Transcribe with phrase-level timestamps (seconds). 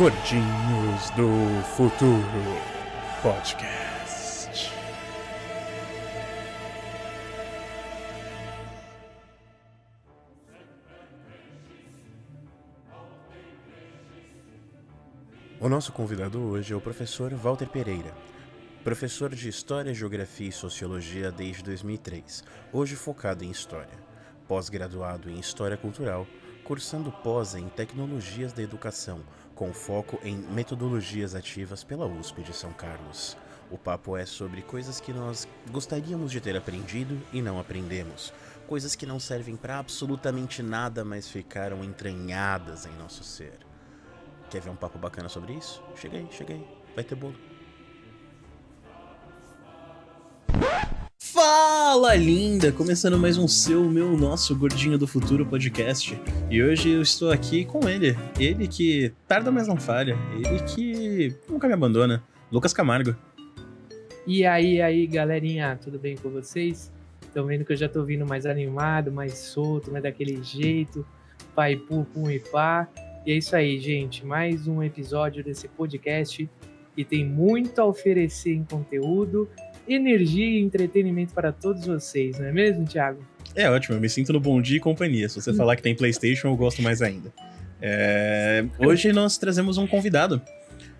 [0.00, 2.22] Gordinhos do Futuro
[3.20, 4.72] Podcast.
[15.60, 18.14] O nosso convidado hoje é o professor Walter Pereira,
[18.82, 22.42] professor de História, Geografia e Sociologia desde 2003,
[22.72, 23.98] hoje focado em História,
[24.48, 26.26] pós-graduado em História Cultural,
[26.64, 29.20] cursando pós em Tecnologias da Educação,
[29.60, 33.36] com foco em metodologias ativas pela USP de São Carlos.
[33.70, 38.32] O papo é sobre coisas que nós gostaríamos de ter aprendido e não aprendemos,
[38.66, 43.58] coisas que não servem para absolutamente nada, mas ficaram entranhadas em nosso ser.
[44.48, 45.82] Quer ver um papo bacana sobre isso?
[45.94, 46.16] Chega
[46.54, 47.36] aí, vai ter bolo.
[51.92, 52.70] Fala linda!
[52.70, 56.16] Começando mais um seu, meu, nosso Gordinho do Futuro podcast.
[56.48, 58.16] E hoje eu estou aqui com ele.
[58.38, 60.16] Ele que tarda, mas não falha.
[60.36, 62.22] Ele que nunca me abandona.
[62.48, 63.16] Lucas Camargo.
[64.24, 66.92] E aí, aí, galerinha, tudo bem com vocês?
[67.22, 71.04] Estão vendo que eu já tô vindo mais animado, mais solto, mais daquele jeito,
[71.56, 72.88] pai, pu, pum e pá.
[73.26, 74.24] E é isso aí, gente.
[74.24, 76.48] Mais um episódio desse podcast
[76.94, 79.48] que tem muito a oferecer em conteúdo
[79.88, 83.24] energia e entretenimento para todos vocês, não é mesmo, Thiago?
[83.54, 85.28] É ótimo, eu me sinto no bom dia e companhia.
[85.28, 87.32] Se você falar que tem PlayStation, eu gosto mais ainda.
[87.82, 88.64] É...
[88.78, 90.40] Hoje nós trazemos um convidado.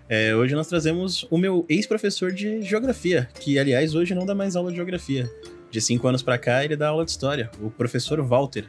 [0.09, 4.57] É, hoje nós trazemos o meu ex-professor de geografia, que aliás hoje não dá mais
[4.57, 5.31] aula de geografia.
[5.69, 8.65] De cinco anos para cá ele dá aula de história, o professor Walter.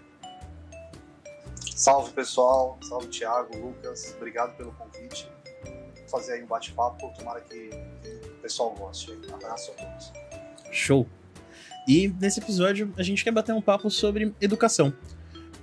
[1.75, 5.29] Salve pessoal, salve Thiago, Lucas, obrigado pelo convite.
[5.97, 7.71] Vou fazer aí um bate-papo, tomara que
[8.43, 9.17] pessoal goste.
[9.33, 10.13] Abraço a todos.
[10.73, 11.07] Show!
[11.89, 14.93] E nesse episódio a gente quer bater um papo sobre educação.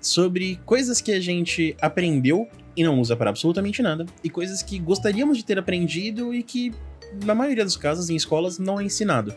[0.02, 4.80] Sobre coisas que a gente aprendeu e não usa para absolutamente nada, e coisas que
[4.80, 6.74] gostaríamos de ter aprendido e que,
[7.26, 9.36] na maioria dos casos, em escolas, não é ensinado.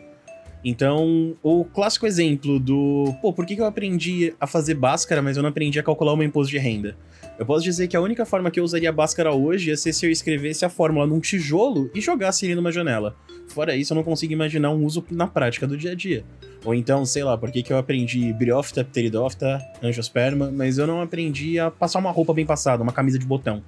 [0.65, 5.43] Então, o clássico exemplo do, pô, por que, eu aprendi a fazer Bhaskara, mas eu
[5.43, 6.97] não aprendi a calcular o meu imposto de renda?
[7.37, 10.07] Eu posso dizer que a única forma que eu usaria Bhaskara hoje ia ser se
[10.07, 13.17] eu escrevesse a fórmula num tijolo e jogasse ele numa janela.
[13.49, 16.25] Fora isso, eu não consigo imaginar um uso na prática do dia a dia.
[16.65, 21.03] Ou então, sei lá, por que, que eu aprendi Briófita, Pteridófita, Angiosperma, mas eu não
[21.03, 23.63] aprendi a passar uma roupa bem passada, uma camisa de botão.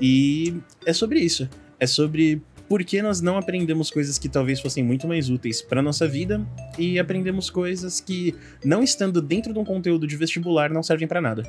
[0.00, 1.48] E é sobre isso.
[1.80, 5.82] É sobre por que nós não aprendemos coisas que talvez fossem muito mais úteis para
[5.82, 6.40] nossa vida
[6.78, 8.34] e aprendemos coisas que,
[8.64, 11.42] não estando dentro de um conteúdo de vestibular, não servem para nada.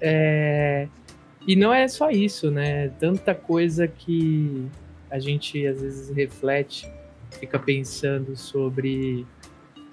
[0.00, 0.88] É...
[1.46, 2.88] E não é só isso, né?
[2.98, 4.66] Tanta coisa que
[5.10, 6.90] a gente às vezes reflete,
[7.38, 9.26] fica pensando sobre,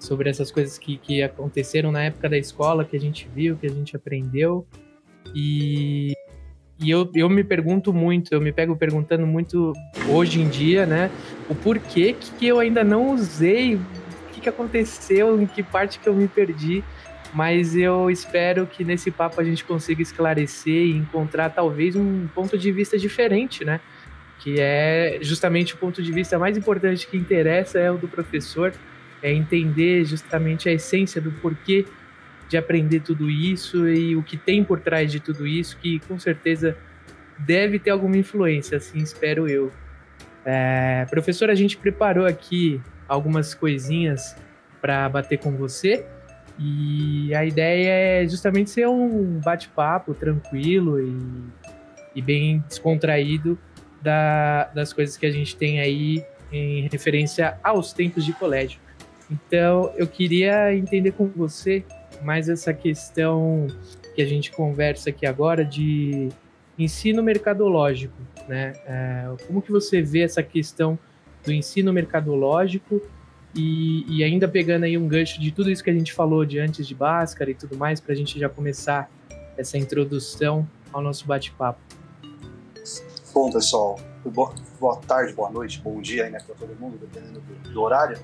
[0.00, 3.66] sobre essas coisas que, que aconteceram na época da escola, que a gente viu, que
[3.66, 4.66] a gente aprendeu.
[5.34, 6.14] E
[6.84, 9.72] e eu, eu me pergunto muito, eu me pego perguntando muito
[10.06, 11.10] hoje em dia, né?
[11.48, 13.80] O porquê que eu ainda não usei, o
[14.32, 16.84] que, que aconteceu, em que parte que eu me perdi.
[17.32, 22.58] Mas eu espero que nesse papo a gente consiga esclarecer e encontrar talvez um ponto
[22.58, 23.80] de vista diferente, né?
[24.40, 28.74] Que é justamente o ponto de vista mais importante que interessa é o do professor,
[29.22, 31.86] é entender justamente a essência do porquê
[32.48, 36.18] de aprender tudo isso e o que tem por trás de tudo isso, que com
[36.18, 36.76] certeza
[37.38, 39.72] deve ter alguma influência, assim espero eu.
[40.44, 44.36] É, professor, a gente preparou aqui algumas coisinhas
[44.80, 46.04] para bater com você
[46.58, 51.16] e a ideia é justamente ser um bate-papo tranquilo e,
[52.14, 53.58] e bem descontraído
[54.00, 58.78] da, das coisas que a gente tem aí em referência aos tempos de colégio.
[59.30, 61.84] Então, eu queria entender com você
[62.22, 63.66] mais essa questão
[64.14, 66.28] que a gente conversa aqui agora de
[66.78, 68.14] ensino mercadológico,
[68.48, 68.72] né?
[68.86, 70.98] É, como que você vê essa questão
[71.44, 73.00] do ensino mercadológico
[73.54, 76.58] e, e, ainda pegando aí um gancho de tudo isso que a gente falou de
[76.58, 79.08] antes de Bhaskara e tudo mais, para a gente já começar
[79.56, 81.78] essa introdução ao nosso bate-papo.
[83.32, 87.40] Bom, pessoal, boa, boa, tarde, boa noite, bom dia aí, né, para todo mundo, dependendo
[87.40, 88.18] do, do horário.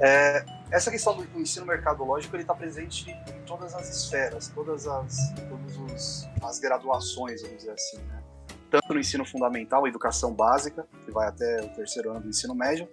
[0.00, 5.16] É, essa questão do ensino mercadológico ele está presente em todas as esferas, todas as,
[5.48, 8.22] todas as graduações, vamos dizer assim, né?
[8.70, 12.88] tanto no ensino fundamental, educação básica, que vai até o terceiro ano do ensino médio,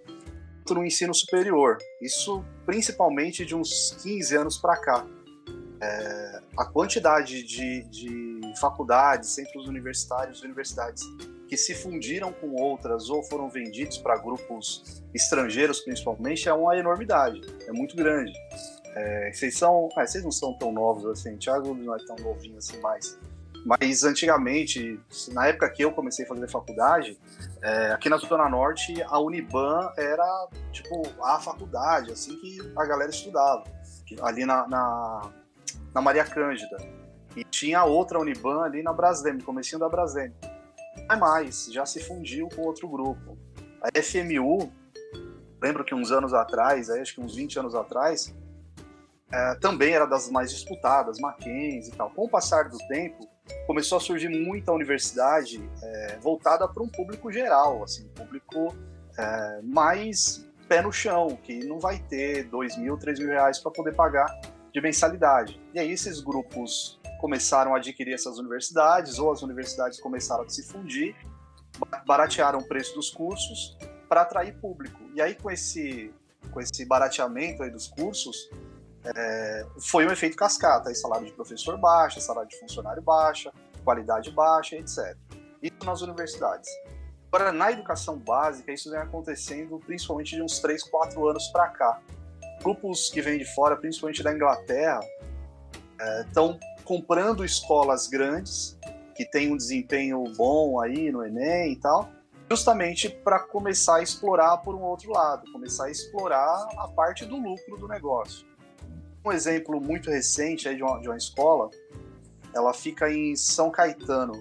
[0.66, 1.78] quanto no ensino superior.
[2.02, 5.06] Isso principalmente de uns 15 anos para cá.
[5.82, 11.04] É, a quantidade de, de faculdades, centros universitários, universidades
[11.48, 17.42] que se fundiram com outras ou foram vendidos para grupos estrangeiros, principalmente, é uma enormidade,
[17.68, 18.34] é muito grande.
[18.96, 22.58] É, vocês são, ah, vocês não são tão novos assim, Thiago não é tão novinho
[22.58, 23.20] assim mais,
[23.66, 25.00] Mas antigamente,
[25.34, 27.20] na época que eu comecei a fazer faculdade,
[27.62, 33.10] é, aqui na Zona Norte, a Uniban era tipo a faculdade, assim que a galera
[33.10, 33.64] estudava,
[34.22, 35.30] ali na, na,
[35.94, 36.78] na Maria Cândida.
[37.36, 40.32] E tinha outra Uniban ali na Braskem, comecinho da Braskem.
[41.10, 43.38] É mais, já se fundiu com outro grupo.
[43.82, 44.72] A FMU,
[45.62, 48.34] lembro que uns anos atrás, acho que uns 20 anos atrás,
[49.32, 52.10] é, também era das mais disputadas, Mackenzie e tal.
[52.10, 53.28] Com o passar do tempo,
[53.68, 58.76] começou a surgir muita universidade é, voltada para um público geral, assim, público
[59.18, 63.72] é, mais pé no chão, que não vai ter dois mil, três mil reais para
[63.72, 64.26] poder pagar
[64.74, 65.62] de mensalidade.
[65.74, 70.62] E aí esses grupos começaram a adquirir essas universidades, ou as universidades começaram a se
[70.62, 71.16] fundir,
[72.06, 73.76] baratearam o preço dos cursos
[74.08, 75.00] para atrair público.
[75.16, 76.14] E aí com esse
[76.52, 78.48] com esse barateamento aí dos cursos,
[79.04, 80.90] é, foi um efeito cascata.
[80.90, 83.52] Aí salário de professor baixa, salário de funcionário baixa,
[83.84, 85.18] qualidade baixa, etc.
[85.64, 86.70] Isso nas universidades.
[87.32, 92.00] Agora, na educação básica, isso vem acontecendo principalmente de uns 3, 4 anos para cá.
[92.62, 95.00] Grupos que vêm de fora, principalmente da Inglaterra,
[96.28, 98.78] estão é, comprando escolas grandes,
[99.16, 102.10] que têm um desempenho bom aí no Enem e tal,
[102.50, 107.36] justamente para começar a explorar por um outro lado, começar a explorar a parte do
[107.36, 108.46] lucro do negócio.
[109.26, 111.72] Um exemplo muito recente aí de uma, de uma escola,
[112.54, 114.34] ela fica em São Caetano.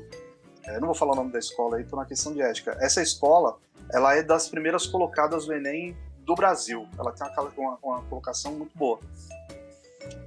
[0.66, 2.76] Eu não vou falar o nome da escola aí por uma questão de ética.
[2.80, 3.56] Essa escola,
[3.92, 6.86] ela é das primeiras colocadas do Enem do Brasil.
[6.98, 8.98] Ela tem uma, uma, uma colocação muito boa.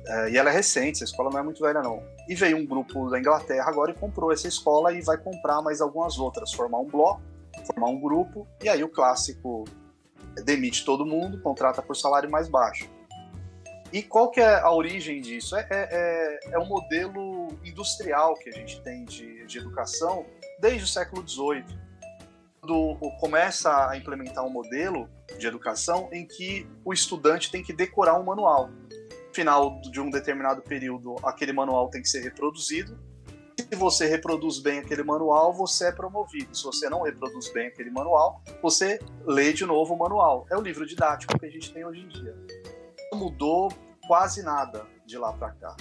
[0.07, 2.01] É, e ela é recente, essa escola não é muito velha não.
[2.27, 5.81] E veio um grupo da Inglaterra agora e comprou essa escola e vai comprar mais
[5.81, 7.21] algumas outras, formar um bloco,
[7.65, 9.65] formar um grupo, e aí o clássico
[10.45, 12.89] demite todo mundo, contrata por salário mais baixo.
[13.91, 15.55] E qual que é a origem disso?
[15.55, 20.25] É, é, é, é um modelo industrial que a gente tem de, de educação
[20.59, 21.65] desde o século XVIII.
[22.59, 25.09] Quando começa a implementar um modelo
[25.39, 28.69] de educação em que o estudante tem que decorar um manual.
[29.37, 32.97] Final de um determinado período, aquele manual tem que ser reproduzido.
[33.59, 36.55] Se você reproduz bem aquele manual, você é promovido.
[36.55, 40.47] Se você não reproduz bem aquele manual, você lê de novo o manual.
[40.49, 42.35] É o livro didático que a gente tem hoje em dia
[43.13, 43.71] mudou
[44.07, 45.75] quase nada de lá para cá.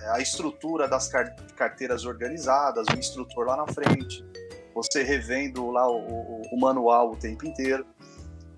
[0.00, 1.10] É, a estrutura das
[1.56, 4.24] carteiras organizadas, o instrutor lá na frente,
[4.74, 7.86] você revendo lá o, o, o manual o tempo inteiro.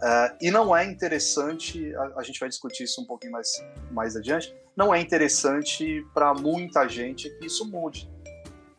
[0.00, 4.16] Uh, e não é interessante, a, a, gente vai discutir isso um pouquinho mais, mais
[4.16, 8.10] adiante, não é interessante para muita gente que isso mude.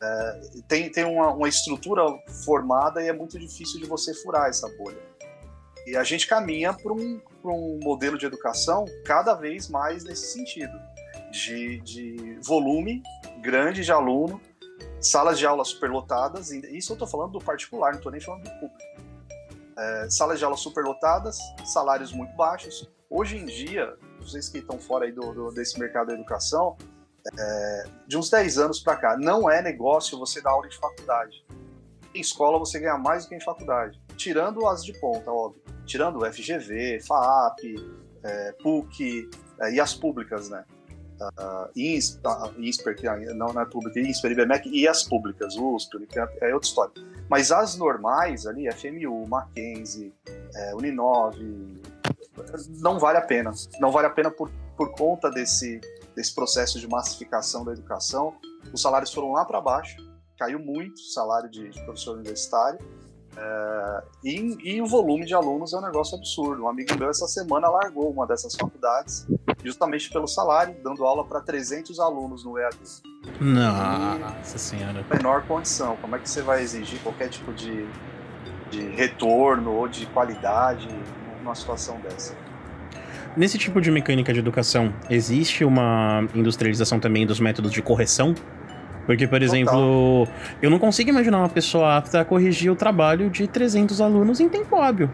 [0.01, 2.01] Uh, tem tem uma, uma estrutura
[2.43, 4.97] formada e é muito difícil de você furar essa bolha.
[5.85, 10.73] E a gente caminha para um, um modelo de educação cada vez mais nesse sentido,
[11.31, 13.03] de, de volume
[13.41, 14.41] grande de aluno,
[14.99, 18.51] salas de aula superlotadas, isso eu estou falando do particular, não estou nem falando do
[18.59, 18.90] público.
[19.77, 22.89] É, salas de aula superlotadas, salários muito baixos.
[23.09, 26.77] Hoje em dia, vocês que estão fora aí do, do desse mercado da educação,
[27.37, 31.45] é, de uns 10 anos para cá, não é negócio você dar aula de faculdade.
[32.13, 36.19] Em escola você ganha mais do que em faculdade, tirando as de ponta, óbvio tirando
[36.19, 37.59] o FGV, FAAP,
[38.23, 39.29] é, PUC
[39.59, 40.63] é, e as públicas, né?
[41.21, 46.53] Uh, INSPER, que não, não é pública, INSPER, IBMEC e as públicas, USP, é, é
[46.53, 46.93] outra história.
[47.31, 50.13] Mas as normais ali, FMU, Mackenzie,
[50.53, 51.81] é, Uninove,
[52.81, 53.53] não vale a pena.
[53.79, 55.79] Não vale a pena por, por conta desse,
[56.13, 58.35] desse processo de massificação da educação.
[58.73, 59.95] Os salários foram lá para baixo,
[60.37, 62.77] caiu muito o salário de, de professor universitário,
[63.37, 66.63] é, e, e, o volume de alunos é um negócio absurdo.
[66.63, 69.25] Um amigo meu essa semana largou uma dessas faculdades
[69.63, 72.77] justamente pelo salário, dando aula para 300 alunos no EAD.
[74.19, 75.05] Nossa senhora.
[75.09, 75.95] Menor condição.
[75.97, 77.87] Como é que você vai exigir qualquer tipo de,
[78.69, 80.89] de retorno ou de qualidade
[81.41, 82.35] numa situação dessa?
[83.37, 88.35] Nesse tipo de mecânica de educação, existe uma industrialização também dos métodos de correção
[89.11, 90.25] porque, por exemplo,
[90.61, 94.47] eu não consigo imaginar uma pessoa apta a corrigir o trabalho de 300 alunos em
[94.47, 95.09] tempo hábil.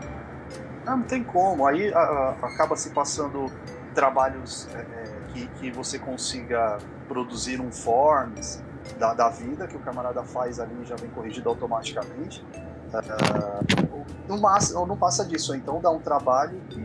[0.85, 1.65] Não, não tem como.
[1.65, 3.51] Aí a, a, acaba se passando
[3.95, 6.77] trabalhos é, é, que, que você consiga
[7.07, 8.63] produzir um forms
[8.99, 12.45] da, da vida que o camarada faz ali já vem corrigido automaticamente.
[12.93, 16.79] Uh, não, passa, não passa disso, então dá um trabalho que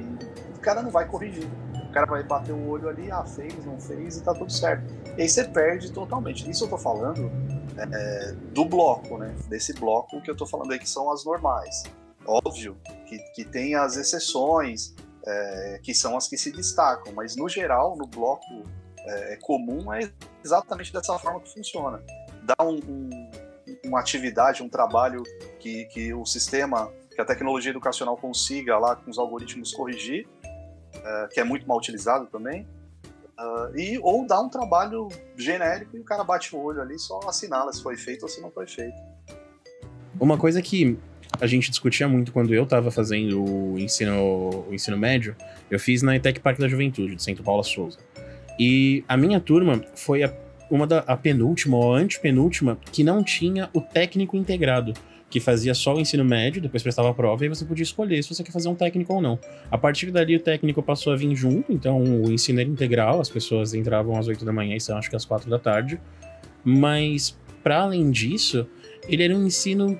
[0.57, 1.47] o cara não vai corrigir.
[1.93, 4.91] O cara vai bater o olho ali, ah, fez, não fez e tá tudo certo.
[5.15, 6.51] E aí você perde totalmente.
[6.51, 7.31] Isso eu tô falando
[7.77, 9.37] é, do bloco, né?
[9.47, 11.83] Desse bloco que eu tô falando aí, que são as normais.
[12.25, 14.95] Óbvio que, que tem as exceções,
[15.27, 18.63] é, que são as que se destacam, mas no geral, no bloco
[19.01, 20.11] é, comum, é
[20.43, 22.03] exatamente dessa forma que funciona.
[22.43, 23.31] dar um, um,
[23.85, 25.23] uma atividade, um trabalho
[25.61, 30.27] que, que o sistema, que a tecnologia educacional consiga lá com os algoritmos corrigir,
[30.97, 32.67] uh, que é muito mal utilizado também,
[33.39, 37.21] uh, e ou dar um trabalho genérico e o cara bate o olho ali só
[37.27, 38.97] assinala se foi feito ou se não foi feito.
[40.21, 40.99] Uma coisa que
[41.41, 45.35] a gente discutia muito quando eu estava fazendo o ensino, o ensino médio,
[45.71, 47.99] eu fiz na ETEC Parque da Juventude, de Santo Paulo Souza.
[48.59, 50.33] E a minha turma foi a,
[50.71, 54.93] uma da a penúltima ou antepenúltima que não tinha o técnico integrado,
[55.33, 58.35] que fazia só o ensino médio, depois prestava a prova e você podia escolher se
[58.35, 59.39] você quer fazer um técnico ou não.
[59.71, 63.31] A partir dali o técnico passou a vir junto, então o ensino era integral, as
[63.31, 65.99] pessoas entravam às 8 da manhã e são acho que às 4 da tarde.
[66.63, 68.67] Mas para além disso,
[69.09, 69.99] ele era um ensino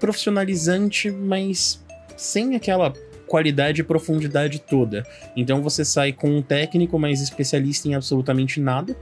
[0.00, 1.84] profissionalizante, mas
[2.16, 2.94] sem aquela
[3.26, 5.04] qualidade e profundidade toda.
[5.36, 8.96] Então você sai com um técnico mais especialista em absolutamente nada.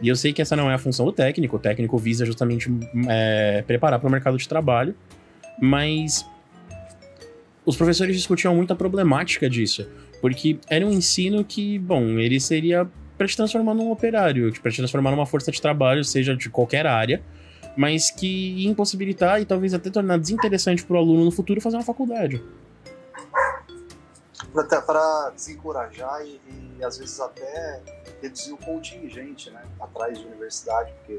[0.00, 2.68] E eu sei que essa não é a função do técnico, o técnico visa justamente
[3.08, 4.96] é, preparar para o mercado de trabalho,
[5.60, 6.26] mas
[7.64, 9.86] os professores discutiam muito a problemática disso,
[10.20, 14.78] porque era um ensino que, bom, ele seria para te transformar num operário, para te
[14.78, 17.22] transformar numa força de trabalho, seja de qualquer área,
[17.76, 21.76] mas que ia impossibilitar e talvez até tornar desinteressante para o aluno no futuro fazer
[21.76, 22.42] uma faculdade.
[24.52, 26.40] Para desencorajar e,
[26.78, 27.80] e, às vezes até
[28.20, 31.18] reduzir o contingente né, atrás de universidade, porque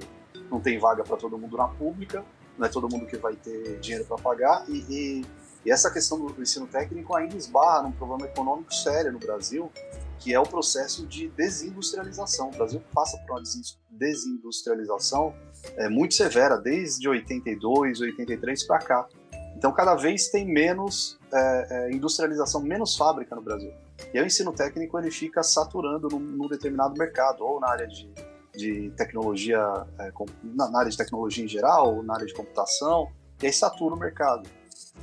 [0.51, 2.23] não tem vaga para todo mundo na pública,
[2.57, 5.25] não é todo mundo que vai ter dinheiro para pagar, e, e,
[5.65, 9.71] e, essa questão do, ensino técnico ainda esbarra num problema econômico sério no Brasil,
[10.19, 12.49] que é o processo de desindustrialização.
[12.49, 13.43] O Brasil passa por uma
[13.91, 15.33] desindustrialização
[15.75, 19.07] é, muito severa, desde 82, 83 para cá.
[19.55, 23.71] Então, cada vez tem menos é, é, industrialização, menos fábrica no Brasil.
[24.13, 28.11] E o ensino técnico ele fica saturando num, num determinado mercado, ou na área de,
[28.55, 29.59] de tecnologia,
[29.99, 30.11] é,
[30.43, 33.09] na, na, área de tecnologia em geral, na área de computação,
[33.41, 34.47] e aí satura o mercado.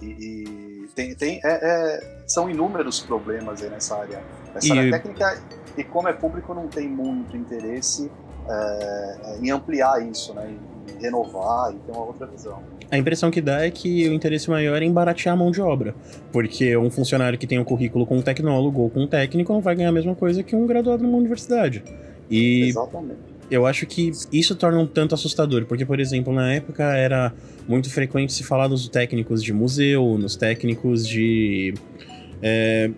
[0.01, 4.23] E, e tem, tem, é, é, são inúmeros problemas aí nessa área,
[4.55, 4.79] nessa e...
[4.79, 5.43] área técnica,
[5.77, 8.11] e como é público, não tem muito interesse
[8.49, 12.63] é, em ampliar isso, né, em renovar e ter uma outra visão.
[12.91, 15.61] A impressão que dá é que o interesse maior é em baratear a mão de
[15.61, 15.95] obra.
[16.33, 19.61] Porque um funcionário que tem um currículo com um tecnólogo ou com um técnico não
[19.61, 21.85] vai ganhar a mesma coisa que um graduado numa universidade.
[22.29, 23.30] E Exatamente.
[23.51, 27.33] Eu acho que isso torna um tanto assustador, porque, por exemplo, na época era
[27.69, 31.75] muito frequente se falar dos técnicos de museu, nos técnicos de.
[32.43, 32.91] É,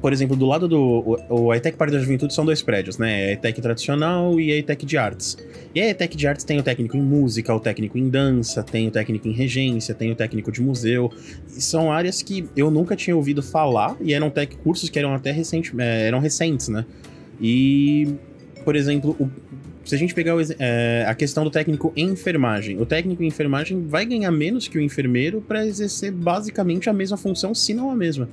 [0.00, 0.80] por exemplo, do lado do.
[1.28, 3.26] O, o ETEC Parque da Juventude são dois prédios, né?
[3.26, 5.36] A ETEC tradicional e a ETEC de artes.
[5.74, 8.86] E a ETEC de artes tem o técnico em música, o técnico em dança, tem
[8.86, 11.12] o técnico em regência, tem o técnico de museu.
[11.48, 15.12] E são áreas que eu nunca tinha ouvido falar e eram tec cursos que eram
[15.12, 16.84] até recentes, é, eram recentes, né?
[17.40, 18.14] E,
[18.64, 19.28] por exemplo, o,
[19.88, 23.26] se a gente pegar o, é, a questão do técnico em enfermagem, o técnico em
[23.26, 27.90] enfermagem vai ganhar menos que o enfermeiro para exercer basicamente a mesma função, se não
[27.90, 28.28] a mesma.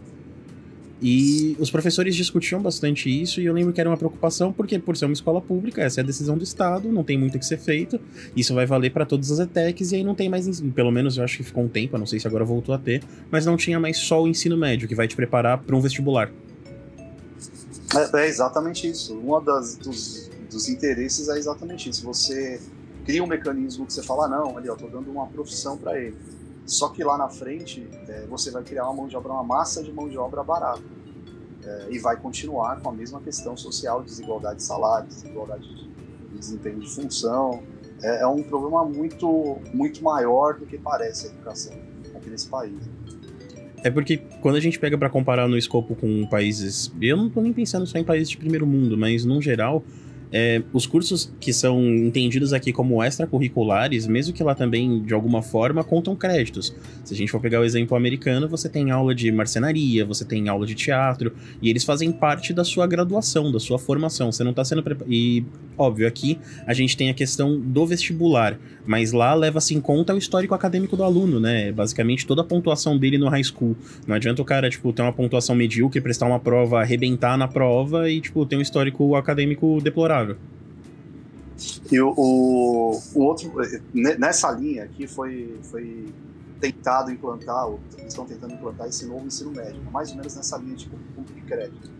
[1.02, 4.98] E os professores discutiam bastante isso, e eu lembro que era uma preocupação, porque por
[4.98, 7.46] ser uma escola pública, essa é a decisão do Estado, não tem muito o que
[7.46, 8.02] ser feito,
[8.36, 11.24] isso vai valer para todas as ETECs, e aí não tem mais, pelo menos eu
[11.24, 13.80] acho que ficou um tempo, não sei se agora voltou a ter, mas não tinha
[13.80, 16.30] mais só o ensino médio, que vai te preparar para um vestibular.
[17.96, 19.18] É, é, exatamente isso.
[19.18, 20.25] Um das, dos,
[20.56, 22.06] dos interesses é exatamente isso.
[22.06, 22.60] Você
[23.06, 26.16] cria um mecanismo que você fala, não, ali, ó, tô dando uma profissão para ele
[26.66, 29.84] só que lá na frente é, você vai criar uma mão de obra, uma massa
[29.84, 30.82] de mão de obra barata.
[31.64, 35.88] É, e vai continuar com a mesma questão social, desigualdade de salário, desigualdade de,
[36.30, 37.64] de desempenho de função.
[38.02, 41.74] É, é, um problema muito, muito maior do que parece a educação
[42.16, 42.76] aqui nesse país.
[43.84, 47.42] É porque quando a gente pega para comparar no escopo com países, eu não tô
[47.42, 49.84] nem pensando só em países de primeiro mundo, mas no geral,
[50.38, 55.42] é, os cursos que são entendidos aqui como extracurriculares, mesmo que lá também, de alguma
[55.42, 56.76] forma, contam créditos.
[57.06, 60.50] Se a gente for pegar o exemplo americano, você tem aula de marcenaria, você tem
[60.50, 64.30] aula de teatro, e eles fazem parte da sua graduação, da sua formação.
[64.30, 65.10] Você não está sendo preparado.
[65.10, 65.46] E,
[65.78, 66.38] óbvio, aqui
[66.68, 70.98] a gente tem a questão do vestibular, mas lá leva-se em conta o histórico acadêmico
[70.98, 71.72] do aluno, né?
[71.72, 73.74] Basicamente toda a pontuação dele no high school.
[74.06, 78.10] Não adianta o cara, tipo, ter uma pontuação medíocre, prestar uma prova, arrebentar na prova
[78.10, 80.25] e, tipo, ter um histórico acadêmico deplorável.
[81.92, 83.54] E o, o, o, outro,
[83.94, 86.14] nessa linha aqui foi, foi
[86.60, 90.76] tentado implantar, ou estão tentando implantar esse novo ensino médio, mais ou menos nessa linha
[90.76, 91.92] de ponto de crédito.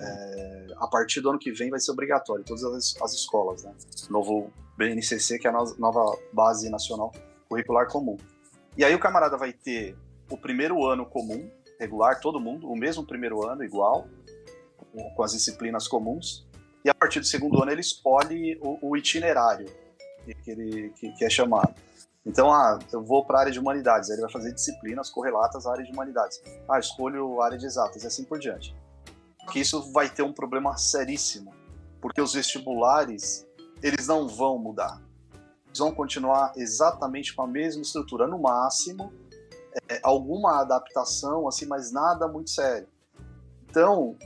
[0.00, 3.72] É, a partir do ano que vem vai ser obrigatório, todas as, as escolas, né?
[4.10, 7.12] Novo BNCC, que é a nova base nacional
[7.48, 8.16] curricular comum.
[8.76, 9.96] E aí o camarada vai ter
[10.30, 14.08] o primeiro ano comum, regular, todo mundo, o mesmo primeiro ano, igual,
[15.16, 16.46] com as disciplinas comuns,
[16.84, 19.66] e a partir do segundo ano ele escolhe o, o itinerário.
[20.44, 21.74] que, ele que, que, é chamado.
[22.24, 25.66] Então, ah, eu vou para a área de humanidades, aí ele vai fazer disciplinas correlatas
[25.66, 26.42] à área de humanidades.
[26.68, 28.76] Ah, escolho a área de exatas e assim por diante.
[29.50, 31.54] Que isso vai ter um problema seríssimo,
[32.00, 33.46] porque os vestibulares,
[33.82, 35.00] eles não vão mudar.
[35.66, 39.12] Eles vão continuar exatamente com a mesma estrutura, no máximo,
[39.88, 42.88] é, alguma adaptação, assim, mas nada muito sério.
[43.70, 44.16] Então,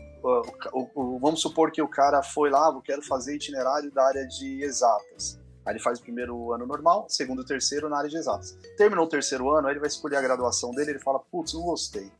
[1.20, 5.40] vamos supor que o cara foi lá, eu quero fazer itinerário da área de exatas.
[5.64, 8.56] Aí ele faz o primeiro ano normal, segundo e terceiro na área de exatas.
[8.76, 11.62] Terminou o terceiro ano, aí ele vai escolher a graduação dele, ele fala, putz, não
[11.62, 12.10] gostei.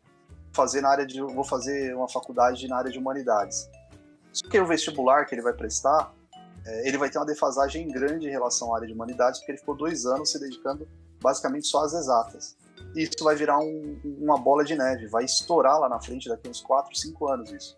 [0.53, 3.69] Fazer na área de, vou fazer uma faculdade na área de humanidades.
[4.33, 6.15] Só que o vestibular que ele vai prestar,
[6.65, 9.59] é, ele vai ter uma defasagem grande em relação à área de humanidades, porque ele
[9.59, 10.89] ficou dois anos se dedicando
[11.21, 12.57] basicamente só às exatas
[12.95, 16.61] isso vai virar um, uma bola de neve, vai estourar lá na frente daqui uns
[16.61, 17.77] 4, 5 anos isso.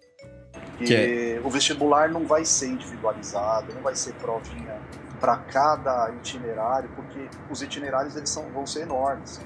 [0.77, 1.47] Porque é.
[1.47, 4.81] o vestibular não vai ser individualizado, não vai ser provinha
[5.21, 9.41] para cada itinerário, porque os itinerários eles são, vão ser enormes.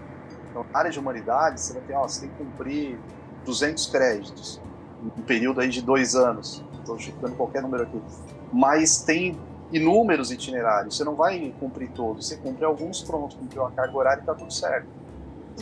[0.50, 2.98] Então, na área de humanidades, você vai ter, ó, você tem que cumprir
[3.44, 4.60] 200 créditos,
[5.02, 6.64] um período aí de dois anos.
[6.78, 8.02] Estou chutando qualquer número aqui.
[8.52, 9.38] Mas tem
[9.70, 14.20] inúmeros itinerários, você não vai cumprir todos, você cumpre alguns, pronto, cumpriu a carga horária
[14.20, 14.88] e está tudo certo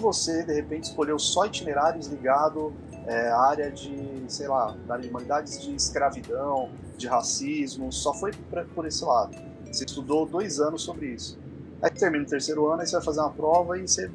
[0.00, 2.72] você, de repente, escolheu só itinerários ligados
[3.06, 8.86] é, área de, sei lá, da humanidades de escravidão, de racismo, só foi pra, por
[8.86, 9.36] esse lado.
[9.70, 11.38] Você estudou dois anos sobre isso.
[11.82, 14.10] Aí termina o terceiro ano, aí você vai fazer uma prova e você.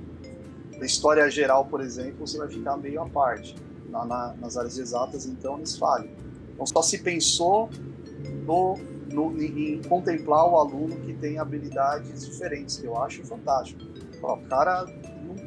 [0.81, 3.55] História geral, por exemplo, você vai ficar meio à parte.
[3.87, 6.09] Na, na, nas áreas exatas, então, eles falham.
[6.53, 7.69] Então, só se pensou
[8.45, 8.77] no,
[9.11, 13.81] no, em contemplar o aluno que tem habilidades diferentes, que eu acho fantástico.
[14.23, 14.85] o cara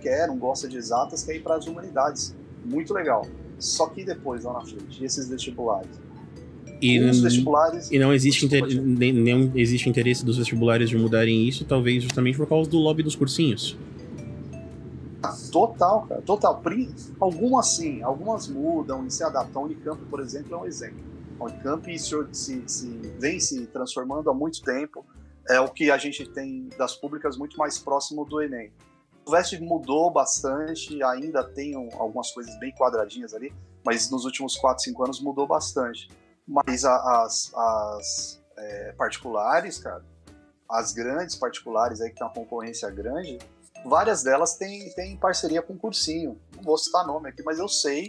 [0.03, 2.37] quer, não gosta de exatas, quer ir para as humanidades.
[2.65, 3.27] Muito legal.
[3.59, 5.91] Só que depois, lá na frente, esses vestibulares?
[6.81, 8.63] E, vestibulares, e não existe, inter...
[8.83, 13.17] nem, existe interesse dos vestibulares de mudarem isso, talvez justamente por causa do lobby dos
[13.17, 13.77] cursinhos.
[15.23, 16.63] Ah, total, cara, total.
[17.19, 19.63] Algumas sim, algumas mudam e se adaptam.
[19.63, 20.99] A Unicamp, por exemplo, é um exemplo.
[21.41, 22.89] A Unicamp se, se, se,
[23.19, 25.07] vem se transformando há muito tempo.
[25.49, 28.71] É o que a gente tem das públicas muito mais próximo do Enem.
[29.31, 35.05] Vest mudou bastante, ainda tem algumas coisas bem quadradinhas ali, mas nos últimos 4, 5
[35.05, 36.09] anos mudou bastante.
[36.47, 40.05] Mas as, as é, particulares, cara,
[40.69, 43.39] as grandes particulares aí que tem uma concorrência grande,
[43.85, 46.41] várias delas têm, parceria com cursinho.
[46.57, 48.09] Não vou citar nome aqui, mas eu sei.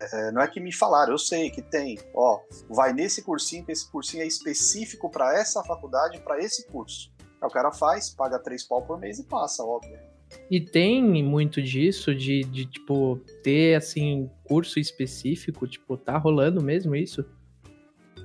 [0.00, 1.98] É, não é que me falaram, eu sei que tem.
[2.14, 7.10] Ó, vai nesse cursinho, que esse cursinho é específico para essa faculdade, para esse curso.
[7.40, 10.11] Aí o cara faz, paga três pau por mês e passa, óbvio.
[10.50, 16.94] E tem muito disso, de, de, tipo, ter, assim, curso específico, tipo, tá rolando mesmo
[16.94, 17.24] isso?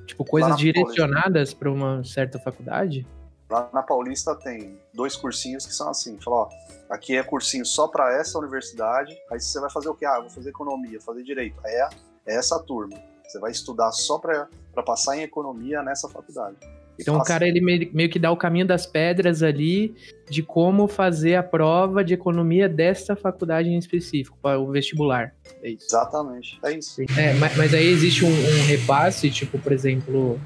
[0.06, 3.06] Tipo, coisas direcionadas para uma certa faculdade?
[3.50, 7.88] Lá na Paulista tem dois cursinhos que são assim, falou, ó, aqui é cursinho só
[7.88, 10.06] para essa universidade, aí você vai fazer o quê?
[10.06, 11.56] Ah, vou fazer economia, fazer direito.
[11.63, 11.89] É,
[12.26, 12.98] é essa turma.
[13.26, 14.48] Você vai estudar só para
[14.86, 16.58] passar em economia nessa faculdade.
[17.00, 19.94] Então o cara ele meio, que dá o caminho das pedras ali
[20.30, 25.34] de como fazer a prova de economia desta faculdade em específico, para o vestibular.
[25.62, 25.86] É isso.
[25.88, 27.02] Exatamente, é isso.
[27.18, 30.40] É, mas, mas, aí existe um, um, repasse, tipo, por exemplo,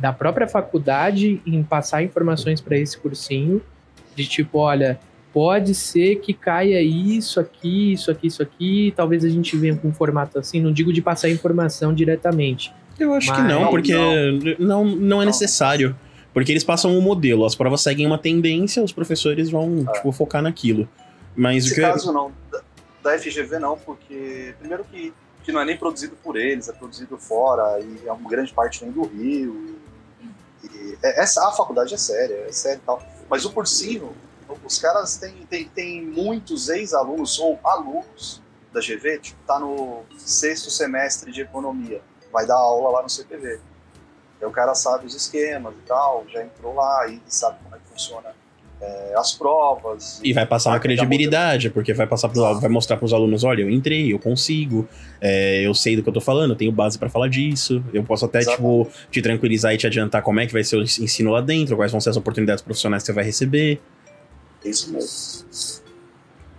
[0.00, 3.62] da própria faculdade em passar informações para esse cursinho,
[4.16, 4.98] de tipo, olha,
[5.32, 9.88] pode ser que caia isso aqui, isso aqui, isso aqui, talvez a gente venha com
[9.88, 13.36] um formato assim, não digo de passar informação diretamente, eu acho Mas...
[13.36, 15.96] que não, porque não, não, não é necessário.
[16.32, 19.92] Porque eles passam um modelo, as provas seguem uma tendência, os professores vão é.
[19.94, 20.88] tipo, focar naquilo.
[21.34, 21.80] Mas Nesse que...
[21.80, 22.32] caso não,
[23.02, 27.18] da FGV não, porque primeiro que, que não é nem produzido por eles, é produzido
[27.18, 29.78] fora, e é uma grande parte vem do Rio.
[30.62, 33.02] E, e é, essa, a faculdade é séria, é séria e tal.
[33.28, 34.12] Mas o cursinho,
[34.64, 40.70] os caras têm, têm, têm muitos ex-alunos ou alunos da GV, tipo, tá no sexto
[40.70, 42.00] semestre de economia
[42.38, 43.58] vai dar aula lá no CPV.
[44.40, 47.78] Aí o cara sabe os esquemas e tal, já entrou lá e sabe como é
[47.78, 48.32] que funciona
[48.80, 50.20] é, as provas.
[50.22, 53.62] E vai passar uma credibilidade, porque vai passar pro, vai mostrar para os alunos, olha,
[53.62, 54.88] eu entrei, eu consigo,
[55.20, 58.04] é, eu sei do que eu tô falando, eu tenho base para falar disso, eu
[58.04, 61.32] posso até, tipo, te tranquilizar e te adiantar como é que vai ser o ensino
[61.32, 63.80] lá dentro, quais vão ser as oportunidades profissionais que você vai receber.
[64.64, 65.48] Isso mesmo.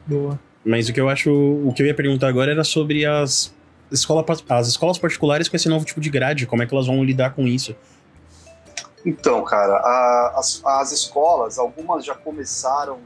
[0.06, 0.40] Boa.
[0.66, 3.54] Mas o que eu acho, o que eu ia perguntar agora era sobre as
[3.92, 7.04] escola, as escolas particulares com esse novo tipo de grade, como é que elas vão
[7.04, 7.76] lidar com isso?
[9.06, 13.00] Então, cara, a, as, as escolas, algumas já começaram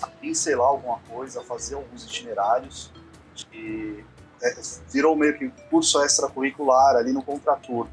[0.00, 2.90] a pincelar alguma coisa, a fazer alguns itinerários,
[3.34, 4.04] de,
[4.42, 4.56] é,
[4.90, 7.90] virou meio que curso extracurricular ali no contraturno.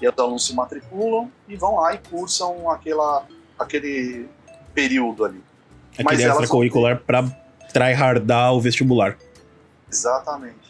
[0.00, 3.24] E os alunos se matriculam e vão lá e cursam aquela,
[3.56, 4.28] aquele
[4.74, 5.42] período ali.
[5.96, 7.22] Aquele extracurricular para
[7.72, 9.16] tryhardar o vestibular.
[9.90, 10.61] Exatamente.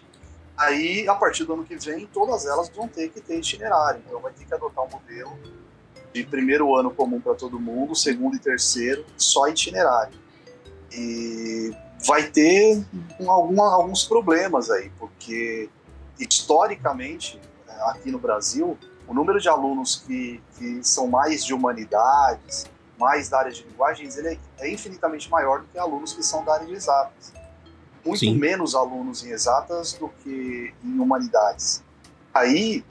[0.57, 4.03] Aí, a partir do ano que vem, todas elas vão ter que ter itinerário.
[4.07, 5.38] Então, vai ter que adotar um modelo
[6.12, 10.12] de primeiro ano comum para todo mundo, segundo e terceiro, só itinerário.
[10.93, 11.75] E
[12.07, 12.85] vai ter
[13.27, 15.71] alguma, alguns problemas aí, porque
[16.19, 17.41] historicamente,
[17.87, 22.67] aqui no Brasil, o número de alunos que, que são mais de humanidades,
[22.99, 26.45] mais da área de linguagens, ele é, é infinitamente maior do que alunos que são
[26.45, 27.33] da área de exatas.
[28.05, 28.37] Muito Sim.
[28.37, 31.83] menos alunos em exatas do que em humanidades.
[32.35, 32.85] Aí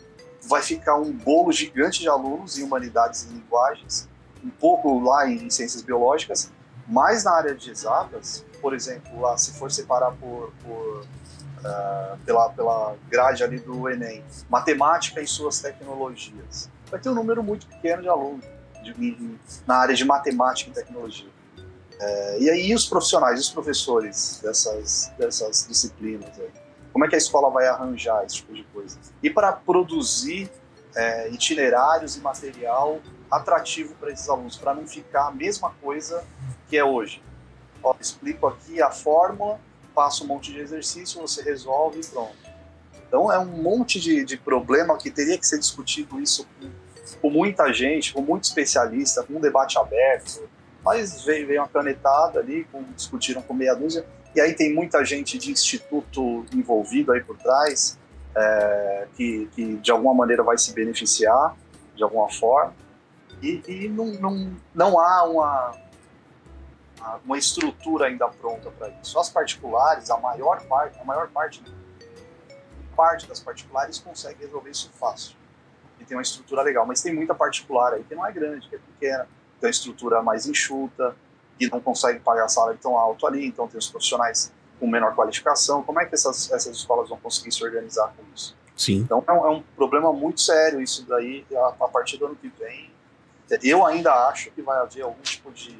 [0.47, 4.07] vai ficar um bolo gigante de alunos em humanidades e linguagens,
[4.43, 6.51] um pouco lá em ciências biológicas,
[6.87, 11.05] mais na área de exatas, por exemplo, lá se for separar por, por
[11.59, 17.43] uh, pela, pela grade ali do Enem, matemática e suas tecnologias, vai ter um número
[17.43, 18.45] muito pequeno de alunos
[18.83, 21.29] de, na área de matemática e tecnologia.
[22.01, 26.49] É, e aí os profissionais, os professores dessas, dessas disciplinas aí?
[26.91, 28.97] Como é que a escola vai arranjar esse tipo de coisa?
[29.21, 30.51] E para produzir
[30.95, 36.23] é, itinerários e material atrativo para esses alunos, para não ficar a mesma coisa
[36.67, 37.21] que é hoje.
[37.83, 39.59] Ó, explico aqui a fórmula,
[39.93, 42.35] passo um monte de exercício, você resolve e pronto.
[43.07, 46.69] Então é um monte de, de problema que teria que ser discutido isso com,
[47.21, 50.49] com muita gente, com muito especialista, com um debate aberto.
[50.83, 55.03] Mas veio, veio uma canetada ali, com, discutiram com meia dúzia e aí tem muita
[55.03, 57.99] gente de instituto envolvido aí por trás,
[58.33, 61.55] é, que, que de alguma maneira vai se beneficiar,
[61.95, 62.73] de alguma forma.
[63.41, 65.75] E, e não, não, não há uma,
[67.25, 69.19] uma estrutura ainda pronta para isso.
[69.19, 71.61] As particulares, a maior parte, a maior parte,
[72.95, 75.35] parte das particulares consegue resolver isso fácil.
[75.99, 78.75] E tem uma estrutura legal, mas tem muita particular aí que não é grande, que
[78.75, 79.27] é pequena,
[79.61, 81.15] tem uma estrutura mais enxuta,
[81.61, 85.83] e não consegue pagar salário tão alto ali, então tem os profissionais com menor qualificação.
[85.83, 88.57] Como é que essas, essas escolas vão conseguir se organizar com isso?
[88.75, 89.01] Sim.
[89.01, 92.35] Então é um, é um problema muito sério isso daí, a, a, partir do ano
[92.35, 92.89] que vem.
[93.61, 95.77] Eu ainda acho que vai haver algum tipo de,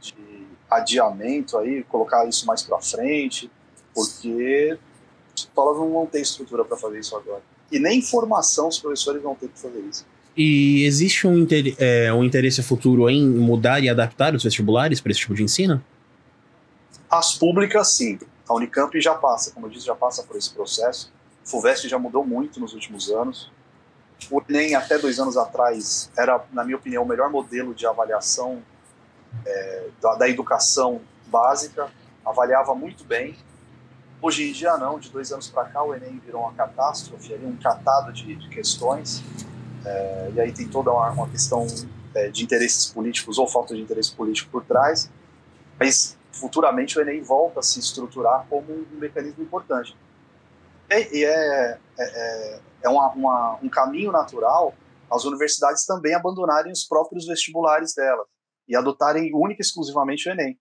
[0.00, 3.50] de adiamento aí, colocar isso mais para frente,
[3.92, 4.78] porque
[5.34, 7.42] as escolas não vão ter estrutura para fazer isso agora.
[7.72, 10.06] E nem formação os professores vão ter que fazer isso.
[10.36, 15.10] E existe um, inter é, um interesse futuro em mudar e adaptar os vestibulares para
[15.10, 15.82] esse tipo de ensino?
[17.10, 18.18] As públicas, sim.
[18.46, 21.10] A Unicamp já passa, como eu disse, já passa por esse processo.
[21.44, 23.50] O FUVEST já mudou muito nos últimos anos.
[24.30, 28.62] O Enem, até dois anos atrás, era, na minha opinião, o melhor modelo de avaliação
[29.44, 31.88] é, da, da, educação básica.
[32.24, 33.36] Avaliava muito bem.
[34.20, 34.98] Hoje em dia, não.
[34.98, 39.22] De dois anos para cá, o Enem virou uma catástrofe, um catado de, de questões
[39.86, 41.66] é, e aí tem toda uma, uma questão
[42.14, 45.10] é, de interesses políticos ou falta de interesse político por trás,
[45.78, 49.96] mas futuramente o Enem volta a se estruturar como um mecanismo importante.
[50.90, 54.74] E, e é, é, é, é uma, uma, um caminho natural
[55.10, 58.26] as universidades também abandonarem os próprios vestibulares delas
[58.68, 60.58] e adotarem única e exclusivamente o Enem.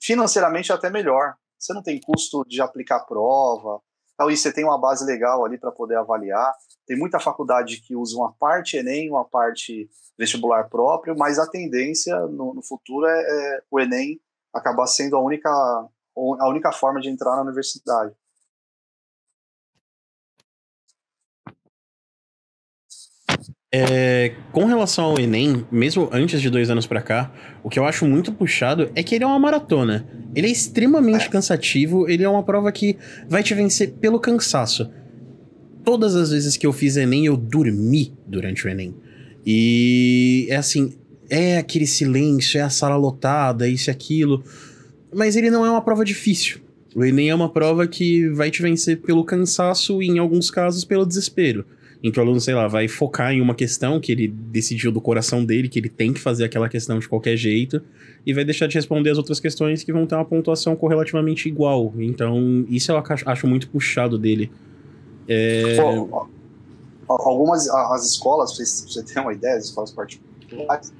[0.00, 1.34] Financeiramente é até melhor.
[1.58, 3.80] Você não tem custo de aplicar prova,
[4.14, 6.52] então, e você tem uma base legal ali para poder avaliar.
[6.86, 12.16] Tem muita faculdade que usa uma parte Enem, uma parte vestibular próprio, mas a tendência
[12.26, 14.20] no, no futuro é, é, o Enem
[14.52, 18.12] acabar sendo a única, a única forma de entrar na universidade.
[23.74, 27.86] É, com relação ao Enem, mesmo antes de dois anos para cá, o que eu
[27.86, 30.06] acho muito puxado é que ele é uma maratona.
[30.34, 32.98] Ele é extremamente cansativo, ele é uma prova que
[33.30, 34.92] vai te vencer pelo cansaço
[35.84, 38.94] todas as vezes que eu fiz Enem, eu dormi durante o Enem.
[39.44, 40.92] E é assim,
[41.28, 44.44] é aquele silêncio, é a sala lotada, isso e aquilo.
[45.12, 46.60] Mas ele não é uma prova difícil.
[46.94, 50.84] O Enem é uma prova que vai te vencer pelo cansaço e, em alguns casos,
[50.84, 51.64] pelo desespero.
[52.02, 55.00] Em que o aluno, sei lá, vai focar em uma questão que ele decidiu do
[55.00, 57.80] coração dele, que ele tem que fazer aquela questão de qualquer jeito,
[58.26, 61.94] e vai deixar de responder as outras questões que vão ter uma pontuação correlativamente igual.
[61.98, 64.50] Então, isso eu acho muito puxado dele.
[65.28, 65.76] É...
[65.76, 66.26] Pô,
[67.08, 70.92] algumas as escolas, pra você ter uma ideia, as escolas particulares,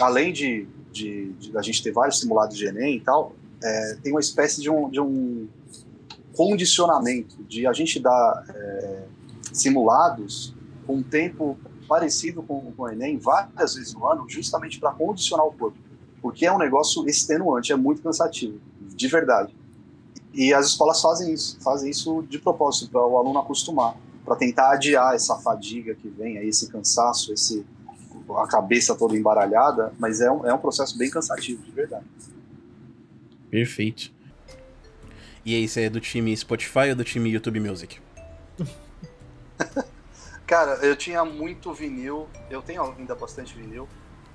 [0.00, 4.12] além de, de, de a gente ter vários simulados de Enem e tal, é, tem
[4.12, 5.48] uma espécie de um, de um
[6.36, 9.04] condicionamento de a gente dar é,
[9.52, 10.54] simulados
[10.86, 15.46] com um tempo parecido com, com o Enem várias vezes no ano, justamente para condicionar
[15.46, 15.78] o corpo.
[16.20, 18.60] Porque é um negócio extenuante, é muito cansativo,
[18.94, 19.56] de verdade.
[20.38, 24.70] E as escolas fazem isso, fazem isso de propósito, para o aluno acostumar, para tentar
[24.70, 27.66] adiar essa fadiga que vem, aí, esse cansaço, esse,
[28.36, 32.06] a cabeça toda embaralhada, mas é um, é um processo bem cansativo, de verdade.
[33.50, 34.12] Perfeito.
[35.44, 38.00] E aí, você é do time Spotify ou do time YouTube Music?
[40.46, 43.88] Cara, eu tinha muito vinil, eu tenho ainda bastante vinil.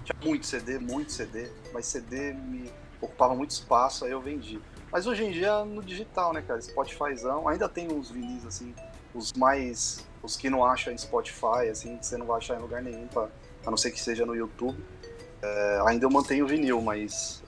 [0.03, 4.59] Tinha muito CD, muito CD, mas CD me ocupava muito espaço, aí eu vendi.
[4.93, 6.61] Mas hoje em dia no digital, né, cara?
[6.61, 8.75] Spotifyzão, ainda tem uns vinis assim,
[9.15, 10.05] os mais.
[10.21, 13.07] os que não acham em Spotify, assim, que você não vai achar em lugar nenhum,
[13.07, 13.27] pra,
[13.65, 14.77] a não ser que seja no YouTube.
[15.41, 17.43] É, ainda eu mantenho o vinil, mas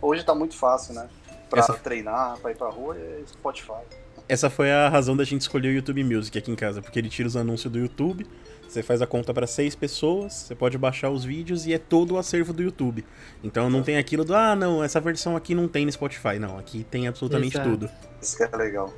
[0.00, 1.10] hoje tá muito fácil, né?
[1.50, 1.74] Pra Essa...
[1.74, 3.82] treinar, pra ir pra rua, é Spotify.
[4.26, 7.10] Essa foi a razão da gente escolher o YouTube Music aqui em casa, porque ele
[7.10, 8.26] tira os anúncios do YouTube,
[8.68, 12.14] você faz a conta para seis pessoas, você pode baixar os vídeos e é todo
[12.14, 13.04] o acervo do YouTube.
[13.42, 16.38] Então não tem aquilo do, ah, não, essa versão aqui não tem no Spotify.
[16.38, 17.70] Não, aqui tem absolutamente Exato.
[17.70, 17.90] tudo.
[18.20, 18.92] Isso que é legal.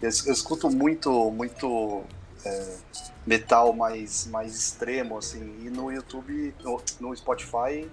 [0.00, 2.02] Eu, eu escuto muito, muito
[2.44, 2.74] é,
[3.26, 7.86] metal mais, mais extremo, assim, e no YouTube, no, no Spotify,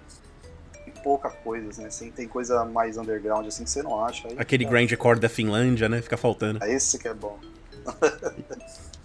[1.02, 1.88] pouca coisa, né?
[1.88, 4.28] Assim, tem coisa mais underground assim que você não acha.
[4.28, 4.68] Aí, Aquele é...
[4.68, 6.00] grindcore da Finlândia, né?
[6.00, 6.62] Fica faltando.
[6.62, 7.38] É esse que é bom.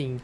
[0.00, 0.18] Sim.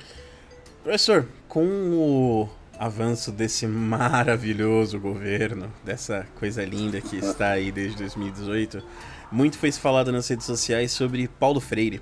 [0.82, 8.82] Professor, com o avanço desse maravilhoso governo, dessa coisa linda que está aí desde 2018,
[9.30, 12.00] muito foi falado nas redes sociais sobre Paulo Freire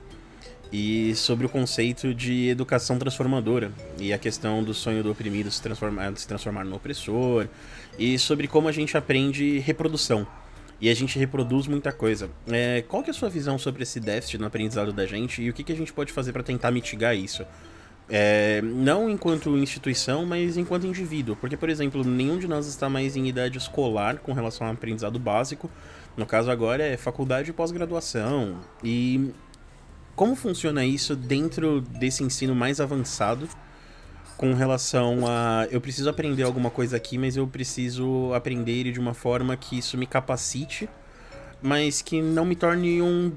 [0.72, 5.60] e sobre o conceito de educação transformadora e a questão do sonho do oprimido se
[5.60, 7.48] transformar, se transformar no opressor
[7.98, 10.24] e sobre como a gente aprende reprodução
[10.80, 12.30] e a gente reproduz muita coisa.
[12.48, 15.50] É, qual que é a sua visão sobre esse déficit no aprendizado da gente e
[15.50, 17.44] o que, que a gente pode fazer para tentar mitigar isso?
[18.08, 21.36] É, não enquanto instituição, mas enquanto indivíduo.
[21.36, 25.18] Porque, por exemplo, nenhum de nós está mais em idade escolar com relação ao aprendizado
[25.18, 25.70] básico.
[26.16, 28.60] No caso agora é faculdade e pós-graduação.
[28.82, 29.32] E
[30.14, 33.48] como funciona isso dentro desse ensino mais avançado
[34.44, 39.14] com relação a eu preciso aprender alguma coisa aqui, mas eu preciso aprender de uma
[39.14, 40.86] forma que isso me capacite,
[41.62, 43.32] mas que não me torne um,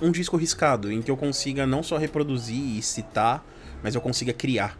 [0.00, 3.44] um disco riscado, em que eu consiga não só reproduzir e citar,
[3.82, 4.78] mas eu consiga criar.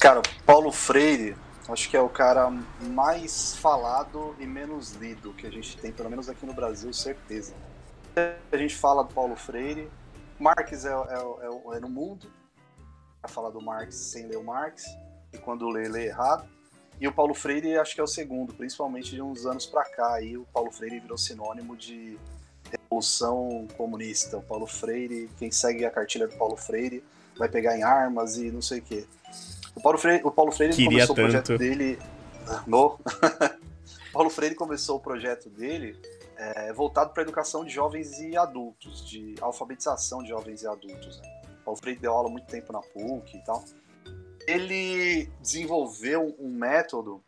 [0.00, 1.36] Cara, Paulo Freire,
[1.68, 6.10] acho que é o cara mais falado e menos lido que a gente tem, pelo
[6.10, 7.54] menos aqui no Brasil, certeza
[8.50, 9.88] a gente fala do Paulo Freire.
[10.38, 12.28] Marx é, é, é, é no mundo.
[13.24, 14.84] Vai falar do Marx sem ler o Marx.
[15.32, 16.46] E quando lê, lê errado.
[17.00, 20.14] E o Paulo Freire acho que é o segundo, principalmente de uns anos para cá.
[20.16, 22.18] Aí o Paulo Freire virou sinônimo de
[22.70, 24.36] revolução comunista.
[24.36, 27.02] O Paulo Freire, quem segue a cartilha do Paulo Freire,
[27.38, 29.06] vai pegar em armas e não sei o quê.
[29.74, 31.12] O Paulo Freire, o Paulo Freire começou tanto.
[31.12, 31.98] o projeto dele.
[32.66, 33.00] No...
[34.12, 35.98] Paulo Freire começou o projeto dele
[36.36, 41.22] é, voltado para a educação de jovens e adultos, de alfabetização de jovens e adultos.
[41.22, 41.43] Né?
[41.66, 43.64] O Freire deu aula muito tempo na PUC e tal.
[44.46, 47.22] Ele desenvolveu um método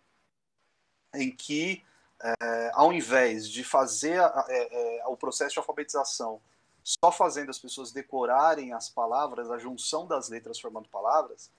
[1.14, 1.82] em que,
[2.22, 6.40] é, ao invés de fazer é, é, o processo de alfabetização
[6.82, 11.50] só fazendo as pessoas decorarem as palavras, a junção das letras formando palavras,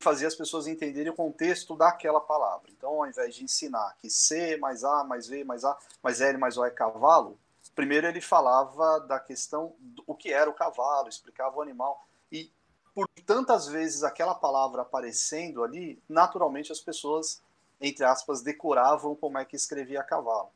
[0.00, 2.70] fazia as pessoas entenderem o contexto daquela palavra.
[2.76, 6.38] Então, ao invés de ensinar que C mais A mais V mais A mais L
[6.38, 7.38] mais O é cavalo,
[7.74, 12.04] primeiro ele falava da questão do o que era o cavalo, explicava o animal.
[12.34, 12.52] E
[12.92, 17.40] por tantas vezes aquela palavra aparecendo ali, naturalmente as pessoas,
[17.80, 20.50] entre aspas, decoravam como é que escrevia cavalo.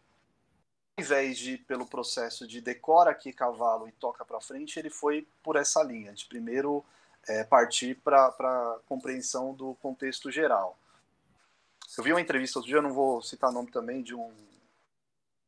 [0.97, 5.29] Ao invés de, pelo processo de decora aqui cavalo e toca para frente, ele foi
[5.41, 6.85] por essa linha, de primeiro
[7.29, 10.77] é, partir para a compreensão do contexto geral.
[11.97, 14.33] Eu vi uma entrevista outro dia, eu não vou citar nome também, de um,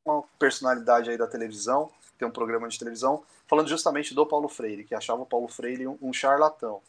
[0.04, 4.84] uma personalidade aí da televisão, tem um programa de televisão, falando justamente do Paulo Freire,
[4.84, 6.80] que achava o Paulo Freire um, um charlatão.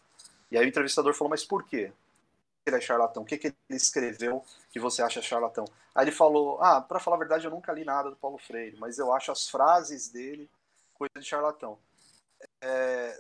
[0.52, 1.92] E aí o entrevistador falou, mas por quê?
[2.66, 3.24] Ele é charlatão?
[3.24, 5.66] O que, que ele escreveu que você acha charlatão?
[5.96, 8.78] Aí ele falou, ah, para falar a verdade, eu nunca li nada do Paulo Freire,
[8.78, 10.50] mas eu acho as frases dele
[10.94, 11.80] coisa de charlatão.
[12.62, 13.18] É,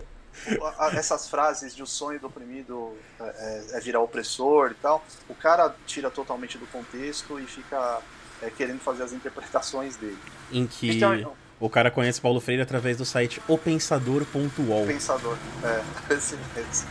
[0.93, 5.33] essas frases de o sonho do oprimido é, é, é, virar opressor e tal, o
[5.33, 8.01] cara tira totalmente do contexto e fica
[8.41, 10.19] é, querendo fazer as interpretações dele.
[10.51, 14.85] Em que então, o cara conhece Paulo Freire através do site opensador.ol.
[14.85, 16.89] Pensador, é, esse mesmo.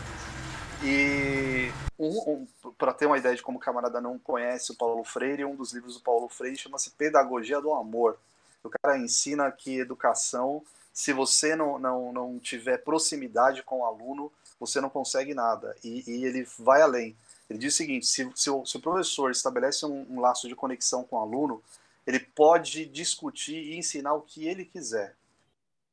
[0.83, 5.05] E um, um, para ter uma ideia de como o camarada não conhece o Paulo
[5.05, 8.17] Freire, um dos livros do Paulo Freire chama-se Pedagogia do Amor.
[8.65, 14.31] O cara ensina que educação se você não, não, não tiver proximidade com o aluno,
[14.59, 15.75] você não consegue nada.
[15.83, 17.17] E, e ele vai além.
[17.49, 20.55] Ele diz o seguinte: se, se, o, se o, professor estabelece um, um, laço de
[20.55, 21.63] conexão com o aluno,
[22.07, 25.15] ele pode discutir e ensinar o que ele quiser.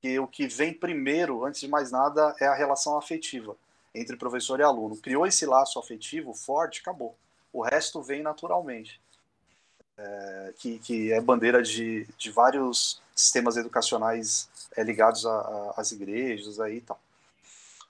[0.01, 3.55] E o que vem primeiro, antes de mais nada, é a relação afetiva
[3.93, 4.97] entre professor e aluno.
[4.97, 7.15] Criou esse laço afetivo forte, acabou.
[7.51, 9.01] O resto vem naturalmente.
[9.97, 15.25] É, que, que é bandeira de, de vários sistemas educacionais é, ligados
[15.75, 16.99] às igrejas aí e tal.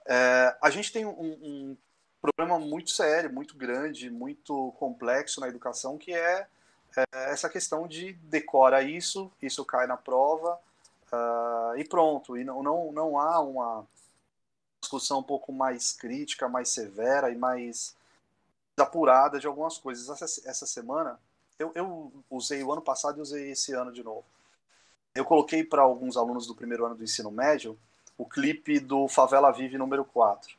[0.06, 1.78] É, a gente tem um, um,
[2.22, 6.48] problema muito sério, muito grande, muito complexo na educação, que é,
[6.96, 10.60] é essa questão de decora isso, isso cai na prova
[11.12, 12.38] uh, e pronto.
[12.38, 13.86] E não, não, não há uma
[14.82, 17.96] discussão um pouco mais crítica, mais severa e mais
[18.78, 20.10] apurada de algumas coisas.
[20.10, 21.20] Essa, essa semana,
[21.60, 24.26] eu, eu usei o ano passado e usei esse ano de novo.
[25.14, 27.78] Eu coloquei para alguns alunos do primeiro ano do ensino médio
[28.18, 30.56] o clipe do Favela Vive número 4,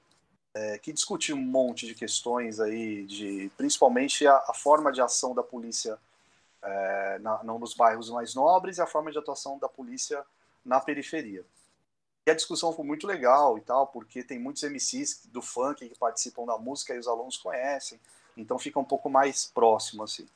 [0.54, 5.34] é, que discute um monte de questões aí, de principalmente a, a forma de ação
[5.34, 5.98] da polícia
[6.62, 10.24] é, na, não nos bairros mais nobres e a forma de atuação da polícia
[10.64, 11.44] na periferia.
[12.26, 15.98] E a discussão foi muito legal e tal, porque tem muitos MCs do funk que
[15.98, 17.98] participam da música e os alunos conhecem,
[18.36, 20.28] então fica um pouco mais próximo, assim.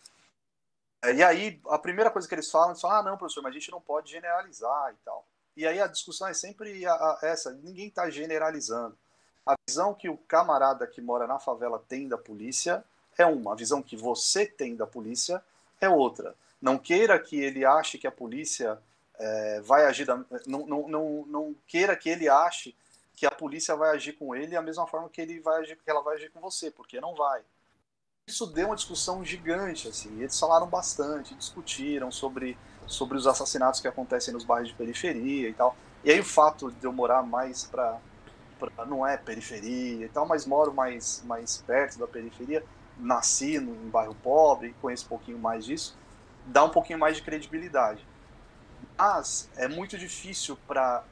[1.02, 3.50] É, e aí, a primeira coisa que eles falam, eles falam, ah, não, professor, mas
[3.50, 5.26] a gente não pode generalizar e tal.
[5.56, 6.82] E aí a discussão é sempre
[7.20, 8.96] essa, ninguém está generalizando.
[9.44, 12.84] A visão que o camarada que mora na favela tem da polícia
[13.18, 15.44] é uma, a visão que você tem da polícia
[15.84, 16.34] é outra.
[16.60, 18.78] Não queira que ele ache que a polícia
[19.18, 20.16] é, vai agir da,
[20.46, 22.74] não, não, não, não queira que ele ache
[23.14, 25.90] que a polícia vai agir com ele da mesma forma que ele vai agir, que
[25.90, 27.42] ela vai agir com você, porque não vai.
[28.26, 30.20] Isso deu uma discussão gigante, assim.
[30.20, 35.54] Eles falaram bastante, discutiram sobre, sobre os assassinatos que acontecem nos bairros de periferia e
[35.54, 35.76] tal.
[36.04, 38.00] E aí o fato de eu morar mais para
[38.86, 42.64] não é periferia e tal, mas moro mais mais perto da periferia,
[43.02, 45.96] nasci num bairro pobre, conheço um pouquinho mais disso,
[46.46, 48.06] dá um pouquinho mais de credibilidade.
[48.96, 51.02] Mas é muito difícil para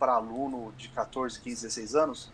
[0.00, 2.32] aluno de 14, 15, 16 anos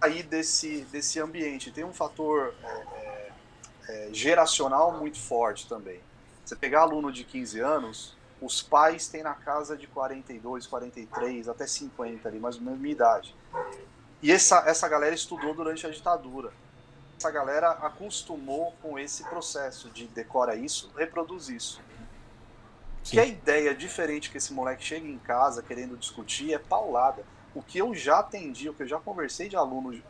[0.00, 1.70] sair desse, desse ambiente.
[1.70, 3.32] Tem um fator é, é,
[3.88, 6.00] é, geracional muito forte também.
[6.44, 11.66] Você pegar aluno de 15 anos, os pais têm na casa de 42, 43, até
[11.66, 13.36] 50 ali, mais ou menos minha idade.
[14.20, 16.52] E essa, essa galera estudou durante a ditadura.
[17.22, 21.80] Essa galera acostumou com esse processo de decora isso, reproduz isso.
[23.04, 23.10] Sim.
[23.12, 27.24] Que a ideia diferente que esse moleque chega em casa querendo discutir é paulada.
[27.54, 30.02] O que eu já atendi, o que eu já conversei de alunos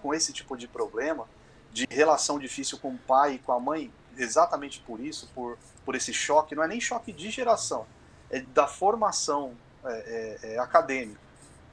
[0.00, 1.26] com esse tipo de problema,
[1.72, 5.96] de relação difícil com o pai e com a mãe, exatamente por isso, por, por
[5.96, 7.84] esse choque, não é nem choque de geração,
[8.30, 11.29] é da formação é, é, é acadêmica.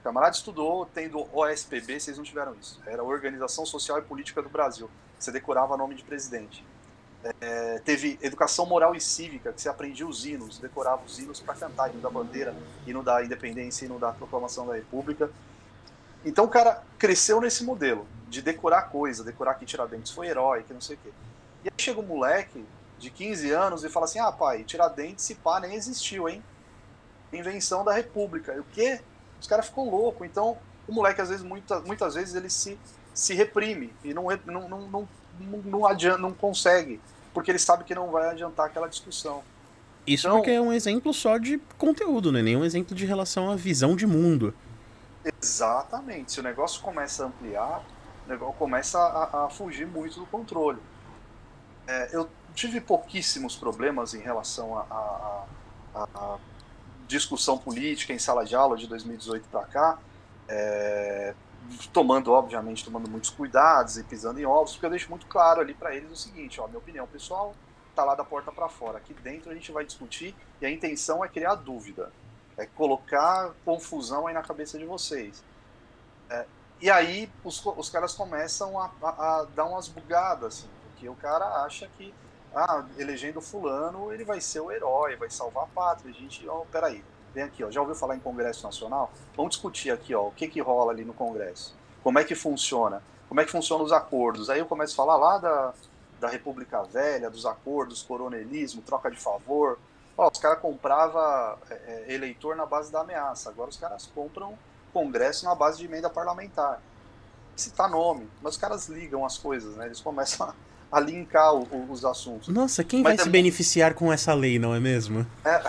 [0.08, 2.80] Camarada estudou tendo OSPB, vocês não tiveram isso.
[2.86, 4.90] Era Organização Social e Política do Brasil.
[5.20, 6.66] Você decorava nome de presidente.
[7.42, 11.56] É, teve educação moral e cívica, que você aprendia os hinos, decorava os hinos para
[11.56, 15.30] cantar, hino da bandeira, hino da independência, hino da proclamação da república.
[16.24, 20.74] Então o cara cresceu nesse modelo de decorar coisa, decorar que Tiradentes foi herói, que
[20.74, 21.10] não sei o quê.
[21.66, 22.66] E aí chega um moleque
[22.98, 26.42] de 15 anos e fala assim: ah, pai, Tiradentes, se pá, nem existiu, hein?
[27.34, 28.54] Invenção da república.
[28.54, 29.02] E o quê?
[29.40, 30.26] Os caras ficam loucos.
[30.28, 32.78] Então o moleque, às vezes, muita, muitas vezes, ele se,
[33.14, 35.10] se reprime e não, não, não, não
[35.66, 37.00] não, adianta, não consegue,
[37.34, 39.44] porque ele sabe que não vai adiantar aquela discussão.
[40.06, 43.52] Isso então, porque é um exemplo só de conteúdo, não é nenhum exemplo de relação
[43.52, 44.54] à visão de mundo.
[45.42, 46.32] Exatamente.
[46.32, 47.84] Se o negócio começa a ampliar,
[48.26, 50.80] o negócio começa a, a fugir muito do controle.
[51.86, 55.46] É, eu tive pouquíssimos problemas em relação à
[57.08, 60.00] discussão política em sala de aula de 2018 para cá.
[60.48, 61.34] É,
[61.92, 65.74] tomando, obviamente, tomando muitos cuidados e pisando em ovos, porque eu deixo muito claro ali
[65.74, 67.54] para eles o seguinte, ó, minha opinião pessoal
[67.96, 69.00] tá lá da porta para fora.
[69.00, 72.12] Aqui dentro a gente vai discutir e a intenção é criar dúvida,
[72.56, 75.44] é colocar confusão aí na cabeça de vocês.
[76.30, 76.46] É,
[76.80, 81.16] e aí os, os caras começam a, a, a, dar umas bugadas, assim, porque o
[81.16, 82.14] cara acha que,
[82.58, 86.12] ah, elegendo fulano, ele vai ser o herói, vai salvar a pátria.
[86.12, 87.04] A gente, ó, peraí,
[87.38, 89.12] Vem aqui, ó, já ouviu falar em Congresso Nacional?
[89.36, 91.76] Vamos discutir aqui, ó, o que que rola ali no Congresso.
[92.02, 93.04] Como é que funciona?
[93.28, 94.50] Como é que funcionam os acordos?
[94.50, 95.74] Aí eu começo a falar lá da,
[96.20, 99.78] da República Velha, dos acordos, coronelismo, troca de favor.
[100.18, 101.22] Ó, os caras compravam
[101.70, 103.50] é, é, eleitor na base da ameaça.
[103.50, 104.58] Agora os caras compram
[104.92, 106.82] Congresso na base de emenda parlamentar.
[107.56, 109.86] Citar nome, mas os caras ligam as coisas, né?
[109.86, 110.56] Eles começam a,
[110.92, 112.48] a linkar o, o, os assuntos.
[112.48, 115.26] Nossa, quem mas vai se beneficiar com essa lei, não é mesmo?
[115.44, 115.62] É.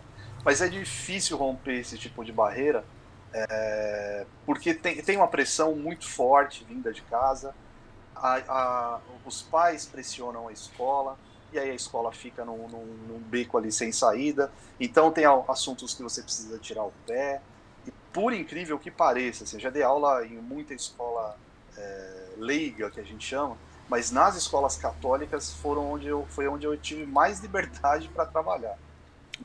[0.44, 2.84] Mas é difícil romper esse tipo de barreira,
[3.32, 7.52] é, porque tem, tem uma pressão muito forte vinda de casa,
[8.14, 11.18] a, a, os pais pressionam a escola,
[11.52, 14.50] e aí a escola fica num, num, num, beco ali sem saída.
[14.78, 17.40] Então tem assuntos que você precisa tirar o pé.
[17.86, 21.36] E por incrível que pareça, assim, eu já dei aula em muita escola
[21.76, 23.56] é, leiga, que a gente chama,
[23.88, 28.76] mas nas escolas católicas foram onde eu, foi onde eu tive mais liberdade para trabalhar.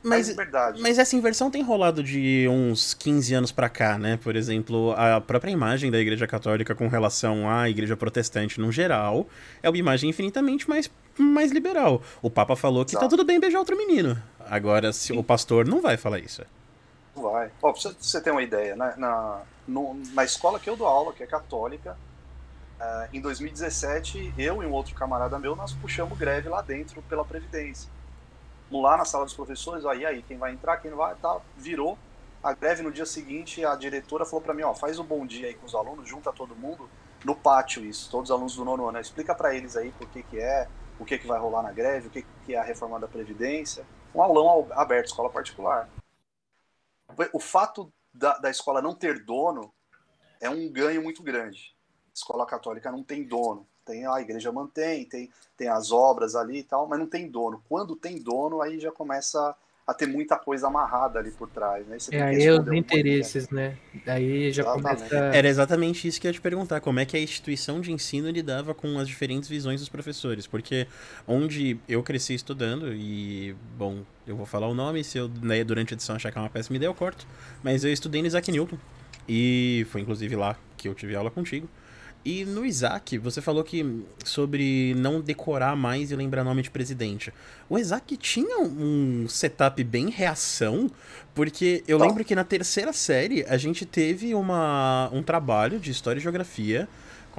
[0.02, 0.80] Mas, liberdade.
[0.80, 4.18] mas essa inversão tem rolado de uns 15 anos para cá, né?
[4.22, 9.26] Por exemplo, a própria imagem da Igreja Católica com relação à Igreja Protestante no geral
[9.62, 12.02] é uma imagem infinitamente mais, mais liberal.
[12.22, 13.10] O Papa falou que tá Exato.
[13.10, 14.20] tá tudo bem beijar outro menino.
[14.48, 16.42] Agora, se o pastor não vai falar isso.
[17.14, 17.50] Não vai.
[17.62, 21.12] Ó, pra você ter uma ideia, na, na, no, na escola que eu dou aula,
[21.12, 21.96] que é católica,
[22.82, 27.24] uh, em 2017, eu e um outro camarada meu, nós puxamos greve lá dentro pela
[27.24, 27.88] Previdência
[28.80, 31.98] lá na sala dos professores, aí aí, quem vai entrar, quem não vai, tá, virou.
[32.42, 35.48] A greve no dia seguinte, a diretora falou para mim, ó, faz um bom dia
[35.48, 36.88] aí com os alunos, junta todo mundo
[37.24, 40.22] no pátio isso, todos os alunos do nono ano, explica para eles aí por que
[40.24, 40.68] que é,
[40.98, 43.86] o que que vai rolar na greve, o que que é a reforma da previdência,
[44.12, 45.88] um aulão aberto, escola particular.
[47.32, 49.72] O fato da, da escola não ter dono
[50.40, 51.76] é um ganho muito grande.
[52.14, 53.66] Escola católica não tem dono.
[53.84, 57.62] Tem a igreja mantém, tem, tem as obras ali e tal, mas não tem dono.
[57.68, 61.96] Quando tem dono, aí já começa a ter muita coisa amarrada ali por trás, né?
[62.12, 63.76] é, aí é os interesses, né?
[64.06, 64.98] Daí já exatamente.
[65.00, 65.16] começa...
[65.16, 68.30] Era exatamente isso que eu ia te perguntar, como é que a instituição de ensino
[68.30, 70.86] lidava com as diferentes visões dos professores, porque
[71.26, 75.92] onde eu cresci estudando, e, bom, eu vou falar o nome, se eu né, durante
[75.92, 77.26] a edição achar que é uma péssima ideia, eu corto,
[77.62, 78.78] mas eu estudei no Isaac Newton,
[79.28, 81.68] e foi inclusive lá que eu tive aula contigo,
[82.24, 87.32] e no Isaac, você falou que sobre não decorar mais e lembrar nome de presidente.
[87.68, 90.90] O Isaac tinha um setup bem reação,
[91.34, 96.18] porque eu lembro que na terceira série a gente teve uma, um trabalho de história
[96.18, 96.88] e geografia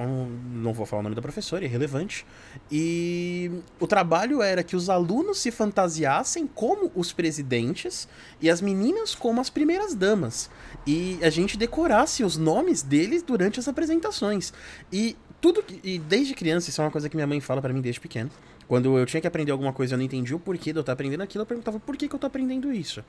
[0.02, 2.26] não vou falar o nome da professora, é irrelevante.
[2.70, 8.08] E o trabalho era que os alunos se fantasiassem como os presidentes
[8.40, 10.50] e as meninas como as primeiras damas.
[10.86, 14.52] E a gente decorasse os nomes deles durante as apresentações.
[14.92, 17.72] E tudo que, e desde criança, isso é uma coisa que minha mãe fala para
[17.72, 18.30] mim desde pequeno.
[18.66, 20.94] Quando eu tinha que aprender alguma coisa eu não entendi o porquê de eu estar
[20.94, 23.04] aprendendo aquilo, eu perguntava por que, que eu tô aprendendo isso.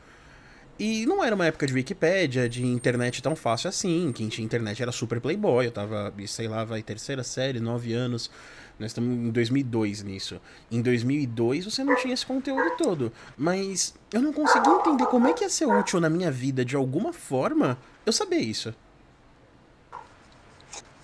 [0.78, 4.12] E não era uma época de Wikipédia, de internet tão fácil assim.
[4.12, 5.66] Quem tinha internet era super playboy.
[5.66, 8.30] Eu tava, sei lá, vai terceira série, nove anos.
[8.78, 10.42] Nós estamos em 2002 nisso.
[10.70, 13.12] Em 2002 você não tinha esse conteúdo todo.
[13.38, 16.76] Mas eu não consegui entender como é que ia ser útil na minha vida, de
[16.76, 18.76] alguma forma, eu saber isso.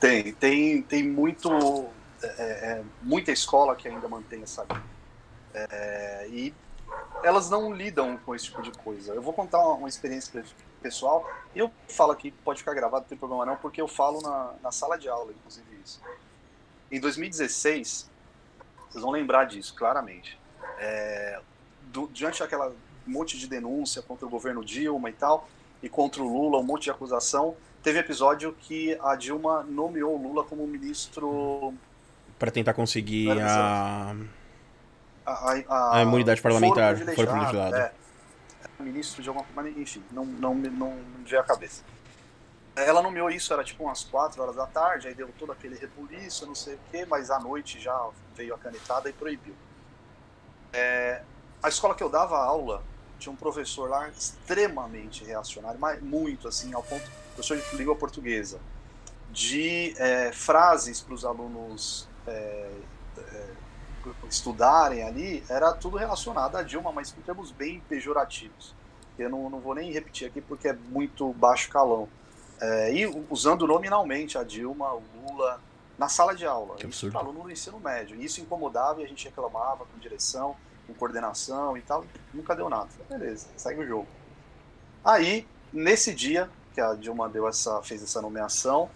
[0.02, 1.86] Tem, tem, tem muito.
[2.22, 4.66] É, é, muita escola que ainda mantém essa.
[5.54, 6.54] É, e
[7.24, 9.14] elas não lidam com esse tipo de coisa.
[9.14, 10.44] Eu vou contar uma, uma experiência
[10.82, 14.22] pessoal, e eu falo aqui, pode ficar gravado, não tem problema não, porque eu falo
[14.22, 16.02] na, na sala de aula, inclusive isso.
[16.92, 18.10] Em 2016,
[18.90, 20.38] vocês vão lembrar disso, claramente.
[20.80, 21.40] É,
[21.84, 22.74] do, diante daquela
[23.06, 25.48] monte de denúncia contra o governo Dilma e tal,
[25.82, 30.22] e contra o Lula, um monte de acusação, teve episódio que a Dilma nomeou o
[30.22, 31.74] Lula como ministro...
[32.38, 34.16] Para tentar conseguir a
[35.26, 37.76] a, a, a imunidade parlamentar, foro privilegiado.
[37.76, 37.92] É,
[38.80, 41.84] ministro de alguma coisa, enfim, não, não, não, não me veio a cabeça.
[42.76, 46.46] Ela nomeou isso, era tipo umas 4 horas da tarde, aí deu todo aquele rebuliço,
[46.46, 49.54] não sei o quê, mas à noite já veio a canetada e proibiu.
[50.74, 51.22] É,
[51.62, 52.82] a escola que eu dava aula
[53.20, 57.04] tinha um professor lá extremamente reacionário, mas muito assim, ao ponto,
[57.36, 58.60] professor de língua portuguesa,
[59.30, 62.72] de é, frases para os alunos é,
[63.18, 63.48] é
[64.30, 68.76] estudarem ali, era tudo relacionado a Dilma, mas com termos bem pejorativos.
[69.18, 72.08] Eu não, não vou nem repetir aqui porque é muito baixo calão.
[72.60, 75.60] É, e usando nominalmente a Dilma, o Lula,
[75.98, 76.76] na sala de aula.
[76.76, 78.16] Que isso aluno no ensino médio.
[78.16, 80.56] E isso incomodava e a gente reclamava com direção,
[80.88, 82.06] com coordenação e tal.
[82.34, 82.90] Nunca deu nada.
[83.10, 84.08] Beleza, segue o jogo.
[85.04, 88.90] Aí, nesse dia que a Dilma deu essa, fez essa nomeação,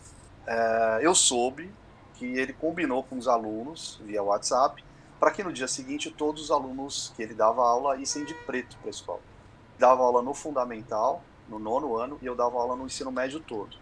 [0.47, 1.71] é, eu soube
[2.15, 4.83] que ele combinou com os alunos via WhatsApp
[5.19, 8.77] para que no dia seguinte todos os alunos que ele dava aula issem de preto
[8.77, 9.21] para a escola.
[9.77, 13.77] Dava aula no fundamental, no nono ano, e eu dava aula no ensino médio todo.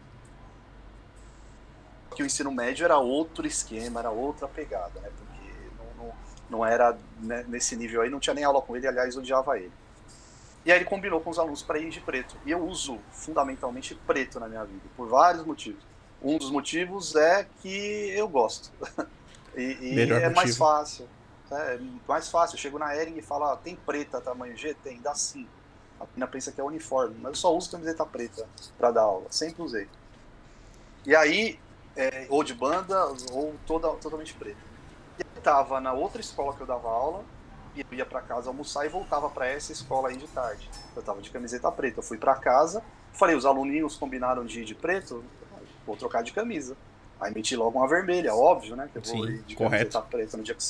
[2.16, 5.10] Que o ensino médio era outro esquema, era outra pegada, né?
[5.18, 6.14] Porque não, não,
[6.50, 9.72] não era né, nesse nível aí, não tinha nem aula com ele, aliás, odiava ele.
[10.66, 12.38] E aí ele combinou com os alunos para ir de preto.
[12.46, 15.84] E eu uso fundamentalmente preto na minha vida, por vários motivos.
[16.22, 18.72] Um dos motivos é que eu gosto.
[19.58, 20.36] e, e é motivo.
[20.36, 21.08] mais fácil.
[21.54, 22.56] É mais fácil.
[22.56, 24.74] Eu chego na Ering e falo, ah, tem preta tamanho G?
[24.74, 25.48] Tem, dá sim.
[26.00, 28.46] A menina pensa que é uniforme, mas eu só uso camiseta preta
[28.78, 29.88] para dar aula, sempre usei.
[31.06, 31.60] E aí,
[31.96, 34.58] é, ou de banda, ou toda, totalmente preta.
[35.20, 37.24] E eu tava na outra escola que eu dava aula,
[37.76, 40.70] e eu ia para casa almoçar e voltava para essa escola aí de tarde.
[40.96, 42.00] Eu tava de camiseta preta.
[42.00, 42.84] Eu fui para casa,
[43.14, 45.24] falei, os aluninhos combinaram de ir de preto,
[45.86, 46.76] vou trocar de camisa.
[47.20, 48.90] Aí meti logo uma vermelha, óbvio, né?
[48.92, 49.92] Que eu vou Sim, ir de correto.
[49.92, 50.64] camiseta preta no dia que...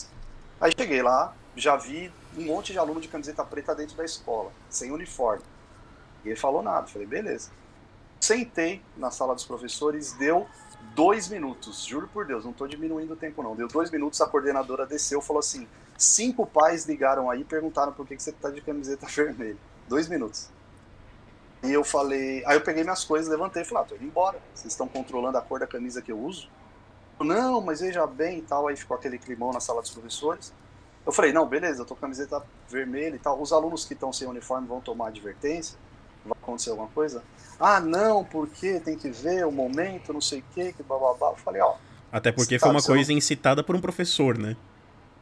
[0.59, 4.51] Aí cheguei lá, já vi um monte de aluno de camiseta preta dentro da escola,
[4.69, 5.43] sem uniforme.
[6.23, 6.87] E ele falou nada.
[6.87, 7.51] Falei, beleza.
[8.19, 10.47] Sentei na sala dos professores, deu
[10.95, 13.55] dois minutos, juro por Deus, não estou diminuindo o tempo não.
[13.55, 17.91] Deu dois minutos, a coordenadora desceu e falou assim: cinco pais ligaram aí e perguntaram
[17.91, 19.57] por que, que você tá de camiseta vermelha.
[19.87, 20.49] Dois minutos.
[21.63, 24.37] E eu falei, aí eu peguei minhas coisas, levantei e falei, ah, tô indo embora.
[24.53, 26.49] Vocês estão controlando a cor da camisa que eu uso?
[27.20, 28.68] Não, mas veja bem e tal.
[28.68, 30.53] Aí ficou aquele climão na sala dos professores.
[31.05, 33.39] Eu falei, não, beleza, eu tô com camiseta vermelha e tal.
[33.41, 35.78] Os alunos que estão sem uniforme vão tomar advertência?
[36.26, 37.22] Vai acontecer alguma coisa?
[37.59, 41.32] Ah, não, porque tem que ver o momento, não sei o que, que bababá.
[41.32, 41.76] Eu falei, ó.
[42.11, 44.55] Até porque foi uma você não- coisa incitada por um professor, né?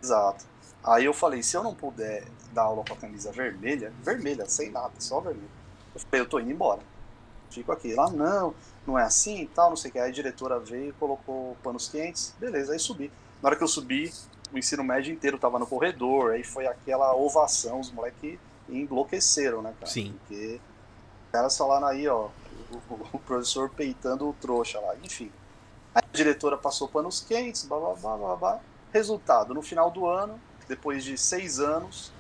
[0.02, 0.46] Exato.
[0.84, 4.70] Aí eu falei, se eu não puder dar aula com a camisa vermelha, vermelha, sem
[4.72, 5.48] nada, só vermelha.
[5.94, 6.80] Eu falei, eu tô indo embora.
[7.52, 7.94] Fico aqui.
[7.94, 8.54] Lá, não,
[8.88, 10.00] não é assim e tal, não sei o que.
[10.00, 12.34] Aí a diretora veio colocou panos quentes.
[12.40, 13.12] Beleza, aí subi.
[13.42, 14.12] Na hora que eu subi,
[14.52, 18.40] o ensino médio inteiro tava no corredor, aí foi aquela ovação, os moleques
[18.70, 19.92] enlouqueceram, né, cara?
[19.92, 20.14] Sim.
[20.28, 20.60] Porque
[21.26, 22.28] os caras falaram aí, ó,
[22.72, 25.32] o, o- o professor peitando o trouxa lá, enfim.
[25.94, 28.60] Aí a diretora passou panos quentes, blá blá blá blá blá.
[28.94, 32.12] Resultado, no final do ano, depois de seis anos,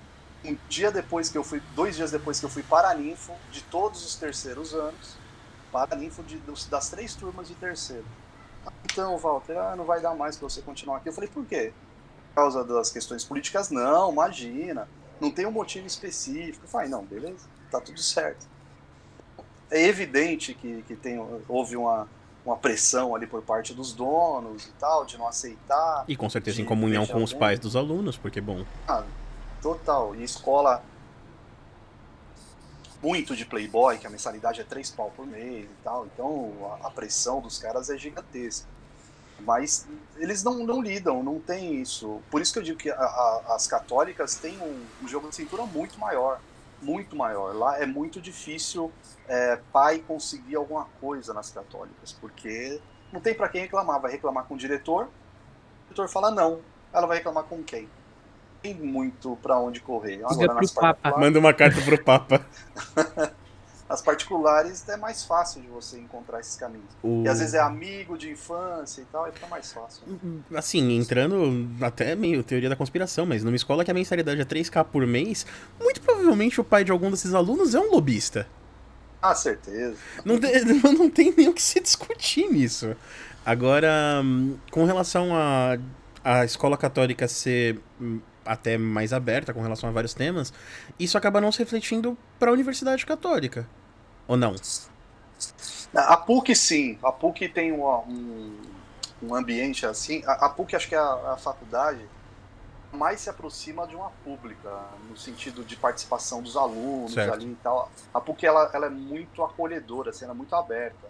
[0.44, 4.06] um dia depois que eu fui, dois dias depois que eu fui paraninfo de todos
[4.06, 5.16] os terceiros anos,
[5.72, 8.06] paraninfo de, dos- das três turmas de terceiro.
[8.86, 11.10] Então, Walter, ah, não vai dar mais pra você continuar aqui.
[11.10, 11.74] Eu falei, por quê?
[12.30, 13.70] Por causa das questões políticas?
[13.70, 14.88] Não, imagina.
[15.20, 16.66] Não tem um motivo específico.
[16.66, 18.46] Eu falei, não, beleza, tá tudo certo.
[19.70, 21.18] É evidente que, que tem,
[21.48, 22.08] houve uma,
[22.46, 26.04] uma pressão ali por parte dos donos e tal, de não aceitar.
[26.08, 29.04] E com certeza em comunhão com os pais dos alunos, porque, bom, Ah,
[29.62, 30.14] total.
[30.16, 30.84] E escola
[33.02, 36.06] muito de playboy, que a mensalidade é três pau por mês e tal.
[36.08, 38.70] Então a, a pressão dos caras é gigantesca.
[39.39, 39.88] Mas
[40.18, 42.26] eles não, não lidam, não tem isso.
[42.30, 45.36] Por isso que eu digo que a- a- as católicas têm um, um jogo de
[45.36, 46.43] cintura muito maior.
[46.80, 47.56] Muito maior.
[47.56, 48.95] Lá é muito difícil
[49.28, 54.02] é, pai conseguir alguma coisa nas católicas, porque não tem para quem reclamar.
[54.02, 56.68] Vai reclamar com o diretor, o diretor fala não.
[56.93, 57.95] Ela vai reclamar com quem?
[58.62, 60.22] Tem muito para onde correr.
[60.24, 62.45] Agora, nas particulares, manda uma carta pro Papa.
[63.91, 66.88] nas particulares é mais fácil de você encontrar esses caminhos.
[67.03, 67.24] O...
[67.26, 70.03] E às vezes é amigo de infância e tal, aí fica mais fácil.
[70.55, 74.86] Assim, entrando até meio teoria da conspiração, mas numa escola que a mensalidade é 3k
[74.86, 75.45] por mês,
[75.80, 78.47] muito provavelmente o pai de algum desses alunos é um lobista.
[79.22, 79.97] Ah, certeza.
[80.24, 80.51] Não tem,
[80.97, 82.95] não tem nem o que se discutir nisso.
[83.45, 85.78] Agora, hum, com relação a
[86.24, 90.52] a escola católica ser hum, até mais aberta com relação a vários temas,
[91.00, 93.68] isso acaba não se refletindo para a universidade católica.
[94.28, 94.56] Ou não?
[95.94, 98.58] A PUC sim, a PUC tem uma- um,
[99.24, 100.24] um ambiente assim.
[100.26, 102.00] A, a PUC acho que é a, a faculdade
[102.94, 104.70] mais se aproxima de uma pública,
[105.10, 107.34] no sentido de participação dos alunos Certo.
[107.34, 107.89] ali e tal.
[108.14, 111.08] A PUC ela, ela é muito acolhedora, assim, ela é muito aberta.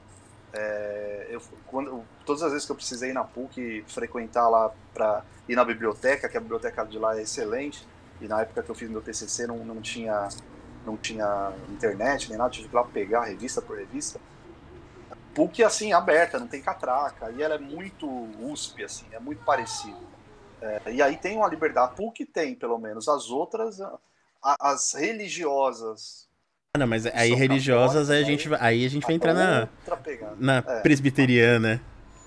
[0.54, 5.26] É, eu, quando, todas as vezes que eu precisei ir na PUC frequentar lá para
[5.48, 7.88] ir na biblioteca, que a biblioteca de lá é excelente,
[8.20, 10.28] e na época que eu fiz meu TCC não, não tinha
[10.84, 14.20] não tinha internet nem nada, tive que ir lá pegar revista por revista.
[15.34, 20.10] PUC assim, aberta, não tem catraca, e ela é muito USP, assim, é muito parecido.
[20.62, 24.00] É, e aí tem uma liberdade, a PUC tem, pelo menos, as outras, a-
[24.60, 26.30] as religiosas.
[26.78, 29.68] Não, mas aí religiosas aí a gente, vai- aí a gente vai entrar é na,
[30.40, 30.80] na É.
[30.80, 31.82] presbiteriana.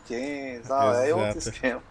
[0.07, 1.49] Quem, ah, é outro Exato.
[1.49, 1.83] esquema.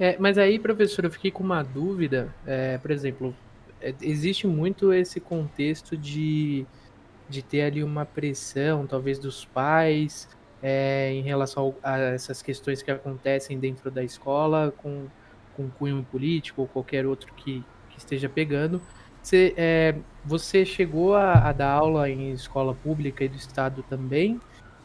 [0.00, 2.34] É, mas aí, professor, eu fiquei com uma dúvida.
[2.46, 3.36] É, por exemplo,
[3.82, 6.64] é, existe muito esse contexto de,
[7.28, 10.26] de ter ali uma pressão, talvez dos pais,
[10.62, 15.04] é, em relação a essas questões que acontecem dentro da escola, com,
[15.54, 18.80] com cunho político ou qualquer outro que, que esteja pegando.
[19.22, 19.94] Você, é,
[20.24, 24.40] você chegou a, a dar aula em escola pública e do estado também?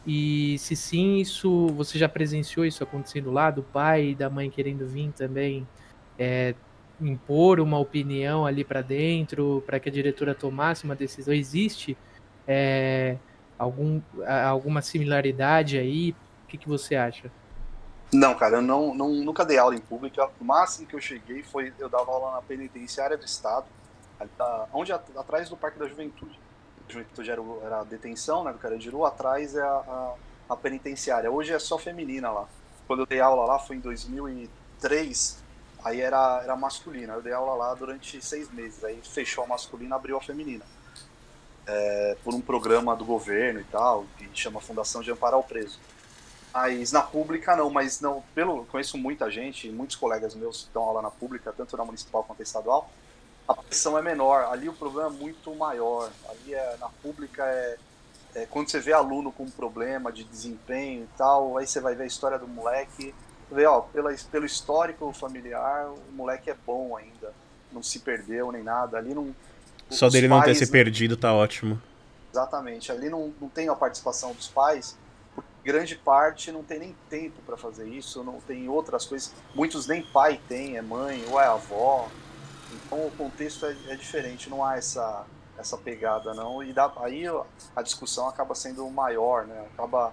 [0.06, 4.48] E se sim, isso você já presenciou isso acontecendo lá, do pai e da mãe
[4.48, 5.66] querendo vir também
[6.18, 6.54] é,
[7.00, 11.34] impor uma opinião ali para dentro, para que a diretora tomasse uma decisão?
[11.34, 11.96] Existe
[12.46, 13.16] é,
[13.58, 14.00] algum,
[14.46, 16.14] alguma similaridade aí?
[16.44, 17.30] O que, que você acha?
[18.12, 20.26] Não, cara, eu não, não, nunca dei aula em pública.
[20.40, 23.66] O máximo que eu cheguei foi eu dava aula na penitenciária do estado,
[24.36, 26.38] da- onde at- atrás do Parque da Juventude.
[26.88, 30.14] A Juventude era, o- era a detenção, né, do Carandiru, atrás é a, a,
[30.50, 31.30] a penitenciária.
[31.30, 32.48] Hoje é só feminina lá.
[32.86, 35.38] Quando eu dei aula lá foi em 2003,
[35.84, 37.14] aí era, era masculina.
[37.14, 38.82] Eu dei aula lá durante seis meses.
[38.84, 40.64] Aí fechou a masculina, abriu a feminina.
[41.66, 45.78] É, por um programa do governo e tal, que chama Fundação de Amparo ao Preso.
[46.52, 50.82] Mas na pública não, mas não, pelo conheço muita gente, muitos colegas meus que estão
[50.82, 52.90] aula na pública, tanto na municipal quanto na estadual,
[53.48, 54.44] a pressão é menor.
[54.52, 56.10] Ali o problema é muito maior.
[56.28, 57.76] Ali é, na pública é,
[58.34, 61.94] é, quando você vê aluno com um problema de desempenho e tal, aí você vai
[61.94, 63.14] ver a história do moleque,
[63.50, 67.32] vê, ó, pela, pelo histórico familiar, o moleque é bom ainda,
[67.72, 68.98] não se perdeu nem nada.
[68.98, 69.34] Ali não.
[69.88, 71.80] Só dele não ter se perdido tá ótimo.
[72.30, 72.92] Exatamente.
[72.92, 74.96] Ali não, não tem a participação dos pais
[75.64, 79.34] grande parte não tem nem tempo para fazer isso, não tem outras coisas.
[79.54, 82.08] Muitos nem pai tem, é mãe ou é avó.
[82.72, 86.62] Então o contexto é, é diferente, não há essa, essa pegada não.
[86.62, 87.24] E dá, aí
[87.74, 89.68] a discussão acaba sendo maior, né?
[89.72, 90.12] Acaba.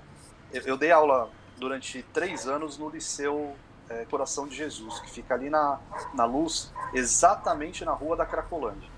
[0.51, 3.55] Eu, eu dei aula durante três anos no Liceu
[3.89, 5.79] é, Coração de Jesus, que fica ali na,
[6.13, 8.89] na Luz, exatamente na rua da Cracolândia.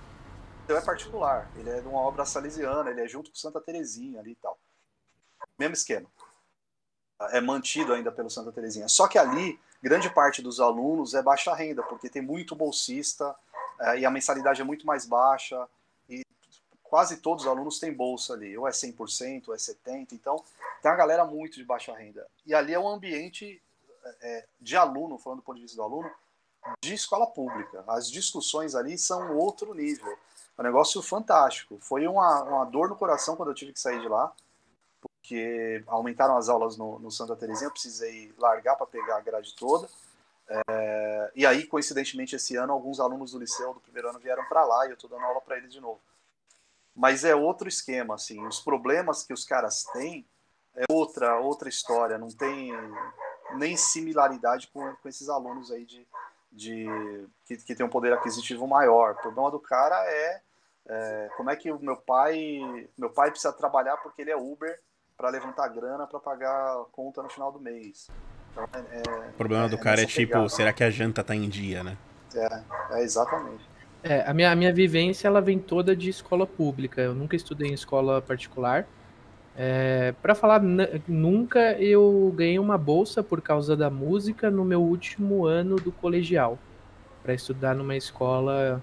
[0.64, 4.20] Então é particular, ele é de uma obra salesiana, ele é junto com Santa Terezinha
[4.20, 4.58] ali e tal.
[5.58, 6.08] Mesmo esquema
[7.32, 8.88] é mantido ainda pelo Santa Terezinha.
[8.88, 13.36] Só que ali, grande parte dos alunos é baixa renda, porque tem muito bolsista
[13.98, 15.68] e a mensalidade é muito mais baixa
[16.10, 16.26] e
[16.84, 20.44] quase todos os alunos têm bolsa ali, ou é 100%, ou é 70%, então
[20.82, 22.26] tem uma galera muito de baixa renda.
[22.46, 23.62] E ali é um ambiente
[24.22, 26.10] é, de aluno, falando do ponto de vista do aluno,
[26.82, 27.84] de escola pública.
[27.88, 30.18] As discussões ali são outro nível.
[30.58, 31.78] É um negócio fantástico.
[31.82, 34.34] Foi uma, uma dor no coração quando eu tive que sair de lá,
[35.02, 39.54] porque aumentaram as aulas no, no Santa Terezinha, eu precisei largar para pegar a grade
[39.56, 39.88] toda.
[40.50, 44.64] É, e aí, coincidentemente, esse ano, alguns alunos do liceu do primeiro ano vieram para
[44.64, 46.00] lá e eu estou dando aula para eles de novo.
[46.96, 50.26] Mas é outro esquema, assim, os problemas que os caras têm
[50.76, 52.72] é outra, outra história, não tem
[53.56, 56.08] nem similaridade com, com esses alunos aí de,
[56.52, 56.88] de
[57.46, 59.12] que, que tem um poder aquisitivo maior.
[59.12, 60.42] O problema do cara é,
[60.88, 62.60] é como é que o meu pai,
[62.98, 64.80] meu pai precisa trabalhar porque ele é Uber
[65.16, 68.08] para levantar grana para pagar a conta no final do mês.
[68.58, 70.50] Então, é, é, o problema é, do cara é tipo, pegada.
[70.50, 71.96] será que a janta tá em dia, né?
[72.36, 73.64] É, é exatamente.
[74.04, 77.02] É, a minha, a minha vivência ela vem toda de escola pública.
[77.02, 78.88] Eu nunca estudei em escola particular.
[79.56, 80.62] É, para falar,
[81.08, 86.60] nunca eu ganhei uma bolsa por causa da música no meu último ano do colegial,
[87.24, 88.82] para estudar numa escola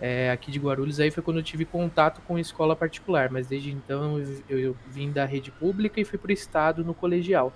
[0.00, 3.70] é, aqui de Guarulhos, aí foi quando eu tive contato com escola particular, mas desde
[3.70, 4.18] então
[4.48, 7.52] eu, eu vim da rede pública e fui para o estado no colegial.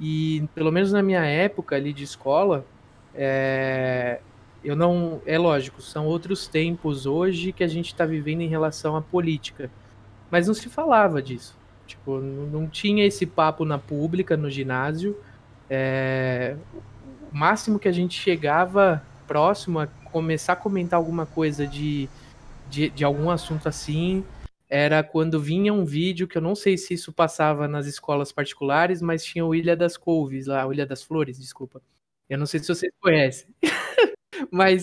[0.00, 2.64] E pelo menos na minha época ali de escola,
[3.14, 4.20] é,
[4.64, 5.20] eu não.
[5.26, 9.70] É lógico, são outros tempos hoje que a gente está vivendo em relação à política.
[10.30, 11.56] Mas não se falava disso.
[11.86, 15.16] Tipo, não, tinha esse papo na pública, no ginásio.
[15.70, 16.54] É,
[17.32, 22.08] o máximo que a gente chegava próximo a começar a comentar alguma coisa de,
[22.70, 24.24] de, de algum assunto assim
[24.68, 29.00] era quando vinha um vídeo que eu não sei se isso passava nas escolas particulares,
[29.00, 31.80] mas tinha o Ilha das Couves lá, o Ilha das Flores, desculpa.
[32.28, 33.48] Eu não sei se vocês conhecem.
[34.52, 34.82] mas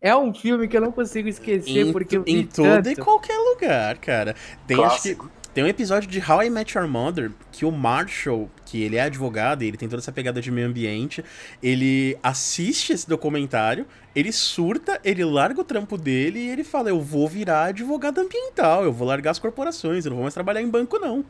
[0.00, 2.90] é um filme que eu não consigo esquecer em, porque eu vi em todo tanto.
[2.90, 4.34] e qualquer lugar, cara.
[4.66, 5.26] Tem Clássico.
[5.26, 8.82] acho que tem um episódio de How I Met Your Mother que o Marshall, que
[8.82, 11.24] ele é advogado e ele tem toda essa pegada de meio ambiente,
[11.62, 13.86] ele assiste esse documentário,
[14.16, 18.82] ele surta, ele larga o trampo dele e ele fala: Eu vou virar advogado ambiental,
[18.82, 21.24] eu vou largar as corporações, eu não vou mais trabalhar em banco, não.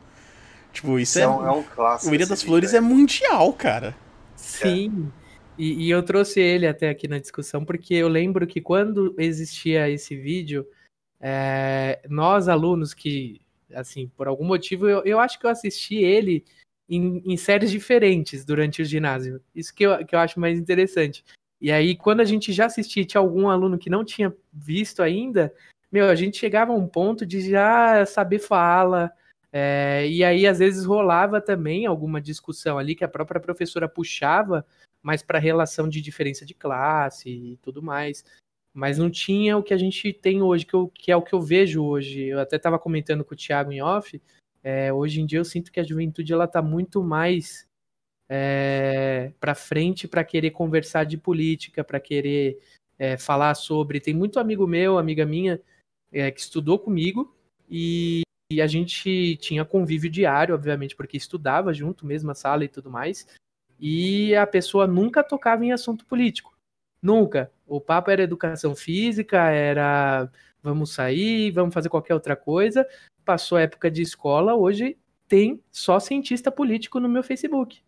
[0.73, 2.11] Tipo, isso é, é, um, é um clássico.
[2.11, 3.95] O Ilha das Flores é mundial, cara.
[4.35, 5.11] Sim.
[5.55, 9.87] E, e eu trouxe ele até aqui na discussão porque eu lembro que quando existia
[9.87, 10.67] esse vídeo,
[11.21, 13.44] é, nós alunos que
[13.75, 16.43] assim, por algum motivo, eu, eu acho que eu assisti ele
[16.89, 19.41] em, em séries diferentes durante o ginásio.
[19.53, 21.23] Isso que eu, que eu acho mais interessante.
[21.59, 25.53] E aí, quando a gente já assistia, tinha algum aluno que não tinha visto ainda,
[25.91, 29.11] meu, a gente chegava a um ponto de já saber fala,
[29.51, 34.65] é, e aí às vezes rolava também alguma discussão ali que a própria professora puxava,
[35.01, 38.25] mas para relação de diferença de classe e tudo mais
[38.75, 41.31] mas não tinha o que a gente tem hoje, que, eu, que é o que
[41.31, 42.25] eu vejo hoje.
[42.25, 44.21] Eu até estava comentando com o Thiago em off.
[44.61, 47.65] É, hoje em dia eu sinto que a juventude ela está muito mais
[48.27, 52.59] é, para frente para querer conversar de política, para querer
[52.99, 54.01] é, falar sobre.
[54.01, 55.61] Tem muito amigo meu, amiga minha,
[56.11, 57.33] é, que estudou comigo
[57.69, 62.91] e, e, a gente tinha convívio diário, obviamente, porque estudava junto, mesma sala e tudo
[62.91, 63.25] mais.
[63.79, 66.54] E a pessoa nunca tocava em assunto político.
[67.05, 67.51] Nunca.
[67.67, 70.27] O papo era educação física, era
[70.63, 72.83] vamos sair, vamos fazer qualquer outra coisa.
[73.23, 74.97] Passou a época de escola, hoje
[75.27, 77.79] tem só cientista político no meu Facebook.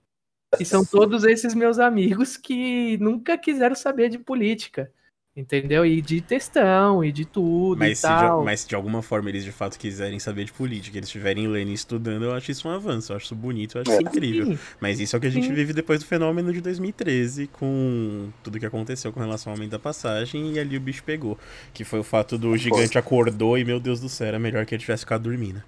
[0.59, 4.93] E são todos esses meus amigos que nunca quiseram saber de política.
[5.37, 5.85] Entendeu?
[5.85, 8.43] E de textão, e de tudo Mas e se, de, tal.
[8.43, 11.69] mas se de alguma forma eles de fato quiserem saber de política, eles estiverem lendo
[11.69, 13.93] e estudando, eu acho isso um avanço, eu acho isso bonito, eu acho É.
[13.97, 14.47] isso incrível.
[14.47, 15.53] Sim, Mas isso é o que a gente Sim.
[15.53, 19.77] vive depois do fenômeno de 2013, com tudo que aconteceu com relação ao aumento da
[19.79, 21.37] passagem, e ali o bicho pegou.
[21.71, 24.73] Que foi o fato do gigante acordou e, meu Deus do céu, era melhor que
[24.73, 25.61] ele tivesse ficado dormindo.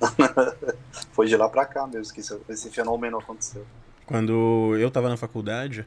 [1.12, 3.66] Foi de lá pra cá mesmo que esse fenômeno aconteceu.
[4.06, 5.84] Quando eu tava na faculdade,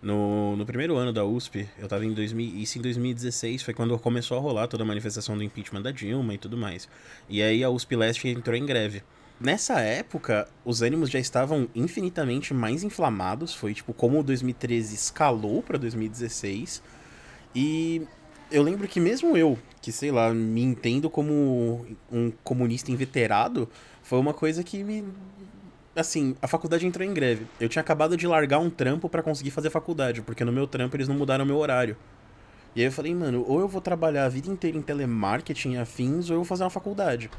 [0.00, 3.98] no, no primeiro ano da USP, eu tava em 2000, isso em 2016, foi quando
[3.98, 6.88] começou a rolar toda a manifestação do impeachment da Dilma e tudo mais.
[7.28, 9.02] E aí a USP Leste entrou em greve.
[9.40, 15.62] Nessa época, os ânimos já estavam infinitamente mais inflamados, foi tipo como o 2013 escalou
[15.62, 16.82] pra 2016.
[17.54, 18.02] E
[18.50, 23.68] eu lembro que mesmo eu, que sei lá, me entendo como um comunista inveterado,
[24.02, 25.04] foi uma coisa que me
[26.00, 27.46] assim, a faculdade entrou em greve.
[27.60, 30.96] Eu tinha acabado de largar um trampo pra conseguir fazer faculdade, porque no meu trampo
[30.96, 31.96] eles não mudaram meu horário.
[32.76, 36.30] E aí eu falei, mano, ou eu vou trabalhar a vida inteira em telemarketing afins,
[36.30, 37.30] ou eu vou fazer uma faculdade.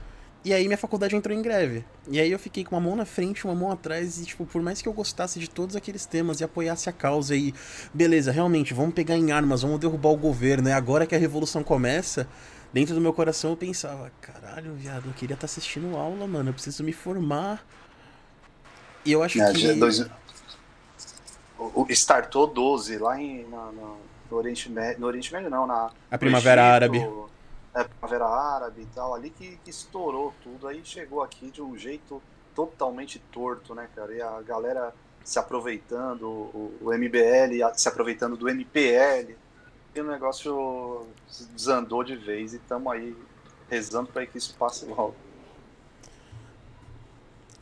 [0.44, 1.84] E aí minha faculdade entrou em greve.
[2.10, 4.62] E aí eu fiquei com uma mão na frente, uma mão atrás, e tipo, por
[4.62, 7.54] mais que eu gostasse de todos aqueles temas e apoiasse a causa e
[7.94, 11.62] beleza, realmente, vamos pegar em armas, vamos derrubar o governo, é agora que a revolução
[11.62, 12.26] começa.
[12.72, 16.54] Dentro do meu coração eu pensava, caralho, viado, eu queria estar assistindo aula, mano, eu
[16.54, 17.66] preciso me formar.
[19.06, 19.60] E eu acho É, que.
[19.60, 20.06] já dois-
[21.58, 23.96] o, o- startou 12 lá em, na- na-
[24.32, 25.02] no Oriente Médio.
[25.02, 25.92] No Oriente Médio não, na.
[26.12, 27.00] A Primavera Árabe.
[27.74, 30.68] É, Primavera Árabe e tal, ali que, que estourou tudo.
[30.68, 32.22] Aí chegou aqui de um jeito
[32.56, 34.14] totalmente torto, né, cara?
[34.14, 34.94] E a galera
[35.24, 39.36] se aproveitando, o, o MBL se aproveitando do MPL.
[39.96, 41.08] E o negócio
[41.54, 43.16] desandou de vez e estamos aí
[43.70, 45.16] rezando para que isso passe logo.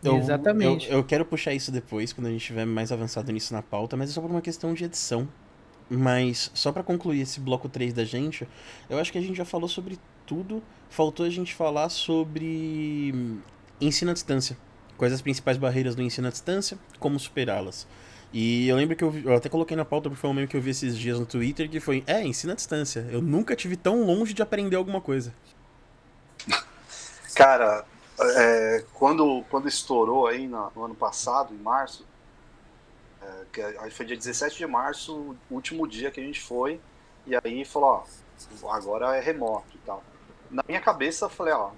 [0.04, 0.88] Eu- Exatamente.
[0.89, 3.98] Eu, eu quero puxar isso depois, quando a gente estiver mais avançado nisso na pauta,
[3.98, 5.28] mas é só por uma questão de edição.
[5.89, 8.48] Mas, só pra concluir esse bloco 3 da gente,
[8.89, 10.62] eu acho que a gente já falou sobre tudo.
[10.89, 13.39] Faltou a gente falar sobre
[13.80, 14.58] ensino à distância.
[14.98, 17.88] Quais as principais barreiras do ensino à distância, como superá-las.
[18.34, 20.48] E eu lembro que eu, vi- eu até coloquei na pauta porque foi um meme
[20.48, 23.08] que eu vi esses dias no Twitter que foi, é, ensino à distância.
[23.10, 25.34] Eu nunca tive tão longe de aprender alguma coisa.
[27.36, 27.86] Cara,
[28.20, 32.07] é, quando, quando estourou aí na- no ano passado, em março,
[33.22, 36.84] é, que aí foi dia 17 de março, último dia que a gente foi,
[37.26, 38.07] e aí falou,
[38.63, 40.07] ó, agora é remoto e tal.
[40.49, 41.74] Na minha cabeça eu falei, ó,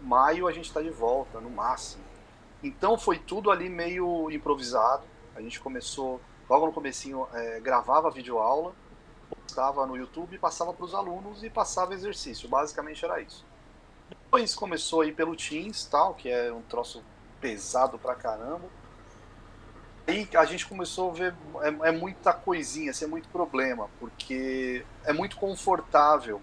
[0.00, 2.06] maio a gente tá de volta, no máximo.
[2.62, 5.10] Então foi tudo ali meio improvisado.
[5.34, 8.76] A gente começou, logo no comecinho, é, gravava videoaula,
[9.30, 12.48] postava no YouTube, passava para os alunos e passava exercício.
[12.48, 13.45] Basicamente era isso.
[14.36, 17.02] Depois começou aí pelo Teams, tal, que é um troço
[17.40, 18.66] pesado pra caramba.
[20.06, 24.84] Aí a gente começou a ver é, é muita coisinha, assim, é muito problema, porque
[25.04, 26.42] é muito confortável.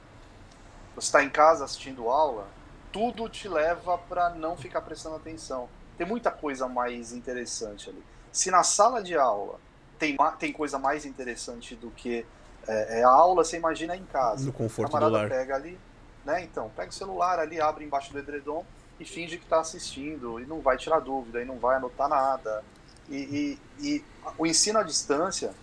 [0.96, 2.48] Você está em casa assistindo aula,
[2.92, 5.70] tudo te leva para não ficar prestando atenção.
[5.96, 8.04] Tem muita coisa mais interessante ali.
[8.32, 9.60] Se na sala de aula
[10.00, 12.26] tem, tem coisa mais interessante do que
[12.68, 14.46] é, é a aula, você imagina em casa.
[14.46, 15.30] No O conforto do camarada lar.
[15.30, 15.80] pega ali,
[16.26, 16.44] né?
[16.44, 18.66] Então, pega o celular ali, abre embaixo do edredom
[19.00, 22.64] e finge que está assistindo e não vai tirar dúvida e não vai anotar nada.
[23.10, 24.06] E, e- e
[24.38, 25.54] o ensino à distância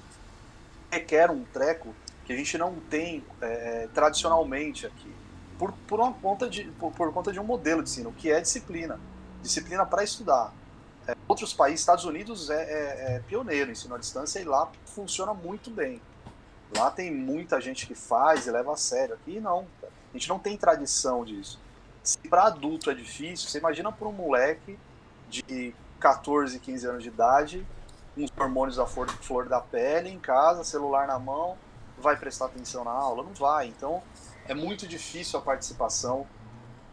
[0.90, 1.94] requer um treco
[2.24, 5.12] que a gente não tem é, tradicionalmente aqui,
[5.58, 8.40] por, por, uma conta de, por, por conta de um modelo de ensino, que é
[8.40, 8.98] disciplina.
[9.42, 10.52] Disciplina para estudar.
[11.08, 14.70] É, outros países, Estados Unidos é, é- é pioneiro em ensino à distância e lá
[14.86, 16.00] funciona muito bem.
[16.76, 19.14] Lá tem muita gente que faz e leva a sério.
[19.14, 19.66] Aqui não.
[20.10, 21.60] A gente não tem tradição disso.
[22.02, 24.78] Se para adulto é difícil, você imagina para um moleque
[25.28, 27.66] de 14, 15 anos de idade,
[28.16, 31.56] uns hormônios à flor, flor da pele, em casa, celular na mão,
[31.98, 33.22] vai prestar atenção na aula?
[33.22, 33.68] Não vai.
[33.68, 34.02] Então
[34.46, 36.26] é muito difícil a participação.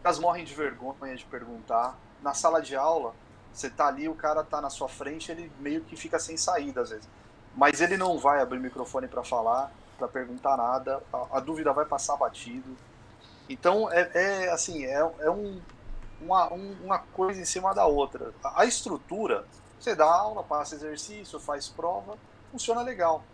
[0.04, 1.98] Elas morrem de vergonha de perguntar.
[2.22, 3.14] Na sala de aula,
[3.52, 6.82] você tá ali, o cara tá na sua frente, ele meio que fica sem saída
[6.82, 7.08] às vezes.
[7.56, 11.72] Mas ele não vai abrir o microfone para falar, para perguntar nada, a, a dúvida
[11.72, 12.76] vai passar batido.
[13.48, 15.64] Então é, é assim, é, é um,
[16.20, 18.34] uma, um- uma coisa em cima da outra.
[18.42, 22.18] A, estrutura, você dá aula, passa exercício, faz prova,
[22.50, 23.28] funciona legal.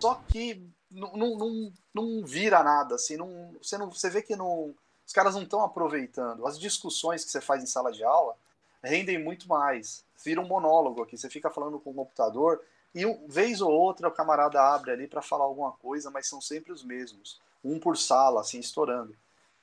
[0.00, 4.34] Só que não, não, não, não vira nada, assim, não, você, não, você vê que
[4.36, 4.74] não,
[5.06, 6.46] os caras não estão aproveitando.
[6.46, 8.36] As discussões que você faz em sala de aula
[8.82, 10.04] rendem muito mais.
[10.24, 12.60] Vira um monólogo aqui, você fica falando com o computador
[12.94, 16.40] e um, vez ou outra o camarada abre ali para falar alguma coisa, mas são
[16.40, 17.40] sempre os mesmos.
[17.64, 19.14] Um por sala, assim, estourando.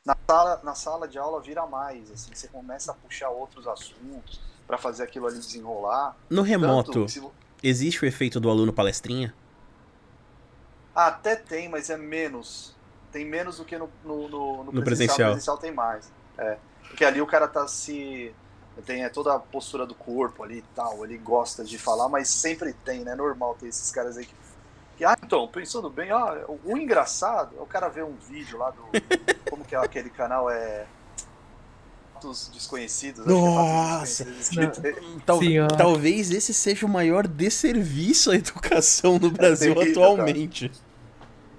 [0.06, 4.40] Na sala, na sala de aula vira mais, assim, você começa a puxar outros assuntos
[4.66, 6.16] para fazer aquilo ali desenrolar.
[6.30, 7.22] No remoto, se-
[7.62, 9.34] existe o efeito do aluno palestrinha?
[10.96, 12.76] Até tem, mas é menos.
[13.12, 15.18] Tem menos do que no, no, no, no presencial.
[15.30, 16.12] No presencial tem mais.
[16.38, 16.58] É.
[16.88, 18.34] Porque ali o cara tá se.
[18.86, 21.04] Tem é, toda a postura do corpo ali e tal.
[21.04, 23.16] Ele gosta de falar, mas sempre tem, né?
[23.16, 24.34] Normal ter esses caras aí que.
[25.00, 28.58] Que ah, então, pensando bem, ah, o, o engraçado é o cara ver um vídeo
[28.58, 28.84] lá do.
[29.50, 30.50] como que é aquele canal?
[30.50, 30.86] É
[32.20, 33.26] fatos desconhecidos.
[33.26, 34.28] É Nossa!
[35.26, 35.40] Tal,
[35.78, 40.70] talvez esse seja o maior desserviço à educação no Brasil é terrível, atualmente.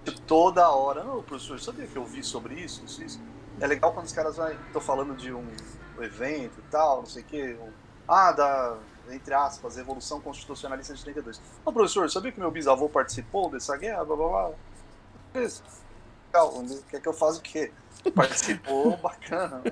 [0.04, 0.16] Cara.
[0.26, 1.02] Toda hora.
[1.02, 3.20] Não, professor, sabia que eu vi sobre isso, isso, isso?
[3.58, 4.36] É legal quando os caras
[4.66, 5.46] estão falando de um
[5.98, 7.56] evento e tal, não sei o quê.
[8.06, 8.76] Ah, da,
[9.10, 11.40] entre aspas, Revolução Constitucionalista de 32.
[11.64, 14.04] Não, professor, sabia que meu bisavô participou dessa guerra?
[14.04, 14.50] Blá, blá, blá.
[15.34, 17.72] Legal, quer que eu faça o quê?
[18.14, 19.62] Participou, bacana.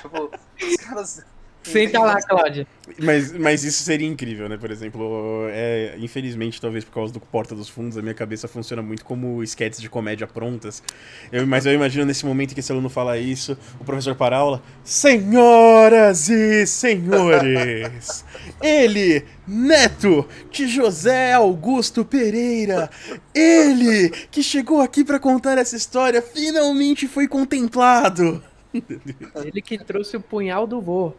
[0.00, 0.30] tipo,
[0.64, 1.24] os caras.
[1.62, 2.66] Senta lá, Cláudia.
[2.98, 4.56] Mas, mas isso seria incrível, né?
[4.56, 8.82] Por exemplo, é, infelizmente, talvez por causa do Porta dos Fundos, a minha cabeça funciona
[8.82, 10.82] muito como esquetes de comédia prontas.
[11.30, 14.38] Eu, mas eu imagino nesse momento que esse aluno fala isso, o professor para a
[14.38, 18.24] aula, Senhoras e senhores,
[18.60, 22.90] ele, neto de José Augusto Pereira,
[23.34, 28.42] ele que chegou aqui para contar essa história, finalmente foi contemplado.
[28.72, 31.12] Ele que trouxe o punhal do vô.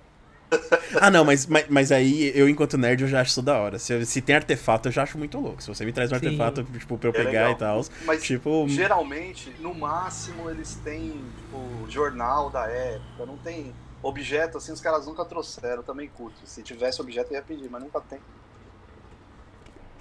[0.99, 3.79] Ah, não, mas, mas, mas, aí eu, enquanto nerd, eu já acho isso da hora.
[3.79, 5.61] Se, se tem artefato, eu já acho muito louco.
[5.63, 6.25] Se você me traz um Sim.
[6.25, 7.51] artefato, tipo, pra eu é pegar legal.
[7.51, 7.85] e tal.
[8.05, 8.67] Mas, tipo...
[8.67, 13.73] geralmente, no máximo, eles têm, tipo, jornal da época, não tem
[14.03, 16.45] objeto, assim, os caras nunca trouxeram, também curto.
[16.45, 18.19] Se tivesse objeto, eu ia pedir, mas nunca tem.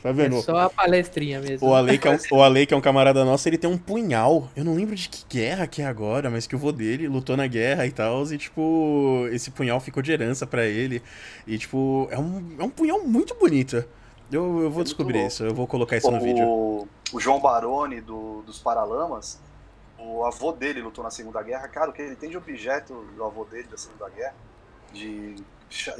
[0.02, 0.38] Tá vendo?
[0.38, 1.68] É só a palestrinha mesmo.
[1.68, 3.76] O Ale, que é um, o Ale, que é um camarada nosso, ele tem um
[3.76, 4.48] punhal.
[4.56, 7.36] Eu não lembro de que guerra que é agora, mas que o vô dele lutou
[7.36, 8.24] na guerra e tal.
[8.32, 11.02] E, tipo, esse punhal ficou de herança para ele.
[11.46, 13.84] E, tipo, é um, é um punhal muito bonito.
[14.32, 16.46] Eu, eu vou é descobrir isso, eu vou colocar isso o, no vídeo.
[17.12, 19.40] O João Baroni, do, dos Paralamas,
[19.98, 21.68] o avô dele lutou na Segunda Guerra.
[21.68, 24.34] Cara, o que ele tem de objeto do avô dele da Segunda Guerra,
[24.92, 25.36] de,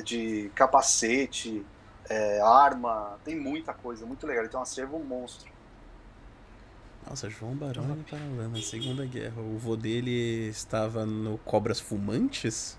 [0.05, 1.66] de capacete,
[2.11, 4.42] é, arma, tem muita coisa, muito legal.
[4.42, 5.48] Ele tem um acervo monstro.
[7.08, 9.40] Nossa, João Baroni Paralama, Segunda Guerra.
[9.40, 12.76] O vô dele estava no Cobras Fumantes?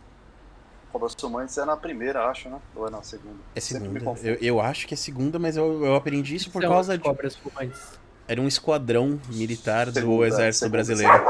[0.92, 2.60] Cobras Fumantes é na primeira, acho, né?
[2.76, 3.40] Ou é na segunda?
[3.56, 4.00] É segunda.
[4.22, 7.04] Eu, eu acho que é segunda, mas eu, eu aprendi isso por causa de.
[7.04, 8.00] Cobras Fumantes.
[8.28, 11.24] Era um esquadrão militar segunda, do Exército segunda, Brasileiro.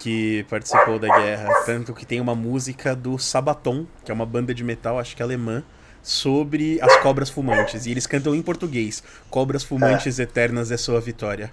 [0.00, 1.48] Que participou da guerra.
[1.64, 5.22] Tanto que tem uma música do Sabaton, que é uma banda de metal, acho que
[5.22, 5.64] é alemã,
[6.04, 7.86] sobre as cobras fumantes.
[7.86, 10.22] E eles cantam em português: Cobras fumantes é.
[10.22, 11.52] eternas é sua vitória.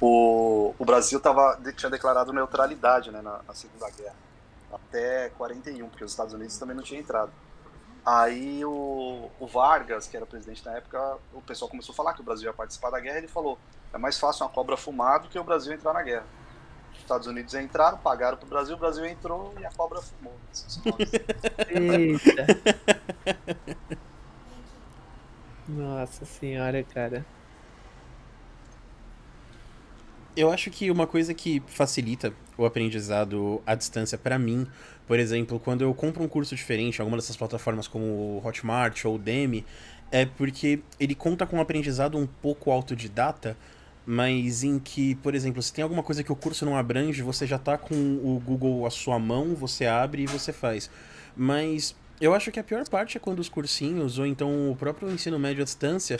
[0.00, 4.14] O, o Brasil tava, tinha declarado neutralidade né, na, na, Segunda Guerra,
[4.72, 7.30] até 41, porque os Estados Unidos também não tinham entrado.
[8.06, 12.20] Aí o, o Vargas, que era presidente na época, o pessoal começou a falar que
[12.20, 13.18] o Brasil ia participar da guerra.
[13.18, 13.58] Ele falou:
[13.92, 16.24] é mais fácil uma cobra fumar do que o Brasil entrar na guerra.
[17.08, 20.36] Estados Unidos entraram, pagaram pro Brasil, o Brasil entrou e a cobra fumou.
[21.70, 22.46] Eita.
[25.66, 27.24] Nossa senhora, cara.
[30.36, 34.66] Eu acho que uma coisa que facilita o aprendizado à distância para mim,
[35.06, 39.16] por exemplo, quando eu compro um curso diferente, alguma dessas plataformas como o Hotmart ou
[39.16, 39.64] o Demi,
[40.12, 43.56] é porque ele conta com um aprendizado um pouco autodidata,
[44.10, 47.46] mas em que, por exemplo, se tem alguma coisa que o curso não abrange, você
[47.46, 50.88] já está com o Google à sua mão, você abre e você faz.
[51.36, 55.10] Mas eu acho que a pior parte é quando os cursinhos, ou então o próprio
[55.10, 56.18] ensino médio à distância,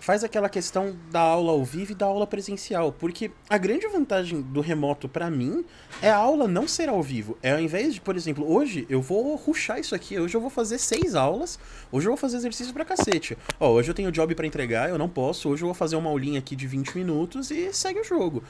[0.00, 4.40] faz aquela questão da aula ao vivo e da aula presencial, porque a grande vantagem
[4.40, 5.64] do remoto para mim
[6.00, 7.36] é a aula não ser ao vivo.
[7.42, 10.50] É ao invés de, por exemplo, hoje eu vou ruxar isso aqui, hoje eu vou
[10.50, 11.58] fazer seis aulas,
[11.90, 13.36] hoje eu vou fazer exercício pra cacete.
[13.58, 16.10] Ó, hoje eu tenho job para entregar, eu não posso, hoje eu vou fazer uma
[16.10, 18.42] aulinha aqui de 20 minutos e segue o jogo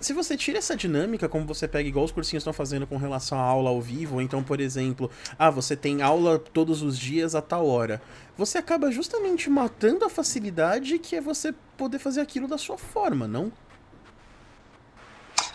[0.00, 3.38] se você tira essa dinâmica, como você pega igual os cursinhos estão fazendo com relação
[3.38, 7.34] à aula ao vivo, ou então, por exemplo, ah, você tem aula todos os dias
[7.34, 8.00] a tal hora,
[8.36, 13.28] você acaba justamente matando a facilidade que é você poder fazer aquilo da sua forma,
[13.28, 13.52] não?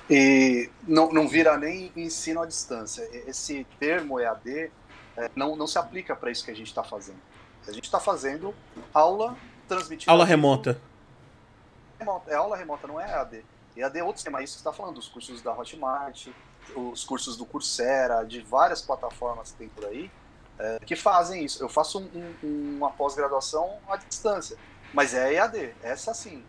[0.08, 3.10] E não, não vira nem ensino à distância.
[3.28, 4.72] Esse termo EAD
[5.18, 7.18] é, não, não se aplica para isso que a gente está fazendo.
[7.68, 8.54] A gente está fazendo
[8.94, 9.36] aula
[9.68, 10.12] transmitida.
[10.12, 10.80] Aula remota.
[12.28, 13.44] É aula remota, não é EAD.
[13.76, 16.28] EAD é outro sistema, isso que você está falando, os cursos da Hotmart,
[16.76, 20.10] os cursos do Coursera, de várias plataformas que tem por aí,
[20.58, 21.64] é, que fazem isso.
[21.64, 24.58] Eu faço um, um, uma pós-graduação à distância,
[24.94, 26.44] mas é EAD, essa sim.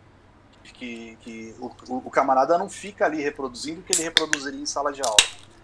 [0.63, 4.91] Que, que o, o, camarada não fica ali reproduzindo o que ele reproduziria em sala
[4.91, 5.15] de aula.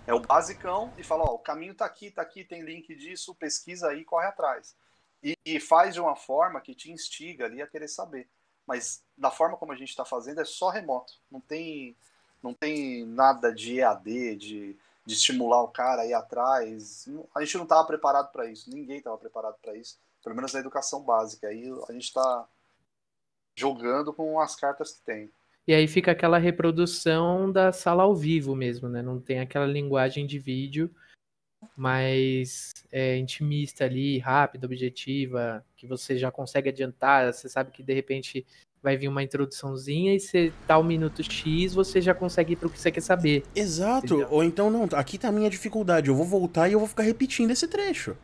[0.08, 3.36] É o basicão e fala, ó, o caminho está aqui, está aqui, tem link disso,
[3.36, 4.78] pesquisa aí, corre atrás.
[5.22, 8.30] E, e, faz de uma forma que te instiga ali a querer saber.
[8.68, 11.14] Mas da forma como a gente está fazendo é só remoto.
[11.32, 11.96] Não tem,
[12.42, 17.08] não tem nada de EAD, de, de estimular o cara a ir atrás.
[17.36, 18.70] A gente não estava preparado para isso.
[18.70, 19.98] Ninguém estava preparado para isso.
[20.24, 21.48] Pelo menos na educação básica.
[21.48, 22.48] Aí a gente está
[23.56, 25.30] jogando com as cartas que tem.
[25.68, 29.02] E aí fica aquela reprodução da sala ao vivo mesmo, né?
[29.02, 30.94] Não tem aquela linguagem de vídeo
[31.76, 37.94] mais é, intimista ali, rápida, objetiva, que você já consegue adiantar, você sabe que de
[37.94, 38.46] repente
[38.82, 42.70] vai vir uma introduçãozinha e você tá o minuto X, você já consegue ir pro
[42.70, 43.44] que você quer saber.
[43.56, 44.28] Exato, entendeu?
[44.30, 47.04] ou então não, aqui tá a minha dificuldade, eu vou voltar e eu vou ficar
[47.04, 48.18] repetindo esse trecho.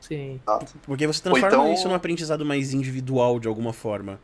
[0.00, 0.40] Sim.
[0.84, 1.72] Porque você transforma então...
[1.72, 4.18] isso num aprendizado mais individual de alguma forma.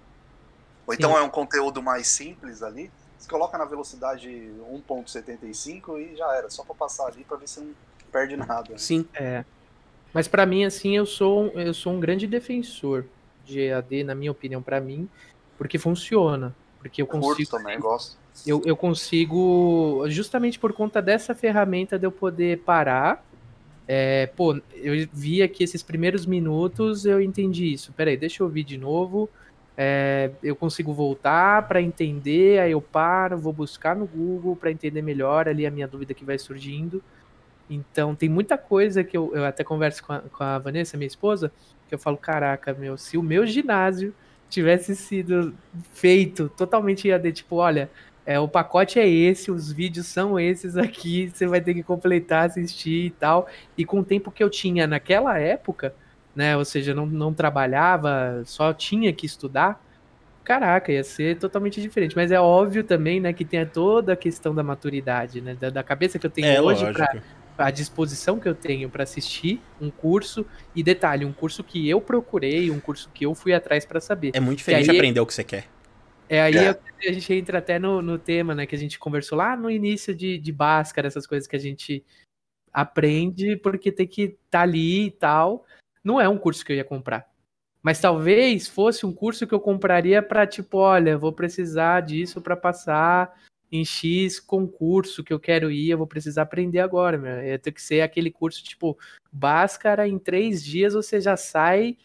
[0.86, 1.18] Ou então Sim.
[1.18, 2.90] é um conteúdo mais simples ali,
[3.24, 7.60] você coloca na velocidade 1.75 e já era, só para passar ali para ver se
[7.60, 7.74] não
[8.14, 8.78] perde nada.
[8.78, 9.04] Sim.
[9.12, 9.44] É.
[10.12, 13.04] Mas para mim, assim, eu sou, eu sou um grande defensor
[13.44, 15.08] de EAD, na minha opinião, para mim,
[15.58, 16.54] porque funciona.
[16.78, 17.34] Porque eu consigo.
[17.34, 18.16] Curto também, gosto.
[18.46, 23.24] Eu, eu consigo, justamente por conta dessa ferramenta de eu poder parar.
[23.86, 27.92] É, pô, eu vi aqui esses primeiros minutos, eu entendi isso.
[27.92, 29.28] Peraí, deixa eu ouvir de novo.
[29.76, 35.02] É, eu consigo voltar para entender, aí eu paro, vou buscar no Google para entender
[35.02, 37.02] melhor ali a minha dúvida que vai surgindo.
[37.68, 41.06] Então, tem muita coisa que eu, eu até converso com a, com a Vanessa, minha
[41.06, 41.50] esposa,
[41.88, 44.14] que eu falo: caraca, meu, se o meu ginásio
[44.48, 45.54] tivesse sido
[45.92, 47.90] feito totalmente IAD, tipo, olha,
[48.26, 52.46] é, o pacote é esse, os vídeos são esses aqui, você vai ter que completar,
[52.46, 53.48] assistir e tal.
[53.76, 55.94] E com o tempo que eu tinha naquela época,
[56.34, 59.82] né, ou seja, não, não trabalhava, só tinha que estudar,
[60.42, 62.16] caraca, ia ser totalmente diferente.
[62.16, 65.82] Mas é óbvio também, né, que tem toda a questão da maturidade, né, da, da
[65.82, 67.22] cabeça que eu tenho é, hoje para
[67.57, 70.44] a disposição que eu tenho para assistir um curso
[70.74, 74.32] e detalhe, um curso que eu procurei, um curso que eu fui atrás para saber.
[74.34, 75.66] É muito diferente aí, aprender o que você quer.
[76.28, 76.70] É aí é.
[76.70, 80.14] a gente entra até no, no tema, né, que a gente conversou lá no início
[80.14, 82.05] de, de Bhaskara, essas coisas que a gente
[82.72, 85.64] aprende porque tem que estar tá ali e tal.
[86.02, 87.28] Não é um curso que eu ia comprar.
[87.82, 92.57] Mas talvez fosse um curso que eu compraria para tipo, olha, vou precisar disso para
[92.57, 93.38] passar
[93.75, 97.33] em X concurso que eu quero ir, eu vou precisar aprender agora, meu.
[97.33, 98.97] Eu tenho que ser aquele curso tipo
[99.33, 101.97] Bhaskara, em três dias você já sai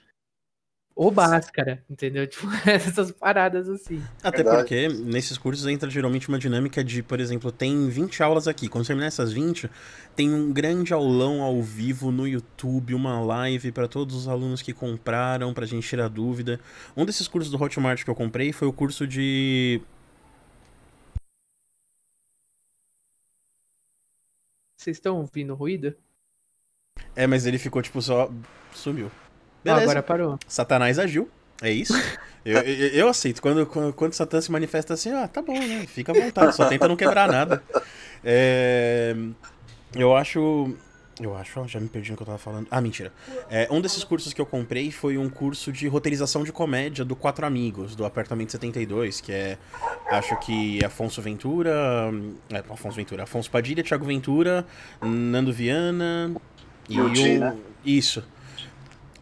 [0.96, 2.26] o Bhaskara, entendeu?
[2.28, 4.04] Tipo, essas paradas assim.
[4.24, 4.58] Até Verdade.
[4.58, 8.68] porque nesses cursos entra geralmente uma dinâmica de, por exemplo, tem 20 aulas aqui.
[8.68, 9.70] Quando terminar essas 20,
[10.16, 14.74] tem um grande aulão ao vivo no YouTube, uma live para todos os alunos que
[14.74, 16.60] compraram, pra gente tirar dúvida.
[16.98, 19.82] Um desses cursos do Hotmart que eu comprei foi o curso de
[24.80, 25.94] Vocês estão ouvindo ruído?
[27.14, 28.32] É, mas ele ficou, tipo, só.
[28.74, 29.12] sumiu.
[29.62, 29.82] Beleza.
[29.82, 30.40] Ah, agora parou.
[30.48, 31.30] Satanás agiu.
[31.62, 31.92] É isso.
[32.46, 33.42] eu, eu, eu, aceito.
[33.42, 35.86] Quando, quando, quando Satã se manifesta assim, ah, tá bom, né?
[35.86, 37.62] Fica à vontade, só tenta não quebrar nada.
[38.24, 39.14] É,
[39.94, 40.74] eu acho.
[41.20, 42.68] Eu acho, já me perdi no que eu tava falando.
[42.72, 43.12] Ah, mentira.
[43.50, 47.16] É, um desses cursos que eu comprei foi um curso de roteirização de comédia do
[47.16, 49.58] Quatro Amigos, do Apartamento 72, que é,
[50.10, 51.74] acho que Afonso Ventura.
[52.50, 53.24] É, Afonso Ventura.
[53.24, 54.66] Afonso Padilha, Thiago Ventura,
[55.02, 56.34] Nando Viana.
[56.88, 57.10] E o.
[57.10, 57.58] Né?
[57.86, 58.24] Isso.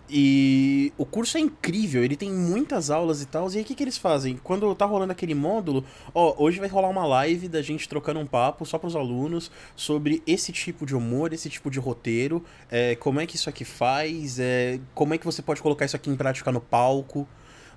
[0.10, 3.52] E o curso é incrível, ele tem muitas aulas e tal.
[3.52, 4.38] E aí o que, que eles fazem?
[4.42, 5.84] Quando tá rolando aquele módulo,
[6.14, 9.52] ó, hoje vai rolar uma live da gente trocando um papo só para os alunos
[9.76, 13.66] sobre esse tipo de humor, esse tipo de roteiro, é, como é que isso aqui
[13.66, 17.28] faz, é, como é que você pode colocar isso aqui em prática no palco.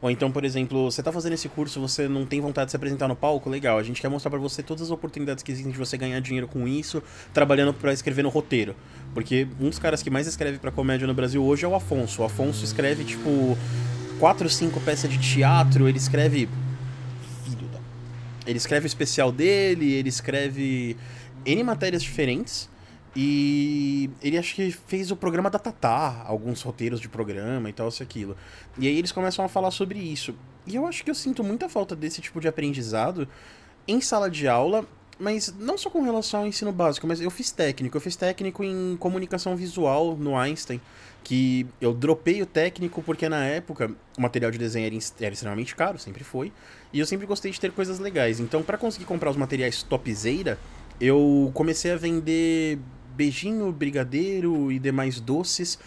[0.02, 2.76] Ou então, por exemplo, você tá fazendo esse curso, você não tem vontade de se
[2.76, 3.76] apresentar no palco, legal.
[3.76, 6.48] A gente quer mostrar para você todas as oportunidades que existem de você ganhar dinheiro
[6.48, 7.02] com isso,
[7.34, 8.74] trabalhando para escrever no roteiro.
[9.12, 12.22] Porque um dos caras que mais escreve para comédia no Brasil hoje é o Afonso.
[12.22, 13.56] O Afonso escreve tipo
[14.18, 16.48] quatro, cinco peças de teatro, ele escreve
[17.44, 17.80] filho da
[18.46, 20.96] ele escreve o especial dele, ele escreve
[21.44, 22.68] N matérias diferentes.
[23.14, 27.88] E ele acho que fez o programa da Tatá, alguns roteiros de programa e tal,
[27.88, 28.36] isso aquilo.
[28.78, 30.32] E aí eles começam a falar sobre isso.
[30.64, 33.26] E eu acho que eu sinto muita falta desse tipo de aprendizado
[33.88, 34.86] em sala de aula,
[35.20, 37.96] mas não só com relação ao ensino básico, mas eu fiz técnico.
[37.96, 40.80] Eu fiz técnico em comunicação visual no Einstein,
[41.22, 45.76] que eu dropei o técnico porque na época o material de desenho era, era extremamente
[45.76, 46.50] caro, sempre foi,
[46.92, 48.40] e eu sempre gostei de ter coisas legais.
[48.40, 50.58] Então, para conseguir comprar os materiais topzeira,
[50.98, 52.78] eu comecei a vender
[53.14, 55.78] beijinho, brigadeiro e demais doces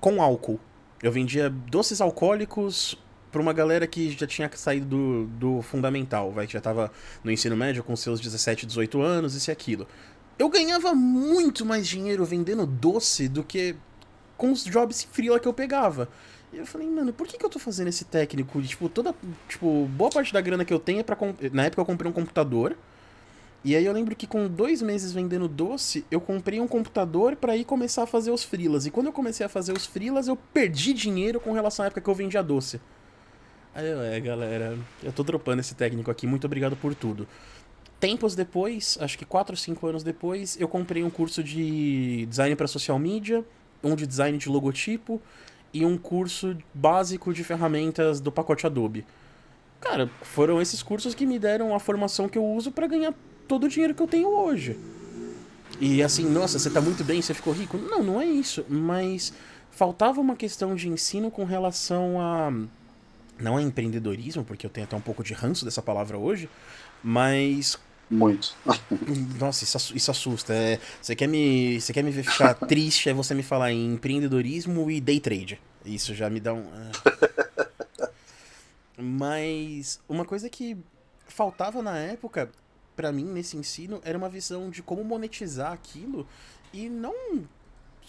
[0.00, 0.58] com álcool.
[1.00, 2.98] Eu vendia doces alcoólicos
[3.30, 6.90] para uma galera que já tinha saído do, do fundamental, vai, que já tava
[7.22, 9.86] no ensino médio com seus 17, 18 anos, isso e aquilo.
[10.38, 13.76] Eu ganhava muito mais dinheiro vendendo doce do que
[14.36, 16.08] com os jobs frila que eu pegava.
[16.52, 18.60] E eu falei, mano, por que, que eu tô fazendo esse técnico?
[18.60, 19.14] E, tipo, toda.
[19.48, 21.16] Tipo, boa parte da grana que eu tenho é pra.
[21.52, 22.76] Na época eu comprei um computador.
[23.62, 27.54] E aí eu lembro que com dois meses vendendo doce, eu comprei um computador para
[27.54, 28.86] ir começar a fazer os frilas.
[28.86, 32.00] E quando eu comecei a fazer os frilas, eu perdi dinheiro com relação à época
[32.00, 32.80] que eu vendia doce.
[33.74, 37.26] É, galera, eu tô dropando esse técnico aqui, muito obrigado por tudo.
[38.00, 42.56] Tempos depois, acho que 4 ou 5 anos depois, eu comprei um curso de design
[42.56, 43.44] para social media,
[43.82, 45.20] um de design de logotipo
[45.72, 49.06] e um curso básico de ferramentas do pacote Adobe.
[49.80, 53.14] Cara, foram esses cursos que me deram a formação que eu uso para ganhar
[53.46, 54.78] todo o dinheiro que eu tenho hoje.
[55.80, 57.78] E assim, nossa, você tá muito bem, você ficou rico?
[57.78, 59.32] Não, não é isso, mas
[59.70, 62.52] faltava uma questão de ensino com relação a
[63.42, 66.48] não é empreendedorismo, porque eu tenho até um pouco de ranço dessa palavra hoje,
[67.02, 67.78] mas
[68.10, 68.56] muito.
[69.38, 70.52] Nossa, isso, isso assusta.
[70.52, 73.94] É, você, quer me, você quer me ver ficar triste, é você me falar em
[73.94, 75.60] empreendedorismo e day trade.
[75.84, 76.66] Isso já me dá um.
[76.74, 78.10] Ah.
[78.98, 80.76] Mas uma coisa que
[81.26, 82.50] faltava na época,
[82.96, 86.26] para mim, nesse ensino, era uma visão de como monetizar aquilo
[86.72, 87.14] e não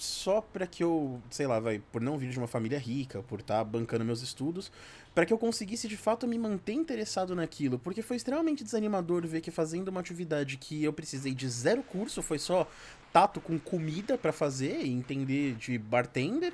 [0.02, 3.40] só para que eu, sei lá, vai, por não vir de uma família rica, por
[3.40, 4.72] estar tá bancando meus estudos,
[5.14, 9.42] para que eu conseguisse de fato me manter interessado naquilo, porque foi extremamente desanimador ver
[9.42, 12.68] que fazendo uma atividade que eu precisei de zero curso, foi só
[13.14, 16.52] tato com comida para fazer e entender de bartender,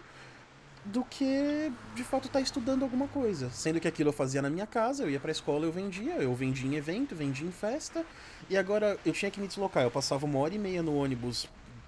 [0.83, 3.49] do que de fato estar tá estudando alguma coisa.
[3.49, 6.33] Sendo que aquilo eu fazia na minha casa, eu ia pra escola, eu vendia, eu
[6.33, 8.05] vendia em evento, vendia em festa,
[8.49, 11.47] e agora eu tinha que me deslocar, eu passava uma hora e meia no ônibus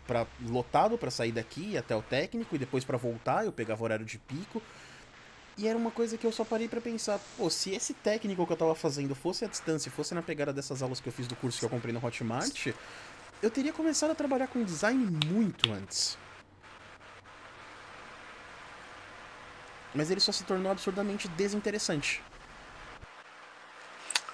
[0.09, 4.03] para lotado para sair daqui até o técnico e depois para voltar, eu pegava horário
[4.03, 4.59] de pico.
[5.55, 8.53] E era uma coisa que eu só parei para pensar, pô, se esse técnico que
[8.53, 11.35] eu tava fazendo fosse à distância, fosse na pegada dessas aulas que eu fiz do
[11.35, 12.73] curso que eu comprei no Hotmart,
[13.43, 16.17] eu teria começado a trabalhar com design muito antes.
[19.93, 22.23] Mas ele só se tornou absurdamente desinteressante.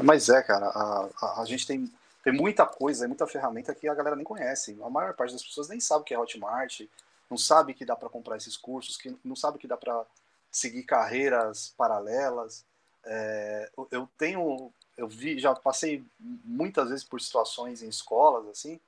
[0.02, 1.92] Mas é, cara, a, a, a gente tem,
[2.26, 4.76] tem muita coisa, muita ferramenta que a galera nem conhece.
[4.84, 6.82] A maior parte das pessoas nem sabe o que é Hotmart,
[7.30, 10.04] não sabe que dá para comprar esses cursos, que não sabe que dá para
[10.52, 12.66] seguir carreiras paralelas.
[13.04, 18.80] É, eu tenho, eu vi, já passei muitas vezes por situações em escolas assim,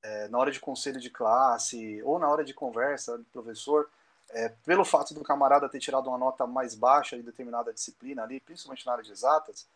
[0.00, 3.90] é, na hora de conselho de classe ou na hora de conversa do professor,
[4.30, 8.38] é, pelo fato do camarada ter tirado uma nota mais baixa em determinada disciplina ali,
[8.38, 9.66] principalmente na área de exatas,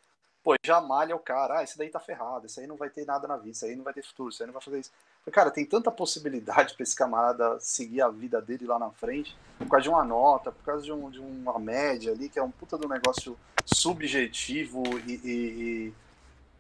[0.43, 3.05] pô, já malha o cara, ah, esse daí tá ferrado, esse aí não vai ter
[3.05, 4.91] nada na vida, esse aí não vai ter futuro, esse aí não vai fazer isso.
[5.31, 9.69] Cara, tem tanta possibilidade para esse camarada seguir a vida dele lá na frente, por
[9.69, 12.51] causa de uma nota, por causa de, um, de uma média ali, que é um
[12.51, 15.95] puta do negócio subjetivo e, e,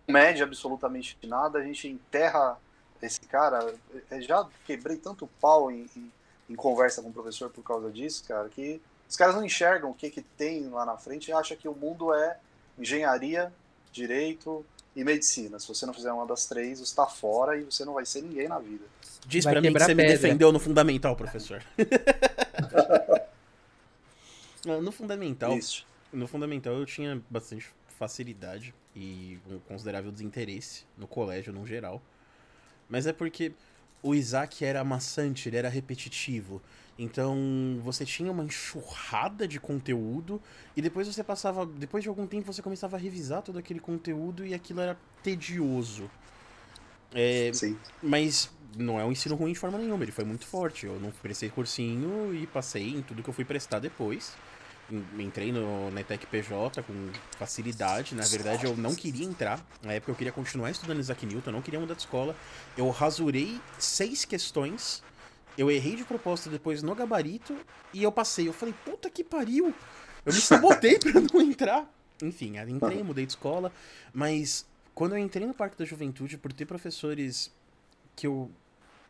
[0.09, 2.59] e média absolutamente nada, a gente enterra
[3.01, 3.75] esse cara.
[4.11, 6.13] Eu já quebrei tanto pau em, em,
[6.51, 9.95] em, conversa com o professor por causa disso, cara, que os caras não enxergam o
[9.95, 12.39] que, que tem lá na frente e acham que o mundo é
[12.79, 13.53] engenharia,
[13.93, 14.65] direito,
[14.95, 15.59] e medicina.
[15.59, 18.23] Se você não fizer uma das três, você está fora e você não vai ser
[18.23, 18.85] ninguém na vida.
[19.27, 20.05] Diz para mim que você pedra.
[20.05, 21.63] me defendeu no fundamental, professor.
[24.65, 25.87] no fundamental, Isso.
[26.13, 27.69] no fundamental eu tinha bastante
[27.99, 32.03] facilidade e um considerável desinteresse no colégio no geral.
[32.89, 33.53] Mas é porque
[34.03, 36.61] o Isaac era maçante, ele era repetitivo.
[37.03, 40.39] Então você tinha uma enxurrada de conteúdo
[40.77, 44.45] e depois você passava, depois de algum tempo você começava a revisar todo aquele conteúdo
[44.45, 46.11] e aquilo era tedioso.
[47.15, 47.79] É, Sim.
[48.03, 50.85] Mas não é um ensino ruim de forma nenhuma, ele foi muito forte.
[50.85, 54.37] Eu não prestei cursinho e passei em tudo que eu fui prestar depois.
[55.19, 58.15] Entrei no Netec PJ com facilidade.
[58.15, 59.65] Na verdade, eu não queria entrar.
[59.83, 62.37] Na época, eu queria continuar estudando Isaac Newton, eu não queria mudar de escola.
[62.77, 65.03] Eu rasurei seis questões
[65.57, 67.57] eu errei de propósito depois no gabarito
[67.93, 68.49] e eu passei.
[68.49, 69.75] Eu falei, puta que pariu!
[70.25, 71.91] Eu me sabotei pra não entrar.
[72.23, 73.73] Enfim, entrei, mudei de escola,
[74.13, 77.51] mas quando eu entrei no Parque da Juventude, por ter professores
[78.15, 78.51] que eu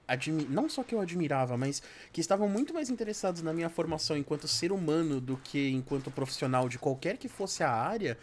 [0.06, 4.16] admi não só que eu admirava, mas que estavam muito mais interessados na minha formação
[4.16, 8.18] enquanto ser humano do que enquanto profissional de qualquer que fosse a área,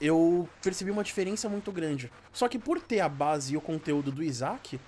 [0.00, 2.10] eu percebi uma diferença muito grande.
[2.32, 4.78] Só que por ter a base e o conteúdo do Isaac,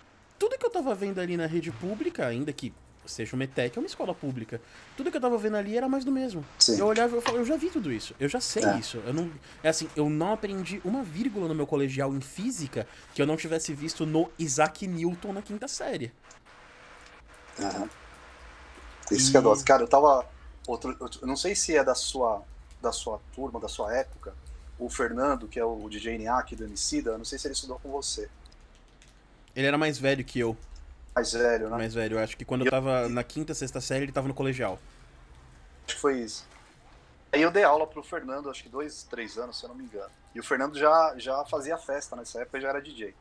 [0.40, 2.72] tudo que eu tava vendo ali na rede pública, ainda que
[3.04, 4.58] seja o Metec, é uma escola pública.
[4.96, 6.42] Tudo que eu tava vendo ali era mais do mesmo.
[6.58, 6.78] Sim.
[6.78, 8.78] Eu olhava e falava, eu já vi tudo isso, eu já sei é.
[8.78, 8.96] isso.
[9.04, 9.30] Eu não,
[9.62, 13.36] é assim, eu não aprendi uma vírgula no meu colegial em física que eu não
[13.36, 16.10] tivesse visto no Isaac Newton na quinta série.
[17.58, 17.88] Uhum.
[19.10, 19.30] Isso e...
[19.32, 19.62] que é doce.
[19.62, 20.24] Cara, eu tava.
[20.66, 22.42] Outro, eu não sei se é da sua,
[22.80, 24.32] da sua turma, da sua época,
[24.78, 27.54] o Fernando, que é o DJ NA aqui do Emicida, eu não sei se ele
[27.54, 28.30] estudou com você.
[29.55, 30.56] Ele era mais velho que eu.
[31.14, 31.77] Mais velho, né?
[31.77, 32.16] Mais velho.
[32.16, 34.78] Eu acho que quando eu, eu tava na quinta, sexta série, ele tava no colegial.
[35.86, 36.47] Acho que foi isso.
[37.32, 39.85] Aí eu dei aula pro Fernando, acho que dois, três anos, se eu não me
[39.85, 40.10] engano.
[40.35, 43.14] E o Fernando já, já fazia festa nessa época, já era DJ.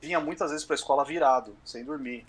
[0.00, 2.26] Vinha muitas vezes pra escola virado, sem dormir.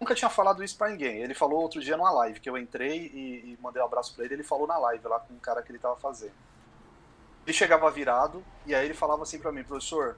[0.00, 1.18] Nunca tinha falado isso pra ninguém.
[1.18, 4.24] Ele falou outro dia numa live, que eu entrei e, e mandei um abraço pra
[4.24, 6.34] ele, ele falou na live lá com o cara que ele tava fazendo.
[7.46, 10.16] Ele chegava virado, e aí ele falava assim pra mim, professor,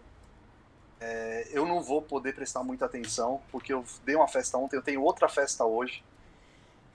[1.04, 4.82] é, eu não vou poder prestar muita atenção, porque eu dei uma festa ontem, eu
[4.82, 6.02] tenho outra festa hoje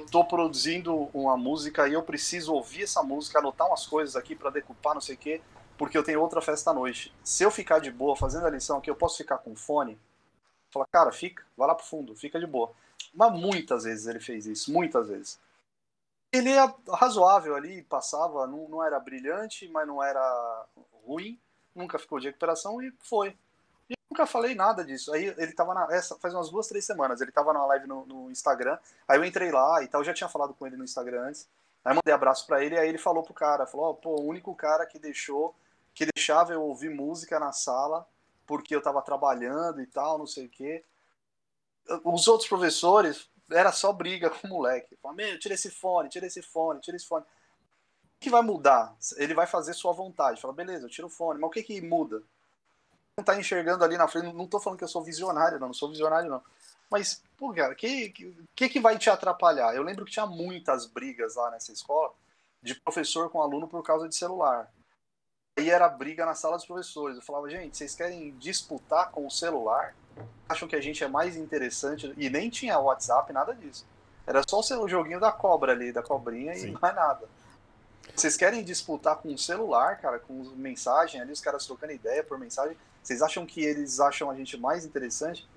[0.03, 4.49] estou produzindo uma música e eu preciso ouvir essa música, anotar umas coisas aqui para
[4.49, 5.41] decupar, não sei o quê,
[5.77, 7.13] porque eu tenho outra festa à noite.
[7.23, 9.97] Se eu ficar de boa fazendo a lição aqui, eu posso ficar com fone?
[10.71, 12.71] Fala, cara, fica, vai lá pro fundo, fica de boa.
[13.13, 15.39] Mas muitas vezes ele fez isso, muitas vezes.
[16.31, 20.65] Ele é razoável ali, passava, não, não era brilhante, mas não era
[21.05, 21.39] ruim,
[21.73, 23.35] nunca ficou de recuperação e foi
[24.09, 25.13] nunca falei nada disso.
[25.13, 25.87] Aí ele tava na.
[25.91, 27.21] Essa, faz umas duas, três semanas.
[27.21, 28.77] Ele tava numa live no, no, Instagram.
[29.07, 30.01] Aí eu entrei lá e tal.
[30.01, 31.47] Eu já tinha falado com ele no Instagram antes.
[31.83, 32.77] Aí mandei abraço para ele.
[32.77, 35.55] Aí ele falou pro cara: falou, oh, pô, o único cara que deixou,
[35.93, 38.05] que deixava eu ouvir música na sala,
[38.45, 40.83] porque eu tava trabalhando e tal, não sei o quê.
[42.03, 44.95] Os outros professores, era só briga com o moleque.
[45.01, 47.23] Fala, meu, tira esse fone, tira esse fone, tira esse fone.
[47.23, 48.95] O que vai mudar?
[49.17, 50.41] Ele vai fazer sua vontade.
[50.41, 51.39] Fala, beleza, eu tiro o fone.
[51.39, 52.21] Mas o que que muda?
[53.19, 54.33] Não tá enxergando ali na frente.
[54.33, 56.41] Não tô falando que eu sou visionário, não, não sou visionário, não.
[56.89, 58.09] Mas, pô, cara, o que,
[58.55, 59.75] que, que vai te atrapalhar?
[59.75, 62.11] Eu lembro que tinha muitas brigas lá nessa escola
[62.61, 64.71] de professor com aluno por causa de celular.
[65.57, 67.17] Aí era briga na sala dos professores.
[67.17, 69.93] Eu falava, gente, vocês querem disputar com o celular?
[70.47, 72.13] Acham que a gente é mais interessante?
[72.17, 73.85] E nem tinha WhatsApp, nada disso.
[74.25, 76.69] Era só o joguinho da cobra ali, da cobrinha Sim.
[76.69, 77.27] e mais nada.
[78.15, 82.37] Vocês querem disputar com o celular, cara, com mensagem ali, os caras trocando ideia por
[82.37, 82.75] mensagem.
[83.01, 85.47] Vocês acham que eles acham a gente mais interessante?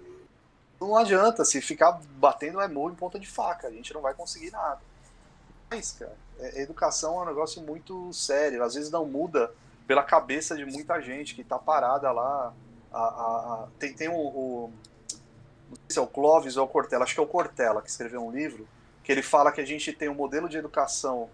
[0.81, 4.15] Não adianta, se ficar batendo é morro em ponta de faca, a gente não vai
[4.15, 4.81] conseguir nada.
[5.71, 9.53] Mas, cara, é, educação é um negócio muito sério, às vezes não muda
[9.87, 12.53] pela cabeça de muita gente que tá parada lá.
[12.93, 14.73] A, a, a, tem tem o, o,
[15.71, 17.89] Não sei se é o Clóvis ou o Cortella, acho que é o Cortella que
[17.89, 18.67] escreveu um livro,
[19.05, 21.31] que ele fala que a gente tem um modelo de educação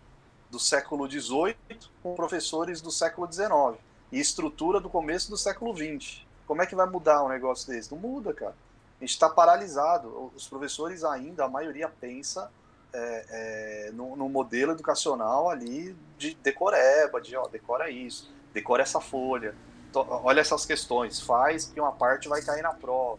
[0.51, 1.57] do século XVIII
[2.03, 6.23] com professores do século XIX e estrutura do começo do século XX.
[6.47, 7.93] Como é que vai mudar um negócio desse?
[7.93, 8.55] Não muda, cara.
[8.99, 10.33] A gente está paralisado.
[10.35, 12.51] Os professores ainda, a maioria pensa
[12.93, 19.01] é, é, no, no, modelo educacional ali de decoreba, de ó, decora isso, decora essa
[19.01, 19.55] folha,
[19.93, 23.19] to, olha essas questões, faz que uma parte vai cair na prova.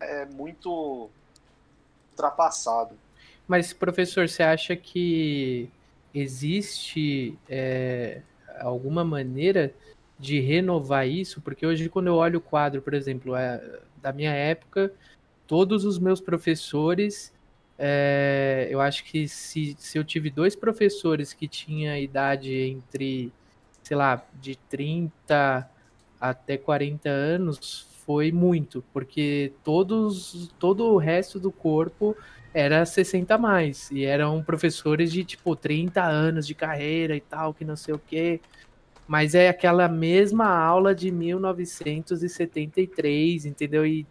[0.00, 1.10] É muito
[2.12, 2.96] ultrapassado.
[3.46, 5.70] Mas, professor, você acha que
[6.14, 8.22] existe é,
[8.60, 9.74] alguma maneira
[10.18, 13.62] de renovar isso, porque hoje quando eu olho o quadro, por exemplo, é,
[14.02, 14.92] da minha época,
[15.46, 17.32] todos os meus professores,
[17.78, 23.32] é, eu acho que se, se eu tive dois professores que tinham idade entre,
[23.82, 25.70] sei lá, de 30
[26.20, 32.16] até 40 anos, foi muito, porque todos, todo o resto do corpo
[32.52, 37.54] era 60 a mais, e eram professores de tipo 30 anos de carreira e tal,
[37.54, 38.40] que não sei o quê
[39.08, 43.84] mas é aquela mesma aula de 1973, entendeu?
[43.86, 44.06] E,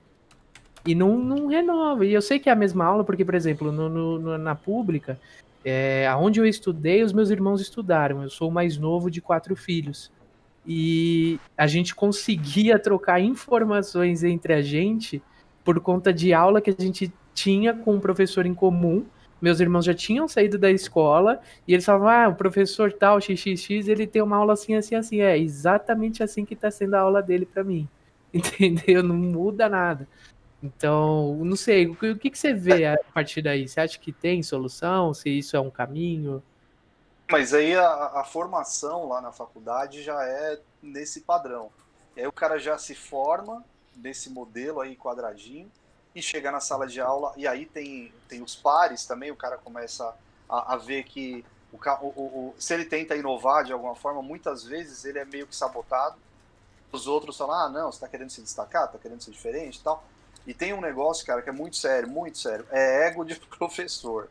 [0.83, 2.03] e não, não renova.
[2.03, 5.19] E eu sei que é a mesma aula, porque, por exemplo, no, no, na pública,
[5.63, 8.23] é, onde eu estudei, os meus irmãos estudaram.
[8.23, 10.11] Eu sou o mais novo de quatro filhos.
[10.65, 15.21] E a gente conseguia trocar informações entre a gente
[15.63, 19.05] por conta de aula que a gente tinha com um professor em comum
[19.41, 23.87] meus irmãos já tinham saído da escola e eles falavam, ah, o professor tal, XXX,
[23.87, 25.21] ele tem uma aula assim, assim, assim.
[25.21, 27.87] É exatamente assim que está sendo a aula dele para mim.
[28.33, 29.03] Entendeu?
[29.03, 30.07] Não muda nada.
[30.61, 33.67] Então, não sei, o que, que você vê a partir daí?
[33.67, 35.13] Você acha que tem solução?
[35.13, 36.41] Se isso é um caminho?
[37.31, 41.69] Mas aí a, a formação lá na faculdade já é nesse padrão.
[42.15, 43.63] E aí o cara já se forma
[43.95, 45.69] nesse modelo aí quadradinho,
[46.17, 49.55] e chega na sala de aula, e aí tem, tem os pares também, o cara
[49.55, 50.15] começa
[50.49, 54.63] a, a ver que o, o, o, se ele tenta inovar de alguma forma, muitas
[54.63, 56.15] vezes ele é meio que sabotado.
[56.91, 59.83] Os outros falam, ah, não, você está querendo se destacar, está querendo ser diferente e
[59.83, 60.03] tal.
[60.47, 62.65] E tem um negócio, cara, que é muito sério, muito sério.
[62.71, 64.27] É ego de professor.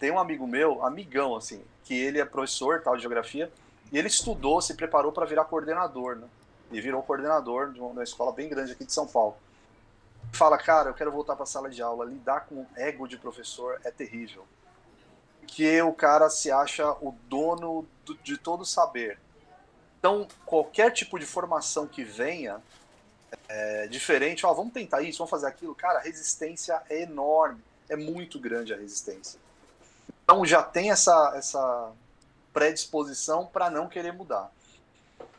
[0.00, 3.52] Tem um amigo meu, amigão, assim, que ele é professor, tal, de geografia,
[3.92, 6.26] e ele estudou, se preparou para virar coordenador, né?
[6.72, 9.36] E virou coordenador de uma escola bem grande aqui de São Paulo
[10.32, 13.80] fala, cara, eu quero voltar para a sala de aula, lidar com ego de professor
[13.84, 14.46] é terrível.
[15.46, 19.18] Que o cara se acha o dono do, de todo saber.
[19.98, 22.60] Então, qualquer tipo de formação que venha
[23.48, 27.96] é, diferente, ó, vamos tentar isso, vamos fazer aquilo, cara, a resistência é enorme, é
[27.96, 29.40] muito grande a resistência.
[30.24, 31.92] Então já tem essa, essa
[32.52, 34.50] predisposição para não querer mudar.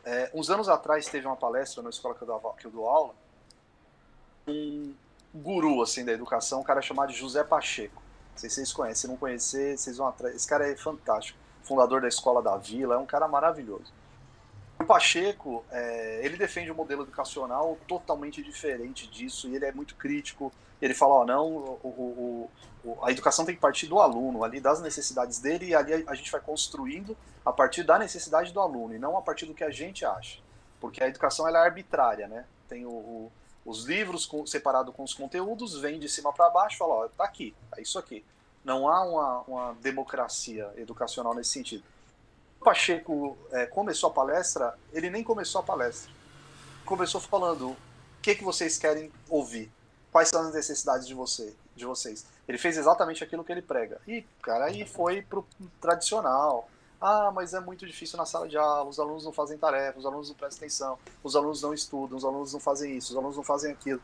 [0.04, 3.14] É, uns anos atrás teve uma palestra na escola que eu, que eu dou aula,
[4.50, 4.94] um
[5.34, 8.02] guru assim da educação, um cara chamado José Pacheco.
[8.32, 10.34] Não sei se vocês conhecem, se não conhecer, vocês vão atrás.
[10.34, 13.92] Esse cara é fantástico, fundador da escola da Vila, é um cara maravilhoso.
[14.78, 19.96] O Pacheco, é, ele defende um modelo educacional totalmente diferente disso e ele é muito
[19.96, 20.52] crítico.
[20.80, 22.50] Ele fala, ó, não, o, o,
[22.84, 26.12] o, a educação tem que partir do aluno, ali das necessidades dele e ali a,
[26.12, 29.54] a gente vai construindo a partir da necessidade do aluno e não a partir do
[29.54, 30.40] que a gente acha.
[30.80, 32.44] Porque a educação ela é arbitrária, né?
[32.68, 33.32] Tem o,
[33.68, 37.24] os livros com, separado com os conteúdos, vem de cima para baixo, fala, ó, tá
[37.24, 38.24] aqui, é isso aqui.
[38.64, 41.84] Não há uma, uma democracia educacional nesse sentido.
[42.58, 46.10] O Pacheco é, começou a palestra, ele nem começou a palestra.
[46.84, 47.76] Começou falando: o
[48.22, 49.70] que, que vocês querem ouvir?
[50.10, 52.24] Quais são as necessidades de, você, de vocês?
[52.48, 54.00] Ele fez exatamente aquilo que ele prega.
[54.08, 55.46] E, cara, aí foi pro
[55.78, 56.68] tradicional.
[57.00, 60.04] Ah, mas é muito difícil na sala de aula, os alunos não fazem tarefa, os
[60.04, 63.36] alunos não prestam atenção, os alunos não estudam, os alunos não fazem isso, os alunos
[63.36, 64.02] não fazem aquilo.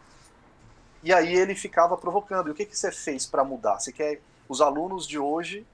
[1.02, 2.48] E aí ele ficava provocando.
[2.48, 3.78] E o que, que você fez para mudar?
[3.78, 4.22] Você quer.
[4.48, 5.66] Os alunos de hoje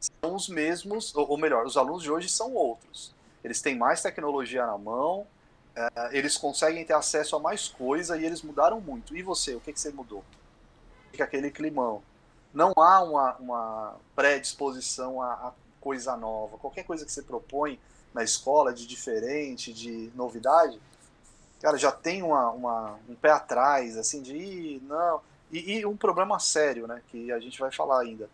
[0.00, 3.14] são os mesmos, ou, melhor, os alunos de hoje são outros.
[3.42, 5.26] Eles têm mais tecnologia na mão,
[5.74, 9.16] é, eles conseguem ter acesso a mais coisa e eles mudaram muito.
[9.16, 10.24] E você, o que, que você mudou?
[11.10, 12.02] Fica aquele climão.
[12.52, 16.58] Não há uma, uma predisposição a, a coisa nova.
[16.58, 17.78] Qualquer coisa que você propõe
[18.12, 20.80] na escola de diferente, de novidade,
[21.60, 25.20] cara, já tem uma, uma, um pé atrás, assim, de não.
[25.50, 28.28] E, e, um problema sério, né, que a gente vai falar ainda.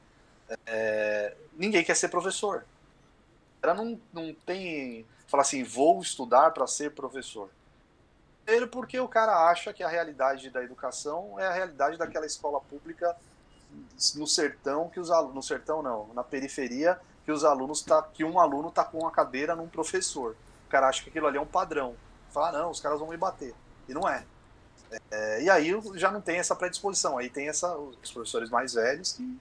[0.66, 2.64] É, ninguém quer ser professor.
[3.62, 5.06] Ela não, não tem.
[5.26, 7.48] Fala assim, vou estudar para ser professor.
[8.44, 12.60] Primeiro, porque o cara acha que a realidade da educação é a realidade daquela escola
[12.60, 13.16] pública
[14.16, 15.34] no sertão, que os alunos.
[15.34, 18.02] No sertão, não, na periferia, que os alunos tá.
[18.02, 20.36] que um aluno tá com uma cadeira num professor.
[20.66, 21.94] O cara acha que aquilo ali é um padrão.
[22.30, 23.54] Fala, ah, não, os caras vão me bater.
[23.88, 24.24] E não é.
[25.10, 27.16] é e aí já não tem essa predisposição.
[27.16, 29.38] Aí tem essa, os professores mais velhos que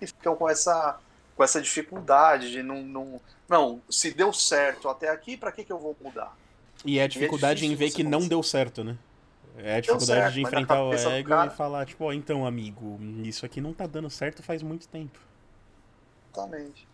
[0.00, 0.98] e ficam com essa,
[1.36, 3.20] com essa dificuldade de não, não.
[3.48, 6.36] Não, se deu certo até aqui, para que, que eu vou mudar?
[6.84, 8.96] E é a dificuldade é em ver que não deu certo, né?
[9.56, 11.50] É a dificuldade certo, de enfrentar o ego cara...
[11.50, 15.18] e falar, tipo, oh, então, amigo, isso aqui não tá dando certo faz muito tempo.
[16.32, 16.86] Exatamente.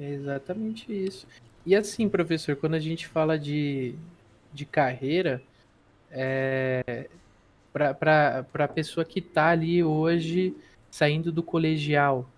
[0.00, 1.26] É exatamente isso.
[1.64, 3.94] E assim, professor, quando a gente fala de,
[4.52, 5.42] de carreira,
[6.10, 7.08] é,
[7.72, 10.54] para a pessoa que está ali hoje
[10.90, 12.28] saindo do colegial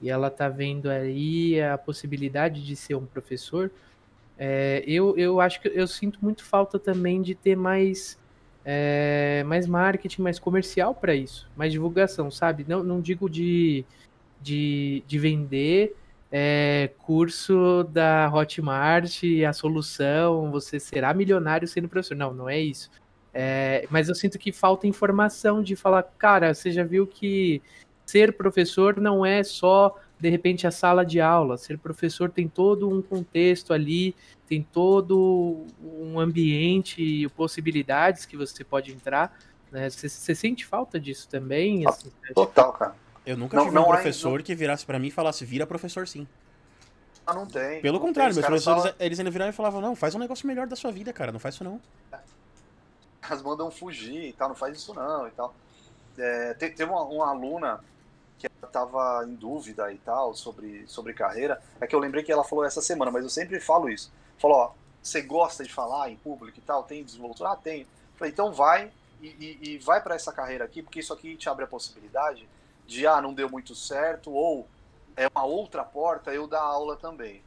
[0.00, 3.70] e ela tá vendo aí a possibilidade de ser um professor,
[4.36, 8.18] é, eu, eu acho que eu sinto muito falta também de ter mais
[8.64, 12.64] é, mais marketing, mais comercial para isso, mais divulgação, sabe?
[12.66, 13.84] Não, não digo de,
[14.40, 15.94] de, de vender
[16.36, 22.16] é, curso da Hotmart, a solução, você será milionário sendo professor.
[22.16, 22.90] Não, não é isso.
[23.32, 27.62] É, mas eu sinto que falta informação de falar, cara, você já viu que
[28.04, 31.56] ser professor não é só de repente a sala de aula.
[31.56, 34.12] Ser professor tem todo um contexto ali,
[34.48, 39.38] tem todo um ambiente e possibilidades que você pode entrar.
[39.70, 39.88] Né?
[39.88, 41.86] Você, sente falta disso também?
[41.86, 43.03] Assim, Total, cara.
[43.26, 44.44] Eu nunca não, tive um professor não...
[44.44, 46.26] que virasse para mim e falasse, vira professor sim.
[47.26, 47.80] Ah, não tem.
[47.80, 50.66] Pelo não contrário, meus professores, eles ainda viravam e falavam, não, faz um negócio melhor
[50.66, 51.80] da sua vida, cara, não faz isso não.
[53.22, 55.54] Elas mandam fugir e tal, não faz isso não e tal.
[56.18, 57.82] É, tem, tem uma, uma aluna
[58.38, 62.44] que estava em dúvida e tal sobre, sobre carreira, é que eu lembrei que ela
[62.44, 64.12] falou essa semana, mas eu sempre falo isso.
[64.38, 64.72] Falou, ó,
[65.02, 66.82] você gosta de falar em público e tal?
[66.82, 67.52] Tem desenvoltura?
[67.52, 67.86] Ah, tem.
[68.16, 68.90] Falei, então vai
[69.22, 72.46] e, e, e vai para essa carreira aqui, porque isso aqui te abre a possibilidade
[72.86, 74.66] de, ah, não deu muito certo, ou
[75.16, 77.42] é uma outra porta, eu dar aula também.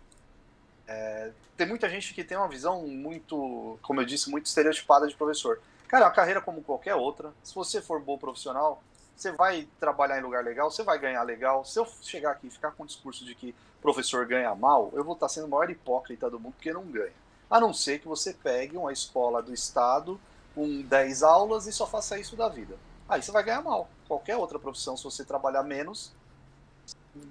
[0.87, 5.15] É, tem muita gente que tem uma visão muito, como eu disse, muito estereotipada de
[5.15, 5.59] professor.
[5.87, 7.33] Cara, é uma carreira como qualquer outra.
[7.43, 8.81] Se você for bom profissional,
[9.15, 11.65] você vai trabalhar em lugar legal, você vai ganhar legal.
[11.65, 15.03] Se eu chegar aqui e ficar com o discurso de que professor ganha mal, eu
[15.03, 17.13] vou estar sendo o maior hipócrita do mundo porque não ganha.
[17.49, 20.19] A não ser que você pegue uma escola do estado
[20.53, 22.77] com 10 aulas e só faça isso da vida.
[23.07, 23.89] Aí você vai ganhar mal.
[24.07, 26.13] Qualquer outra profissão, se você trabalhar menos,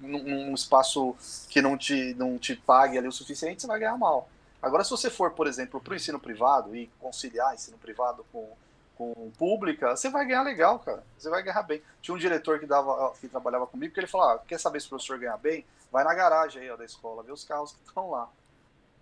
[0.00, 1.14] num, num espaço
[1.48, 4.28] que não te, não te pague ali o suficiente, você vai ganhar mal.
[4.60, 8.50] Agora, se você for, por exemplo, para o ensino privado e conciliar ensino privado com
[8.96, 11.04] com pública, você vai ganhar legal, cara.
[11.16, 11.82] Você vai ganhar bem.
[12.00, 14.86] Tinha um diretor que dava, que trabalhava comigo, que ele falava, ah, quer saber se
[14.86, 15.64] o professor ganha bem?
[15.92, 18.28] Vai na garagem aí ó, da escola, vê os carros que estão lá.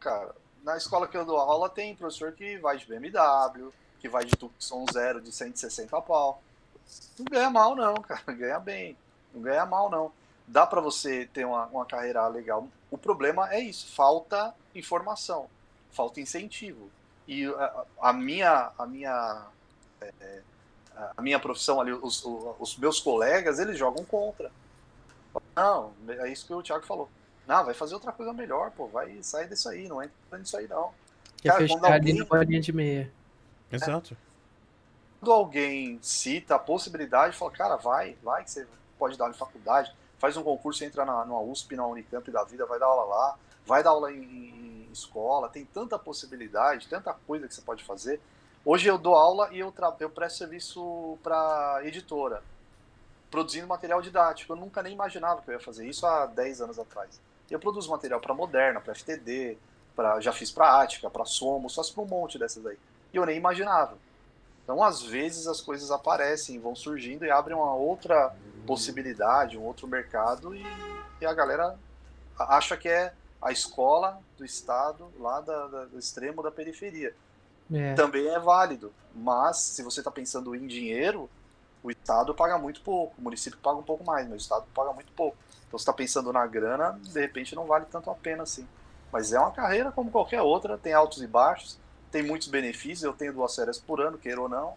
[0.00, 4.24] Cara, na escola que eu dou aula tem professor que vai de BMW, que vai
[4.24, 6.42] de Tucson zero de 160 pau.
[7.18, 8.22] Não ganha mal não, cara.
[8.32, 8.96] Ganha bem.
[9.32, 10.12] Não ganha mal não.
[10.46, 12.68] dá para você ter uma, uma carreira legal.
[12.90, 15.48] O problema é isso, falta informação,
[15.90, 16.88] falta incentivo.
[17.26, 19.46] E a, a minha, a minha,
[20.00, 20.40] é,
[21.16, 24.50] a minha profissão ali, os, os meus colegas, eles jogam contra.
[25.56, 27.08] Não, é isso que o Thiago falou.
[27.46, 30.68] Não, vai fazer outra coisa melhor, pô, vai sair disso aí, não entra nisso aí
[30.68, 30.92] não.
[31.42, 31.92] Quer Cara, fechar alguém...
[31.92, 33.12] ali na linha de meia.
[33.70, 34.14] Exato.
[34.14, 34.33] É,
[35.24, 38.66] quando alguém cita a possibilidade, fala, cara, vai, vai, que você
[38.98, 42.44] pode dar aula em faculdade, faz um concurso, entra na, numa USP, na Unicamp da
[42.44, 47.14] vida, vai dar aula lá, vai dar aula em, em escola, tem tanta possibilidade, tanta
[47.26, 48.20] coisa que você pode fazer.
[48.66, 52.42] Hoje eu dou aula e eu, eu presto serviço para editora,
[53.30, 54.52] produzindo material didático.
[54.52, 57.18] Eu nunca nem imaginava que eu ia fazer isso há 10 anos atrás.
[57.50, 59.56] Eu produzo material para Moderna, para FTD,
[59.96, 62.78] pra, já fiz para Ática, para Somo, só para um monte dessas aí.
[63.10, 63.96] E eu nem imaginava.
[64.64, 68.34] Então, às vezes, as coisas aparecem, vão surgindo e abrem uma outra
[68.66, 70.64] possibilidade, um outro mercado, e,
[71.20, 71.78] e a galera
[72.38, 77.14] acha que é a escola do estado lá da, da, do extremo da periferia.
[77.72, 77.92] É.
[77.92, 81.28] Também é válido, mas se você está pensando em dinheiro,
[81.82, 84.94] o estado paga muito pouco, o município paga um pouco mais, mas o estado paga
[84.94, 85.36] muito pouco.
[85.68, 88.66] Então, você está pensando na grana, de repente não vale tanto a pena assim.
[89.12, 91.78] Mas é uma carreira como qualquer outra, tem altos e baixos
[92.14, 94.74] tem muitos benefícios, eu tenho duas férias por ano, queira ou não.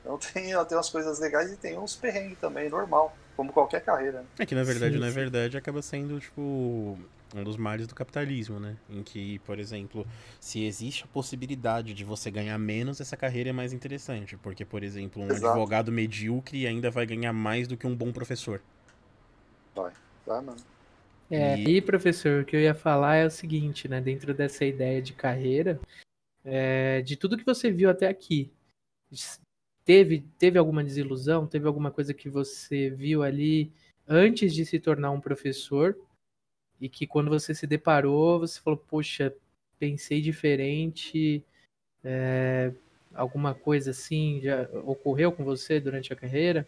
[0.00, 4.20] Então tem, tem umas coisas legais e tem uns perrengues também, normal, como qualquer carreira.
[4.20, 4.26] Né?
[4.38, 5.14] É que na verdade, sim, na sim.
[5.14, 6.98] verdade, acaba sendo, tipo,
[7.34, 8.74] um dos males do capitalismo, né?
[8.88, 10.06] Em que, por exemplo,
[10.40, 14.38] se existe a possibilidade de você ganhar menos, essa carreira é mais interessante.
[14.38, 15.48] Porque, por exemplo, um Exato.
[15.48, 18.62] advogado medíocre ainda vai ganhar mais do que um bom professor.
[19.74, 19.92] Vai,
[20.26, 20.58] vai, mano.
[21.30, 21.76] É, e...
[21.76, 24.00] e professor, o que eu ia falar é o seguinte, né?
[24.00, 25.78] Dentro dessa ideia de carreira,
[26.44, 28.50] é, de tudo que você viu até aqui,
[29.84, 31.46] teve, teve alguma desilusão?
[31.46, 33.72] Teve alguma coisa que você viu ali
[34.06, 35.96] antes de se tornar um professor
[36.80, 39.34] e que quando você se deparou, você falou, poxa,
[39.78, 41.44] pensei diferente,
[42.02, 42.72] é,
[43.14, 46.66] alguma coisa assim já ocorreu com você durante a carreira?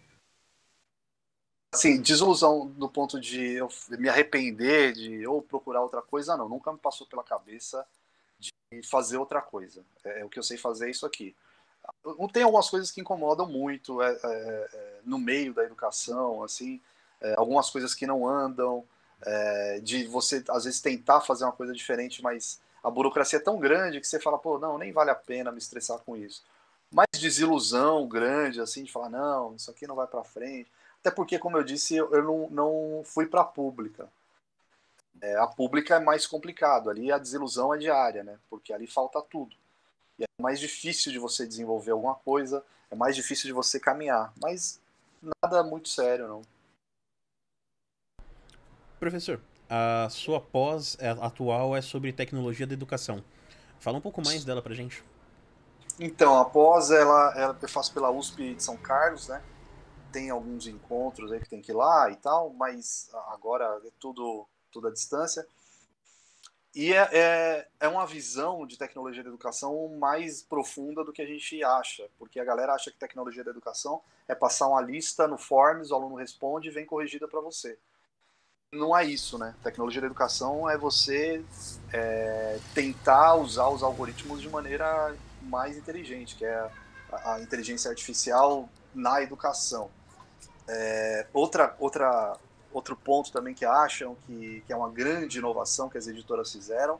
[1.74, 3.68] Assim, desilusão do ponto de eu
[3.98, 7.86] me arrepender de ou procurar outra coisa, não, nunca me passou pela cabeça
[8.82, 9.82] fazer outra coisa.
[10.04, 11.34] É, é, o que eu sei fazer é isso aqui.
[12.32, 16.80] Tem algumas coisas que incomodam muito é, é, é no meio da educação, assim,
[17.20, 18.84] é, algumas coisas que não andam,
[19.84, 24.00] de você às vezes tentar fazer uma coisa diferente, mas a burocracia é tão grande
[24.00, 26.42] que você fala, pô, não, nem vale a pena me estressar com isso.
[26.90, 30.68] Mais desilusão grande, assim, de falar, não, isso aqui não vai para frente.
[31.00, 34.08] Até porque, como eu disse, eu, não, não fui para pública.
[35.20, 38.38] É, a pública é mais complicado, ali a desilusão é diária, né?
[38.48, 39.54] Porque ali falta tudo.
[40.18, 44.32] E é mais difícil de você desenvolver alguma coisa, é mais difícil de você caminhar,
[44.40, 44.80] mas
[45.42, 46.42] nada muito sério, não.
[48.98, 53.24] Professor, a sua pós é, atual é sobre tecnologia da educação.
[53.80, 55.04] Fala um pouco mais dela pra gente.
[55.98, 59.42] Então, a pós, ela, ela eu faço pela USP de São Carlos, né?
[60.12, 64.46] Tem alguns encontros aí que tem que ir lá e tal, mas agora é tudo
[64.72, 65.46] tudo à distância.
[66.74, 71.26] E é, é, é, uma visão de tecnologia da educação mais profunda do que a
[71.26, 75.36] gente acha, porque a galera acha que tecnologia da educação é passar uma lista no
[75.36, 77.78] Forms, o aluno responde e vem corrigida para você.
[78.72, 79.54] Não é isso, né?
[79.62, 81.44] Tecnologia da educação é você
[81.92, 86.70] é, tentar usar os algoritmos de maneira mais inteligente, que é
[87.12, 89.90] a, a inteligência artificial na educação.
[90.66, 92.34] É, outra, outra
[92.72, 96.98] outro ponto também que acham que, que é uma grande inovação que as editoras fizeram,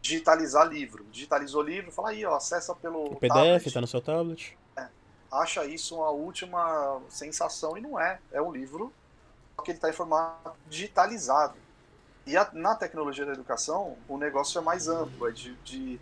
[0.00, 1.04] digitalizar livro.
[1.10, 4.56] Digitalizou livro, fala aí, ó, acessa pelo o PDF, está no seu tablet.
[4.76, 4.86] É,
[5.32, 8.18] acha isso uma última sensação e não é.
[8.32, 8.92] É um livro
[9.64, 11.56] que ele está em formato digitalizado.
[12.26, 16.00] E a, na tecnologia da educação, o negócio é mais amplo, é de, de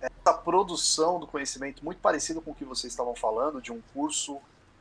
[0.00, 4.38] essa produção do conhecimento muito parecido com o que vocês estavam falando, de um curso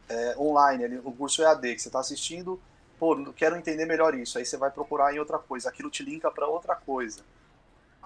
[0.09, 2.59] é, online, um curso EAD, que você está assistindo
[2.99, 4.37] pô, quero entender melhor isso.
[4.37, 7.21] Aí você vai procurar em outra coisa, aquilo te linka para outra coisa.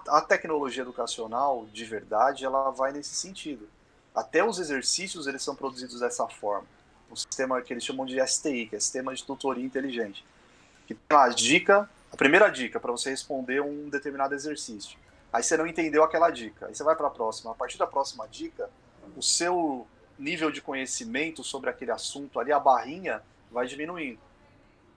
[0.06, 3.68] A tecnologia educacional, de verdade, ela vai nesse sentido.
[4.14, 6.66] Até os exercícios eles são produzidos dessa forma.
[7.10, 10.24] O sistema que eles chamam de STI, que é Sistema de Tutoria Inteligente.
[10.86, 14.98] Que tem a dica, a primeira dica para você responder um determinado exercício.
[15.32, 16.66] Aí você não entendeu aquela dica.
[16.66, 17.52] Aí você vai para a próxima.
[17.52, 18.68] A partir da próxima dica,
[19.16, 19.86] o seu
[20.18, 24.18] nível de conhecimento sobre aquele assunto ali, a barrinha, vai diminuindo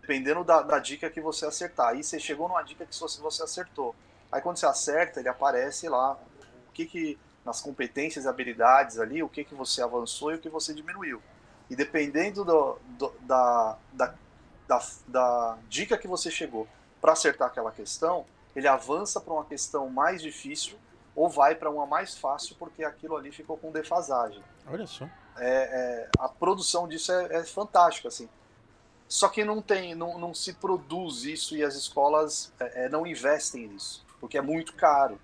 [0.05, 1.89] dependendo da, da, dica que você acertar.
[1.89, 3.95] Aí você chegou numa dica que você acertou.
[4.31, 6.13] Aí quando você acerta, ele aparece lá
[6.69, 10.39] o que que nas competências e habilidades ali, o que que você avançou e o
[10.39, 11.21] que você diminuiu.
[11.69, 14.13] E dependendo do, do, da, da,
[14.67, 16.67] da, da dica que você chegou
[17.01, 18.25] para acertar aquela questão,
[18.55, 20.77] ele avança para uma questão mais difícil
[21.15, 24.43] ou vai para uma mais fácil porque aquilo ali ficou com defasagem.
[24.67, 25.05] Olha só.
[25.37, 25.49] É,
[26.07, 28.29] é, a produção disso é, é fantástica, assim.
[29.07, 33.05] Só que não tem, não, não se produz isso e as escolas é, é não
[33.05, 35.19] investem nisso, porque é muito caro.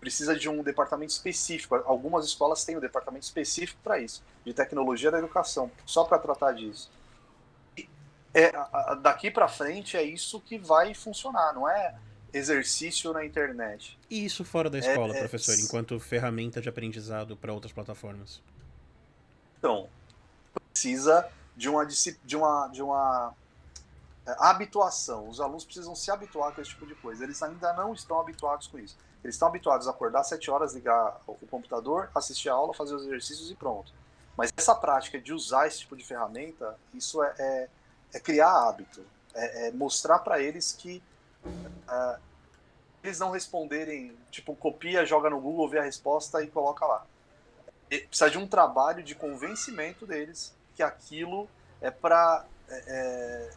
[0.00, 1.74] Precisa de um departamento específico.
[1.74, 6.52] Algumas escolas têm um departamento específico para isso, de tecnologia da educação, só para tratar
[6.52, 6.90] disso.
[7.76, 7.88] E
[8.34, 8.52] é,
[9.00, 11.96] daqui para frente é isso que vai funcionar, não é
[12.32, 13.98] exercício na internet.
[14.10, 15.60] E isso fora da escola, é, professor, é...
[15.60, 18.42] enquanto ferramenta de aprendizado para outras plataformas?
[19.58, 19.88] Então,
[20.72, 21.28] precisa
[21.58, 23.34] de uma, de uma, de uma
[24.24, 25.28] é, habituação.
[25.28, 27.24] Os alunos precisam se habituar com esse tipo de coisa.
[27.24, 28.96] Eles ainda não estão habituados com isso.
[29.24, 32.94] Eles estão habituados a acordar às 7 horas, ligar o computador, assistir a aula, fazer
[32.94, 33.92] os exercícios e pronto.
[34.36, 37.68] Mas essa prática de usar esse tipo de ferramenta, isso é, é,
[38.14, 39.04] é criar hábito.
[39.34, 41.02] É, é mostrar para eles que
[41.44, 42.20] uh,
[43.02, 47.04] eles não responderem, tipo, copia, joga no Google, vê a resposta e coloca lá.
[47.90, 51.48] E precisa de um trabalho de convencimento deles que aquilo
[51.80, 53.50] é para é, é,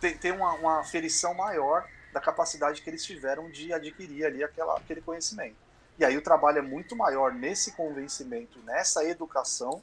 [0.00, 4.76] ter, ter uma, uma ferição maior da capacidade que eles tiveram de adquirir ali aquela,
[4.76, 5.56] aquele conhecimento.
[5.98, 9.82] E aí o trabalho é muito maior nesse convencimento, nessa educação,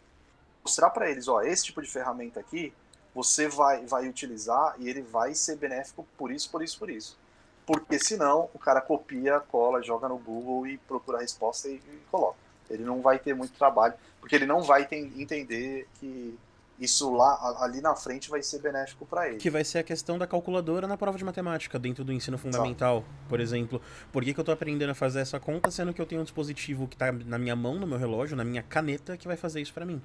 [0.64, 2.74] mostrar para eles, ó, esse tipo de ferramenta aqui,
[3.14, 7.18] você vai, vai utilizar e ele vai ser benéfico por isso, por isso, por isso.
[7.66, 12.02] Porque senão o cara copia, cola, joga no Google e procura a resposta e, e
[12.10, 12.38] coloca.
[12.70, 13.96] Ele não vai ter muito trabalho,
[14.28, 14.86] porque ele não vai
[15.16, 16.38] entender que
[16.78, 19.38] isso lá ali na frente vai ser benéfico para ele.
[19.38, 22.98] Que vai ser a questão da calculadora na prova de matemática, dentro do ensino fundamental,
[22.98, 23.30] Exato.
[23.30, 23.82] por exemplo.
[24.12, 26.24] Por que, que eu estou aprendendo a fazer essa conta, sendo que eu tenho um
[26.26, 29.62] dispositivo que está na minha mão, no meu relógio, na minha caneta, que vai fazer
[29.62, 30.02] isso para mim?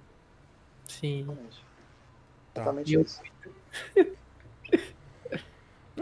[0.86, 1.26] Sim.
[2.54, 2.62] Tá.
[2.62, 3.20] Exatamente isso.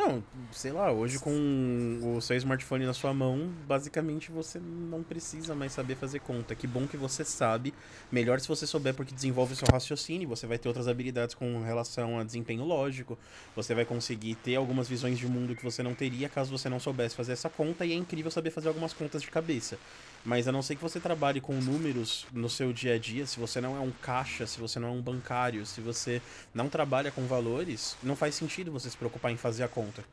[0.01, 5.55] Não, sei lá, hoje com o seu smartphone na sua mão, basicamente você não precisa
[5.55, 6.55] mais saber fazer conta.
[6.55, 7.75] Que bom que você sabe.
[8.11, 11.61] Melhor se você souber porque desenvolve o seu raciocínio, você vai ter outras habilidades com
[11.61, 13.19] relação a desempenho lógico.
[13.55, 16.81] Você vai conseguir ter algumas visões de mundo que você não teria caso você não
[16.81, 19.77] soubesse fazer essa conta e é incrível saber fazer algumas contas de cabeça.
[20.25, 23.41] Mas a não ser que você trabalhe com números no seu dia a dia, se
[23.41, 26.21] você não é um caixa, se você não é um bancário, se você
[26.53, 30.05] não trabalha com valores, não faz sentido você se preocupar em fazer a conta.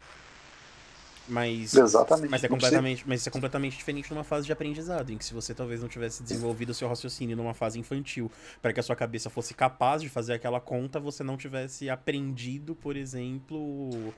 [1.28, 2.32] Mas, Exatamente.
[2.32, 5.34] Mas é, completamente, mas isso é completamente diferente numa fase de aprendizado, em que se
[5.34, 8.32] você talvez não tivesse desenvolvido o seu raciocínio numa fase infantil,
[8.62, 12.74] para que a sua cabeça fosse capaz de fazer aquela conta, você não tivesse aprendido,
[12.76, 14.14] por exemplo,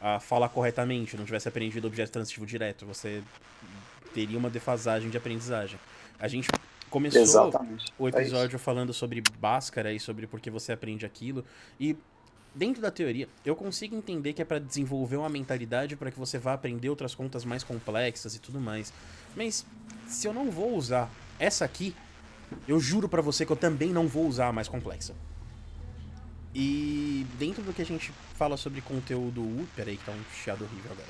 [0.00, 3.22] a falar corretamente, não tivesse aprendido objeto transitivo direto, você
[4.12, 5.78] teria uma defasagem de aprendizagem.
[6.18, 6.48] A gente
[6.88, 7.92] começou Exatamente.
[7.98, 11.44] o é episódio é falando sobre Bhaskara e sobre por que você aprende aquilo.
[11.78, 11.96] E
[12.54, 16.38] dentro da teoria, eu consigo entender que é para desenvolver uma mentalidade para que você
[16.38, 18.92] vá aprender outras contas mais complexas e tudo mais.
[19.36, 19.64] Mas
[20.06, 21.94] se eu não vou usar essa aqui,
[22.66, 25.14] eu juro para você que eu também não vou usar a mais complexa.
[26.52, 29.42] E dentro do que a gente fala sobre conteúdo.
[29.42, 31.08] Uh, peraí, que tá um chiado horrível agora.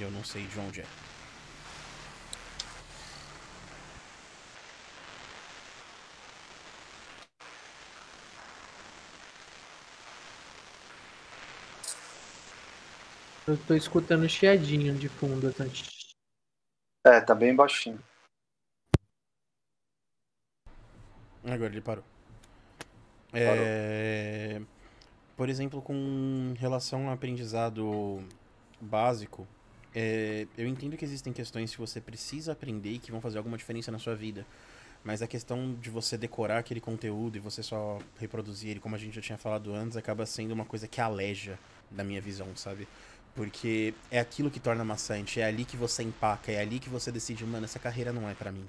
[0.00, 0.84] Eu não sei de onde é.
[13.46, 15.52] Eu tô escutando chiadinho de fundo.
[15.52, 15.64] Tá...
[17.06, 18.02] É, tá bem baixinho.
[21.44, 22.04] Agora ele parou.
[23.34, 24.62] É...
[25.36, 28.24] Por exemplo, com relação ao aprendizado
[28.80, 29.46] básico,
[29.94, 30.46] é...
[30.56, 33.92] eu entendo que existem questões que você precisa aprender e que vão fazer alguma diferença
[33.92, 34.46] na sua vida.
[35.04, 38.98] Mas a questão de você decorar aquele conteúdo e você só reproduzir ele, como a
[38.98, 41.58] gente já tinha falado antes, acaba sendo uma coisa que aleja
[41.90, 42.88] da minha visão, sabe?
[43.34, 47.10] Porque é aquilo que torna maçante, é ali que você empaca, é ali que você
[47.10, 48.66] decide, mano, essa carreira não é para mim.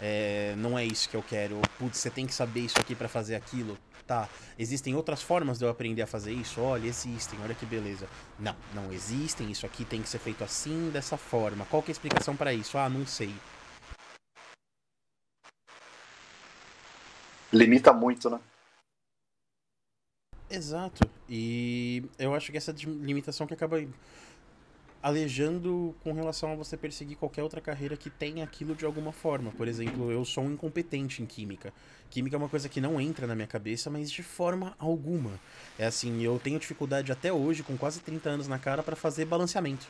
[0.00, 1.60] É, não é isso que eu quero.
[1.78, 3.78] Putz, você tem que saber isso aqui para fazer aquilo.
[4.06, 4.28] Tá,
[4.58, 6.60] existem outras formas de eu aprender a fazer isso?
[6.60, 8.08] Olha, existem, olha que beleza.
[8.38, 11.64] Não, não existem, isso aqui tem que ser feito assim, dessa forma.
[11.66, 12.76] Qual que é a explicação para isso?
[12.76, 13.32] Ah, não sei.
[17.52, 18.40] Limita muito, né?
[20.48, 21.08] Exato.
[21.30, 23.80] E eu acho que essa limitação que acaba
[25.02, 29.50] alejando com relação a você perseguir qualquer outra carreira que tenha aquilo de alguma forma.
[29.52, 31.72] Por exemplo, eu sou um incompetente em química.
[32.10, 35.40] Química é uma coisa que não entra na minha cabeça, mas de forma alguma.
[35.78, 39.24] É assim, eu tenho dificuldade até hoje, com quase 30 anos na cara, para fazer
[39.24, 39.86] balanceamento.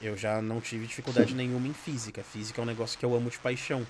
[0.00, 2.22] Eu já não tive dificuldade nenhuma em física.
[2.22, 3.86] Física é um negócio que eu amo de paixão.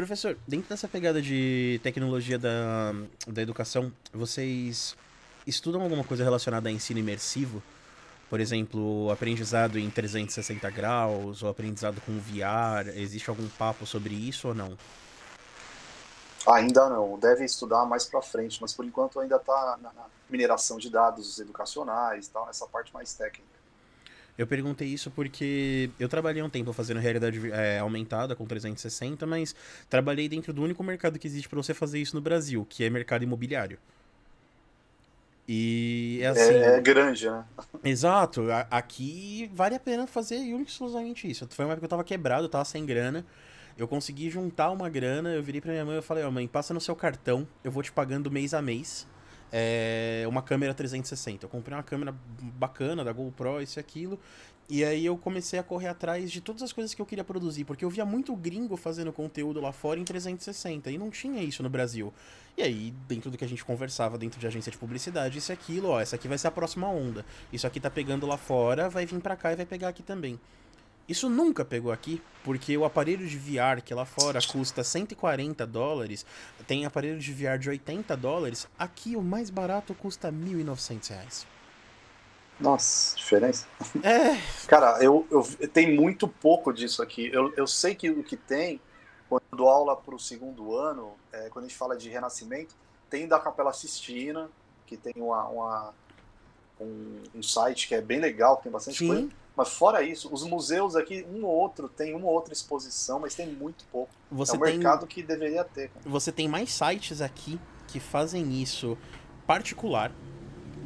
[0.00, 2.94] Professor, dentro dessa pegada de tecnologia da,
[3.26, 4.96] da educação, vocês
[5.46, 7.62] estudam alguma coisa relacionada a ensino imersivo?
[8.30, 12.88] Por exemplo, aprendizado em 360 graus ou aprendizado com VR?
[12.96, 14.74] Existe algum papo sobre isso ou não?
[16.46, 19.92] Ainda não, deve estudar mais para frente, mas por enquanto ainda está na
[20.30, 23.49] mineração de dados educacionais, tal, nessa parte mais técnica.
[24.40, 29.54] Eu perguntei isso porque eu trabalhei um tempo fazendo realidade é, aumentada com 360, mas
[29.86, 32.88] trabalhei dentro do único mercado que existe para você fazer isso no Brasil, que é
[32.88, 33.78] mercado imobiliário.
[35.46, 36.54] E é assim.
[36.54, 37.44] É, é grande, né?
[37.84, 38.46] Exato.
[38.70, 41.46] aqui vale a pena fazer única exclusivamente isso.
[41.50, 43.26] Foi uma época que eu tava quebrado, eu tava sem grana.
[43.76, 46.48] Eu consegui juntar uma grana, eu virei pra minha mãe e falei, ó, oh, mãe,
[46.48, 49.06] passa no seu cartão, eu vou te pagando mês a mês.
[49.52, 51.44] É uma câmera 360.
[51.44, 54.18] Eu comprei uma câmera bacana da GoPro, isso e aquilo.
[54.68, 57.64] E aí eu comecei a correr atrás de todas as coisas que eu queria produzir,
[57.64, 61.60] porque eu via muito gringo fazendo conteúdo lá fora em 360 e não tinha isso
[61.60, 62.14] no Brasil.
[62.56, 65.54] E aí, dentro do que a gente conversava dentro de agência de publicidade, isso e
[65.54, 67.26] aquilo, ó, essa aqui vai ser a próxima onda.
[67.52, 70.38] Isso aqui tá pegando lá fora, vai vir pra cá e vai pegar aqui também.
[71.10, 76.24] Isso nunca pegou aqui, porque o aparelho de VR que lá fora custa 140 dólares,
[76.68, 81.46] tem aparelho de VR de 80 dólares, aqui o mais barato custa 1.900 reais.
[82.60, 83.66] Nossa, diferença.
[84.04, 84.40] É.
[84.68, 87.28] Cara, eu, eu tem muito pouco disso aqui.
[87.32, 88.80] Eu, eu sei que o que tem,
[89.28, 92.76] quando eu dou aula para o segundo ano, é, quando a gente fala de renascimento,
[93.08, 94.48] tem da Capela Sistina,
[94.86, 95.94] que tem uma, uma
[96.80, 99.08] um, um, site que é bem legal, tem bastante Sim.
[99.08, 99.39] coisa.
[99.56, 103.34] Mas fora isso, os museus aqui, um ou outro, tem uma ou outra exposição, mas
[103.34, 104.12] tem muito pouco.
[104.30, 105.88] Você é um tem, mercado que deveria ter.
[105.88, 106.08] Cara.
[106.08, 108.96] Você tem mais sites aqui que fazem isso
[109.46, 110.12] particular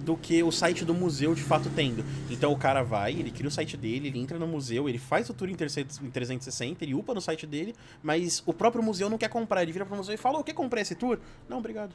[0.04, 2.04] do que o site do museu de fato tendo.
[2.30, 5.28] Então o cara vai, ele cria o site dele, ele entra no museu, ele faz
[5.30, 9.28] o tour em 360, ele upa no site dele, mas o próprio museu não quer
[9.28, 9.62] comprar.
[9.62, 11.18] Ele vira pro museu e fala: "O que comprei esse tour?"
[11.48, 11.94] Não, obrigado.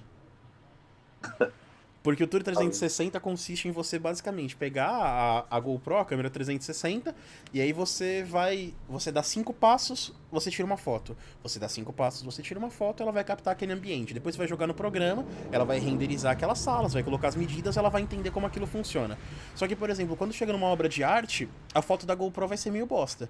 [2.02, 7.14] Porque o Tour 360 consiste em você basicamente pegar a, a GoPro, a câmera 360,
[7.54, 8.74] e aí você vai.
[8.88, 11.16] Você dá cinco passos, você tira uma foto.
[11.44, 14.14] Você dá cinco passos, você tira uma foto, ela vai captar aquele ambiente.
[14.14, 17.76] Depois você vai jogar no programa, ela vai renderizar aquelas salas, vai colocar as medidas,
[17.76, 19.18] ela vai entender como aquilo funciona.
[19.54, 22.58] Só que, por exemplo, quando chega numa obra de arte, a foto da GoPro vai
[22.58, 23.30] ser meio bosta.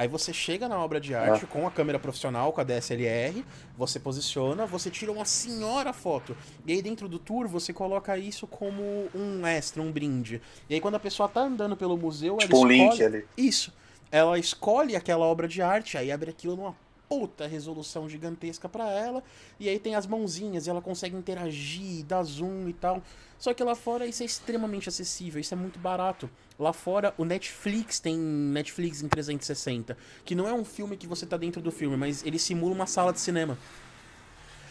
[0.00, 1.46] Aí você chega na obra de arte é.
[1.46, 3.44] com a câmera profissional, com a DSLR,
[3.76, 6.34] você posiciona, você tira uma senhora foto.
[6.66, 8.82] E aí dentro do tour você coloca isso como
[9.14, 10.40] um extra, um brinde.
[10.70, 12.80] E aí quando a pessoa tá andando pelo museu, tipo ela escolhe...
[12.80, 13.26] um link ali.
[13.36, 13.74] Isso.
[14.10, 16.74] Ela escolhe aquela obra de arte, aí abre aquilo numa
[17.06, 19.22] puta resolução gigantesca para ela,
[19.58, 23.02] e aí tem as mãozinhas e ela consegue interagir, dar zoom e tal.
[23.38, 26.30] Só que lá fora isso é extremamente acessível, isso é muito barato.
[26.60, 29.96] Lá fora o Netflix tem Netflix em 360,
[30.26, 32.86] que não é um filme que você tá dentro do filme, mas ele simula uma
[32.86, 33.56] sala de cinema.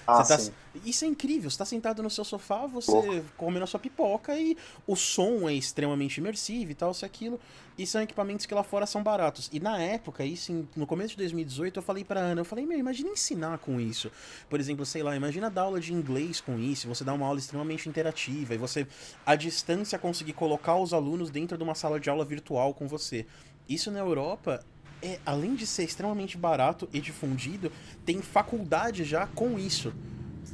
[0.09, 0.37] Ah, tá...
[0.85, 1.49] Isso é incrível.
[1.49, 4.57] Você tá sentado no seu sofá, você comendo a sua pipoca e
[4.87, 7.39] o som é extremamente imersivo e tal, isso aquilo.
[7.77, 9.49] E são equipamentos que lá fora são baratos.
[9.51, 12.77] E na época, isso no começo de 2018, eu falei pra Ana, eu falei, meu,
[12.77, 14.11] imagina ensinar com isso.
[14.49, 17.39] Por exemplo, sei lá, imagina dar aula de inglês com isso, você dá uma aula
[17.39, 18.87] extremamente interativa e você,
[19.25, 23.25] à distância, conseguir colocar os alunos dentro de uma sala de aula virtual com você.
[23.67, 24.63] Isso na Europa
[25.01, 27.71] é, além de ser extremamente barato e difundido,
[28.05, 29.93] tem faculdade já com isso.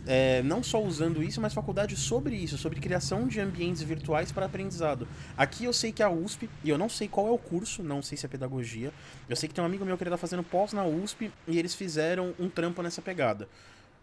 [0.07, 4.45] É, não só usando isso, mas faculdade sobre isso, sobre criação de ambientes virtuais para
[4.45, 5.07] aprendizado.
[5.35, 8.03] Aqui eu sei que a USP, e eu não sei qual é o curso, não
[8.03, 8.93] sei se é pedagogia,
[9.27, 11.57] eu sei que tem um amigo meu que ele tá fazendo pós na USP e
[11.57, 13.47] eles fizeram um trampo nessa pegada.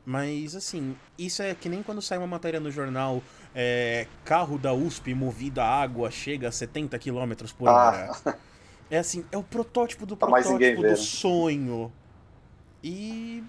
[0.04, 3.22] Mas, assim, isso é que nem quando sai uma matéria no jornal:
[3.54, 8.10] é, carro da USP movido a água chega a 70 km por hora.
[8.24, 8.34] Ah.
[8.90, 11.92] É assim, é o protótipo do tá protótipo do sonho.
[12.82, 13.42] E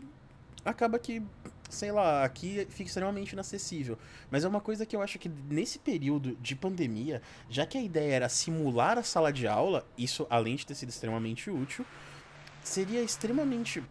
[0.64, 1.22] acaba que,
[1.70, 3.98] sei lá, aqui fica extremamente inacessível.
[4.32, 7.82] Mas é uma coisa que eu acho que nesse período de pandemia, já que a
[7.82, 11.86] ideia era simular a sala de aula, isso além de ter sido extremamente útil,
[12.64, 13.84] seria extremamente.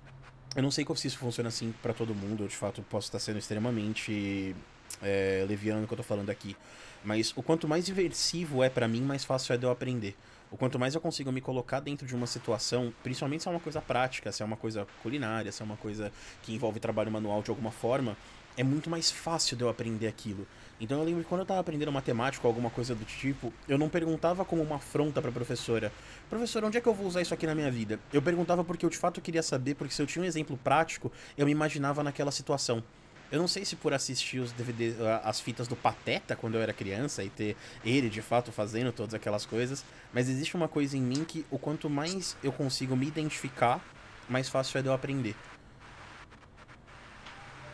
[0.54, 3.18] Eu não sei se isso funciona assim para todo mundo, eu de fato posso estar
[3.18, 4.54] sendo extremamente
[5.00, 6.56] é, leviano no que eu tô falando aqui.
[7.04, 10.16] Mas o quanto mais imersivo é para mim, mais fácil é de eu aprender.
[10.52, 13.58] O quanto mais eu consigo me colocar dentro de uma situação, principalmente se é uma
[13.58, 16.12] coisa prática, se é uma coisa culinária, se é uma coisa
[16.42, 18.14] que envolve trabalho manual de alguma forma,
[18.54, 20.46] é muito mais fácil de eu aprender aquilo.
[20.78, 23.78] Então eu lembro que quando eu estava aprendendo matemática ou alguma coisa do tipo, eu
[23.78, 25.90] não perguntava como uma afronta para a professora:
[26.28, 27.98] "Professora, onde é que eu vou usar isso aqui na minha vida?".
[28.12, 31.10] Eu perguntava porque eu de fato queria saber, porque se eu tinha um exemplo prático,
[31.34, 32.84] eu me imaginava naquela situação.
[33.32, 34.94] Eu não sei se por assistir os DVD,
[35.24, 39.14] as fitas do Pateta quando eu era criança e ter ele de fato fazendo todas
[39.14, 39.82] aquelas coisas,
[40.12, 43.80] mas existe uma coisa em mim que o quanto mais eu consigo me identificar,
[44.28, 45.34] mais fácil é de eu aprender.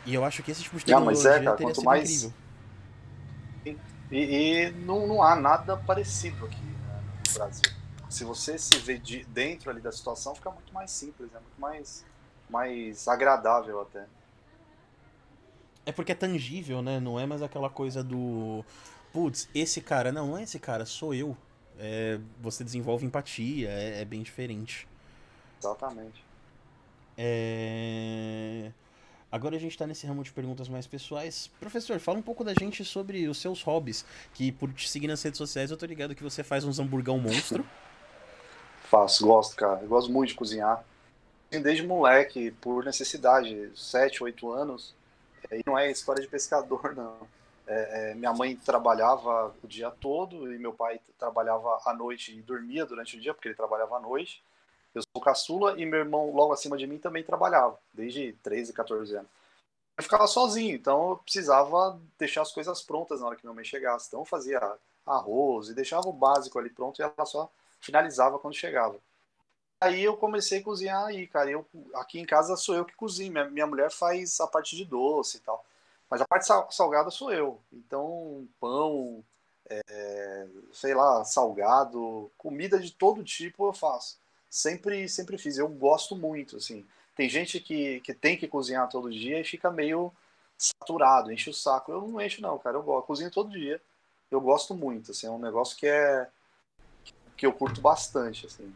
[0.07, 2.09] E eu acho que esse tipo de Ah, mas tecnologia é, cara, teria sido mais-
[2.09, 2.33] incrível.
[4.11, 7.73] E, e não, não há nada parecido aqui né, no Brasil.
[8.09, 11.61] Se você se vê de, dentro ali da situação, fica muito mais simples, é muito
[11.61, 12.07] mais,
[12.49, 14.07] mais agradável até.
[15.89, 17.01] É porque é tangível, né?
[17.01, 18.63] Não é mais aquela coisa do.
[19.11, 20.13] Putz, esse cara.
[20.13, 21.35] Não, não é esse cara, sou eu.
[21.79, 24.87] É, você desenvolve empatia, é, é bem diferente.
[25.59, 26.23] Exatamente.
[27.17, 28.71] É...
[29.33, 31.51] Agora a gente tá nesse ramo de perguntas mais pessoais.
[31.59, 34.05] Professor, fala um pouco da gente sobre os seus hobbies.
[34.35, 37.19] Que por te seguir nas redes sociais eu tô ligado que você faz uns hamburgão
[37.19, 37.67] monstro.
[38.91, 39.81] Faço, gosto, cara.
[39.81, 40.85] Eu gosto muito de cozinhar.
[41.51, 44.98] Desde moleque, por necessidade, 7, 8 anos.
[45.53, 47.17] E não é história de pescador, não.
[47.67, 52.41] É, é, minha mãe trabalhava o dia todo e meu pai trabalhava à noite e
[52.41, 54.43] dormia durante o dia, porque ele trabalhava à noite.
[54.95, 59.17] Eu sou caçula e meu irmão, logo acima de mim, também trabalhava, desde 13, 14
[59.17, 59.31] anos.
[59.99, 63.65] Eu ficava sozinho, então eu precisava deixar as coisas prontas na hora que minha mãe
[63.65, 64.09] chegasse.
[64.09, 64.61] Então eu fazia
[65.05, 67.51] arroz e deixava o básico ali pronto e ela só
[67.81, 68.97] finalizava quando chegava.
[69.81, 71.51] Aí eu comecei a cozinhar aí, cara.
[71.51, 71.65] Eu,
[71.95, 73.33] aqui em casa sou eu que cozinho.
[73.33, 75.65] Minha, minha mulher faz a parte de doce e tal.
[76.11, 77.61] Mas a parte sal- salgada sou eu.
[77.73, 79.25] Então, pão,
[79.69, 84.19] é, sei lá, salgado, comida de todo tipo eu faço.
[84.51, 85.59] Sempre, sempre fiz.
[85.59, 86.85] Eu gosto muito, assim.
[87.15, 90.13] Tem gente que, que tem que cozinhar todo dia e fica meio
[90.57, 91.93] saturado, enche o saco.
[91.93, 92.77] Eu não encho, não, cara.
[92.77, 93.07] Eu gosto.
[93.07, 93.81] Cozinho todo dia.
[94.31, 95.27] Eu gosto muito, assim.
[95.27, 96.29] É um negócio que é
[97.37, 98.75] que eu curto bastante, assim.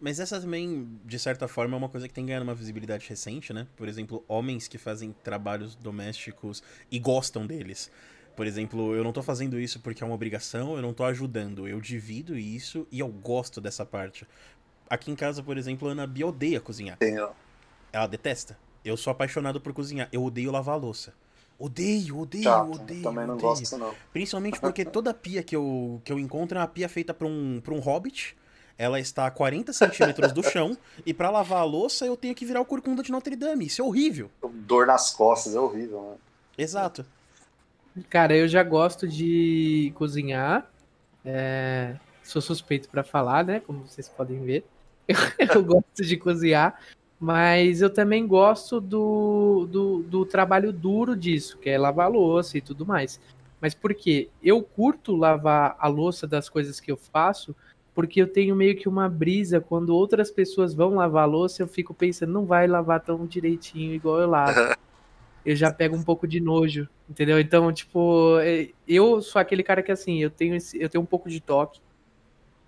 [0.00, 3.52] Mas essa também, de certa forma, é uma coisa que tem ganhado uma visibilidade recente,
[3.52, 3.66] né?
[3.76, 7.90] Por exemplo, homens que fazem trabalhos domésticos e gostam deles.
[8.34, 11.68] Por exemplo, eu não tô fazendo isso porque é uma obrigação, eu não tô ajudando,
[11.68, 14.26] eu divido isso e eu gosto dessa parte.
[14.88, 16.96] Aqui em casa, por exemplo, a Ana Bia odeia cozinhar.
[17.02, 17.32] Ó.
[17.92, 18.58] Ela detesta.
[18.82, 20.08] Eu sou apaixonado por cozinhar.
[20.10, 21.12] Eu odeio lavar a louça.
[21.58, 22.72] Odeio, odeio, Chato.
[22.72, 23.02] odeio.
[23.02, 23.50] Também não odeio.
[23.50, 23.94] gosto não.
[24.12, 27.60] Principalmente porque toda pia que eu, que eu encontro é uma pia feita pra um,
[27.62, 28.34] pra um hobbit.
[28.80, 30.74] Ela está a 40 centímetros do chão.
[31.04, 33.66] E pra lavar a louça eu tenho que virar o corcunda de Notre Dame.
[33.66, 34.30] Isso é horrível.
[34.42, 36.16] Dor nas costas, é horrível, né?
[36.56, 37.04] Exato.
[38.08, 40.66] Cara, eu já gosto de cozinhar.
[41.22, 43.60] É, Sou suspeito pra falar, né?
[43.60, 44.64] Como vocês podem ver.
[45.54, 46.80] Eu gosto de cozinhar.
[47.18, 52.56] Mas eu também gosto do, do, do trabalho duro disso, que é lavar a louça
[52.56, 53.20] e tudo mais.
[53.60, 54.30] Mas por quê?
[54.42, 57.54] Eu curto lavar a louça das coisas que eu faço,
[57.94, 61.68] porque eu tenho meio que uma brisa quando outras pessoas vão lavar a louça, eu
[61.68, 64.76] fico pensando, não vai lavar tão direitinho igual eu lavo.
[65.44, 67.40] eu já pego um pouco de nojo, entendeu?
[67.40, 71.06] Então, tipo, é, eu sou aquele cara que assim, eu tenho esse, eu tenho um
[71.06, 71.80] pouco de toque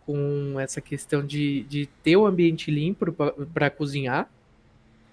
[0.04, 3.12] com essa questão de, de ter o ambiente limpo
[3.52, 4.28] para cozinhar.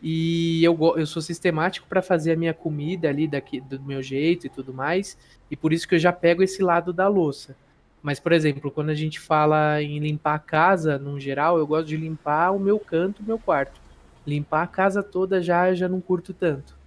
[0.01, 4.47] E eu, eu sou sistemático para fazer a minha comida ali daqui, do meu jeito
[4.47, 5.17] e tudo mais.
[5.51, 7.55] E por isso que eu já pego esse lado da louça.
[8.01, 11.87] Mas, por exemplo, quando a gente fala em limpar a casa, num geral, eu gosto
[11.87, 13.79] de limpar o meu canto, o meu quarto.
[14.25, 16.77] Limpar a casa toda já, já não curto tanto.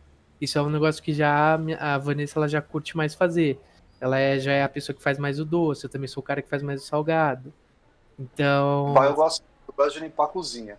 [0.40, 3.60] Isso é um negócio que já a Vanessa ela já curte mais fazer.
[4.00, 6.24] Ela é, já é a pessoa que faz mais o doce, eu também sou o
[6.24, 7.52] cara que faz mais o salgado.
[8.18, 10.78] Então, eu gosto, eu gosto de limpar a cozinha.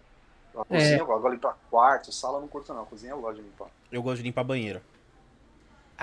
[0.56, 0.78] A É.
[0.78, 1.20] cozinha eu gosto.
[1.20, 2.82] Agora limpar quarto, sala eu não curto, não.
[2.82, 3.68] A cozinha eu gosto de limpar.
[3.92, 4.82] Eu gosto de limpar banheiro.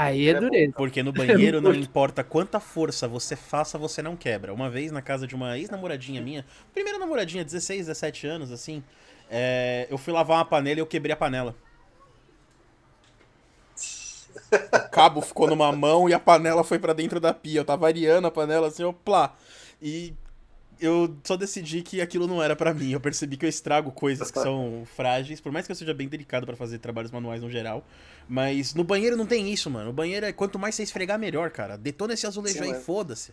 [0.05, 0.73] Aí é É dureza.
[0.77, 4.53] Porque no banheiro não importa quanta força você faça, você não quebra.
[4.53, 8.83] Uma vez na casa de uma ex-namoradinha minha, primeira namoradinha, 16, 17 anos, assim,
[9.31, 11.55] é, eu fui lavar uma panela e eu quebrei a panela.
[14.73, 17.61] O cabo ficou numa mão e a panela foi pra dentro da pia.
[17.61, 19.35] Eu tava variando a panela assim, eu plá.
[19.81, 20.15] E
[20.81, 22.91] eu só decidi que aquilo não era pra mim.
[22.91, 26.09] Eu percebi que eu estrago coisas que são frágeis, por mais que eu seja bem
[26.09, 27.85] delicado pra fazer trabalhos manuais no geral.
[28.29, 29.91] Mas no banheiro não tem isso, mano.
[29.91, 31.77] O banheiro é quanto mais você esfregar, melhor, cara.
[31.77, 33.33] Detona esse azulejo Sim, aí, foda-se.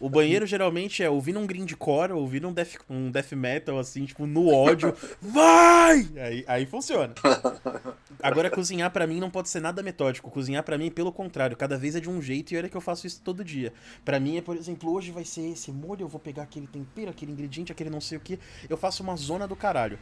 [0.00, 4.26] O banheiro geralmente é ouvindo um grindcore, ouvindo um death, um death metal, assim, tipo,
[4.26, 4.94] no ódio.
[5.20, 6.08] Vai!
[6.16, 7.14] Aí, aí funciona.
[8.22, 10.30] Agora, cozinhar pra mim não pode ser nada metódico.
[10.30, 12.80] Cozinhar pra mim, pelo contrário, cada vez é de um jeito e olha que eu
[12.80, 13.72] faço isso todo dia.
[14.04, 17.10] Pra mim é, por exemplo, hoje vai ser esse molho, eu vou pegar aquele tempero,
[17.10, 18.38] aquele ingrediente, aquele não sei o que.
[18.68, 19.98] Eu faço uma zona do caralho.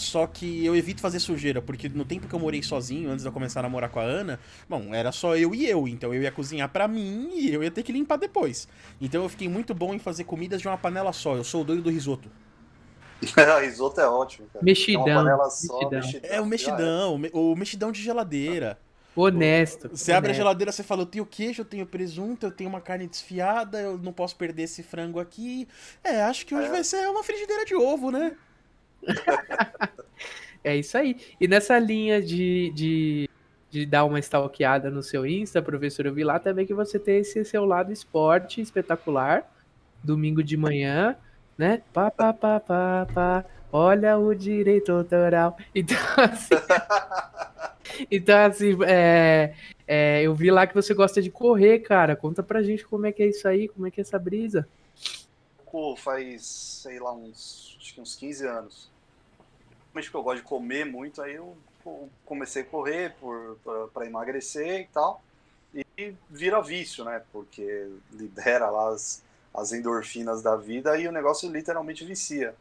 [0.00, 3.28] Só que eu evito fazer sujeira, porque no tempo que eu morei sozinho, antes de
[3.28, 6.22] eu começar a namorar com a Ana, bom, era só eu e eu, então eu
[6.22, 8.66] ia cozinhar pra mim e eu ia ter que limpar depois.
[9.00, 11.36] Então eu fiquei muito bom em fazer comidas de uma panela só.
[11.36, 12.30] Eu sou o doido do risoto.
[13.60, 14.64] risoto é ótimo, cara.
[14.64, 16.00] Mexidão, É uma panela só, mexidão.
[16.00, 16.30] mexidão.
[16.30, 18.78] É o mexidão, o me- o mexidão de geladeira.
[19.14, 19.88] Honesto.
[19.90, 20.36] Você abre a honesto.
[20.38, 23.98] geladeira, você fala, eu tenho queijo, eu tenho presunto, eu tenho uma carne desfiada, eu
[23.98, 25.68] não posso perder esse frango aqui.
[26.02, 26.70] É, acho que hoje É.
[26.70, 28.36] vai ser uma frigideira de ovo, né?
[30.62, 31.16] É isso aí.
[31.40, 33.30] E nessa linha de, de,
[33.70, 37.18] de dar uma stalkeada no seu Insta, professor, eu vi lá também que você tem
[37.18, 39.50] esse seu lado esporte espetacular,
[40.04, 41.16] domingo de manhã,
[41.56, 41.82] né?
[41.92, 43.44] Pá, pá, pá, pá, pá.
[43.72, 45.56] Olha o direito autoral.
[45.74, 46.54] Então, assim.
[48.10, 49.54] então, assim, é,
[49.86, 52.16] é, eu vi lá que você gosta de correr, cara.
[52.16, 54.68] Conta pra gente como é que é isso aí, como é que é essa brisa.
[55.70, 58.90] Pô, faz, sei lá, uns, acho que uns 15 anos.
[59.92, 61.56] Mas que eu gosto de comer muito, aí eu
[62.24, 63.16] comecei a correr
[63.92, 65.22] para emagrecer e tal.
[65.74, 67.22] E vira vício, né?
[67.32, 69.22] Porque libera lá as,
[69.54, 72.54] as endorfinas da vida e o negócio literalmente vicia.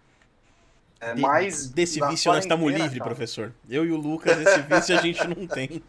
[0.99, 3.53] É, de, mas desse vício nós estamos livres, professor.
[3.69, 5.81] Eu e o Lucas, esse vício a gente não tem.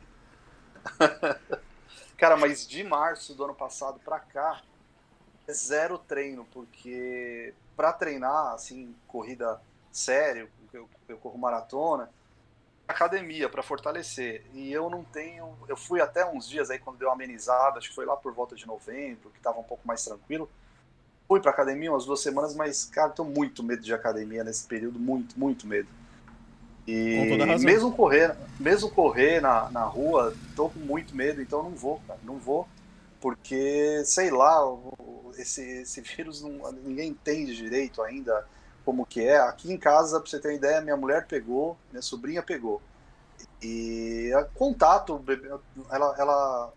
[2.17, 4.63] cara, mas de março do ano passado para cá,
[5.53, 9.61] zero treino, porque para treinar, assim, corrida
[9.91, 12.11] sério, eu, eu corro maratona,
[12.87, 14.45] academia para fortalecer.
[14.53, 15.57] E eu não tenho.
[15.69, 18.33] Eu fui até uns dias aí quando deu uma amenizada, acho que foi lá por
[18.33, 20.51] volta de novembro, que estava um pouco mais tranquilo
[21.31, 24.99] fui pra academia umas duas semanas, mas, cara, tô muito medo de academia nesse período,
[24.99, 25.87] muito, muito medo.
[26.89, 32.03] E mesmo correr, mesmo correr na, na rua, tô com muito medo, então não vou,
[32.05, 32.67] cara, não vou,
[33.21, 34.61] porque, sei lá,
[35.37, 38.47] esse, esse vírus não, ninguém entende direito ainda
[38.85, 39.39] como que é.
[39.39, 42.81] Aqui em casa, pra você ter uma ideia, minha mulher pegou, minha sobrinha pegou.
[43.63, 45.23] E contato,
[45.91, 46.73] ela, ela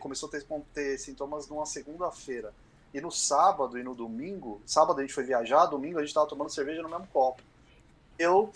[0.00, 2.52] começou a ter, ter sintomas numa segunda-feira.
[2.92, 6.28] E no sábado e no domingo, sábado a gente foi viajar, domingo a gente estava
[6.28, 7.42] tomando cerveja no mesmo copo.
[8.18, 8.52] Eu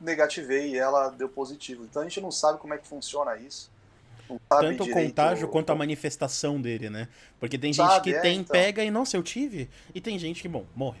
[0.00, 1.84] negativei e ela deu positivo.
[1.84, 3.70] Então a gente não sabe como é que funciona isso.
[4.48, 7.08] Tanto o contágio quanto a manifestação dele, né?
[7.38, 8.52] Porque tem gente sabe, que é, tem, então...
[8.52, 9.68] pega e, nossa, eu tive.
[9.94, 11.00] E tem gente que, bom, morre.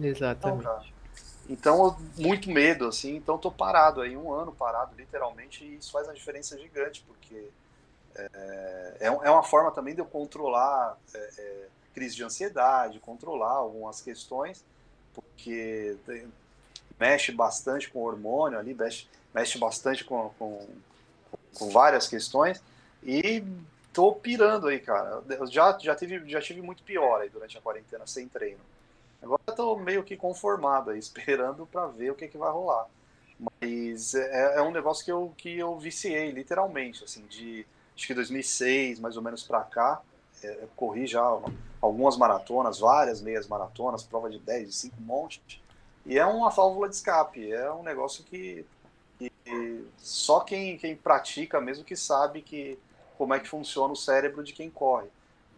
[0.00, 0.92] Exatamente.
[1.48, 3.16] Então, então muito medo, assim.
[3.16, 5.64] Então, tô parado aí, um ano parado, literalmente.
[5.64, 7.48] E isso faz uma diferença gigante, porque
[8.14, 13.52] é, é, é uma forma também de eu controlar é, é, crise de ansiedade, controlar
[13.52, 14.64] algumas questões,
[15.14, 16.32] porque tem,
[16.98, 20.66] mexe bastante com o hormônio ali, mexe, mexe bastante com, com,
[21.54, 22.62] com várias questões,
[23.02, 23.42] e
[23.92, 25.22] tô pirando aí, cara.
[25.28, 28.60] Eu já, já, tive, já tive muito pior aí durante a quarentena, sem treino.
[29.22, 32.86] Agora tô meio que conformado aí, esperando para ver o que, que vai rolar.
[33.38, 37.66] Mas é, é, um negócio que eu, que eu viciei, literalmente, assim, de
[37.96, 40.00] acho que 2006, mais ou menos para cá,
[40.42, 41.22] é, corri já
[41.80, 45.62] algumas maratonas, várias meias maratonas, prova de 10, de 5, um monte.
[46.04, 48.64] E é uma válvula de escape, é um negócio que,
[49.30, 52.78] que só quem, quem pratica mesmo que sabe que
[53.16, 55.06] como é que funciona o cérebro de quem corre.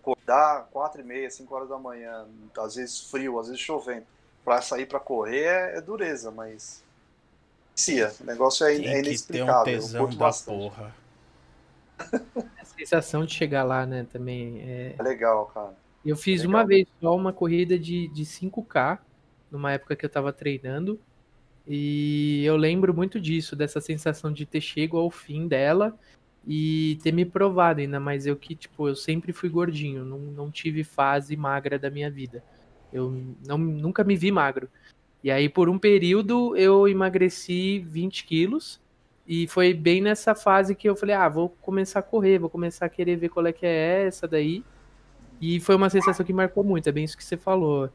[0.01, 2.27] Acordar 4 e meia, 5 horas da manhã,
[2.59, 4.05] às vezes frio, às vezes chovendo,
[4.45, 6.85] para sair para correr é, é, dureza, mas
[7.75, 9.65] cia, o negócio é, é inexplicável.
[9.65, 10.59] Tem um tesão da bastante.
[10.59, 10.95] porra.
[12.61, 14.95] A sensação de chegar lá, né, também é...
[14.99, 15.75] é legal, cara.
[16.05, 18.99] Eu fiz é uma vez só uma corrida de, de 5K,
[19.51, 21.01] numa época que eu tava treinando,
[21.67, 25.99] e eu lembro muito disso, dessa sensação de ter chego ao fim dela
[26.47, 30.51] e ter me provado ainda, mas eu que, tipo, eu sempre fui gordinho, não, não
[30.51, 32.45] tive fase magra da minha vida.
[32.93, 34.69] Eu não, nunca me vi magro.
[35.23, 38.79] E aí, por um período, eu emagreci 20 quilos,
[39.27, 42.85] e foi bem nessa fase que eu falei, ah, vou começar a correr, vou começar
[42.85, 44.63] a querer ver qual é que é essa daí.
[45.41, 47.89] E foi uma sensação que marcou muito, é bem isso que você falou.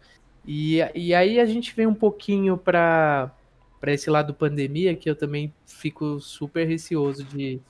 [0.45, 3.31] E, e aí a gente vem um pouquinho para
[3.79, 7.61] para esse lado pandemia, que eu também fico super receoso de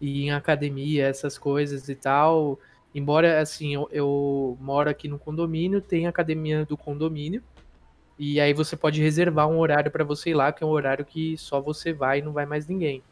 [0.00, 2.58] ir em academia, essas coisas e tal.
[2.94, 7.42] Embora, assim, eu, eu moro aqui no condomínio, tem academia do condomínio,
[8.18, 11.04] e aí você pode reservar um horário para você ir lá, que é um horário
[11.04, 13.02] que só você vai e não vai mais ninguém.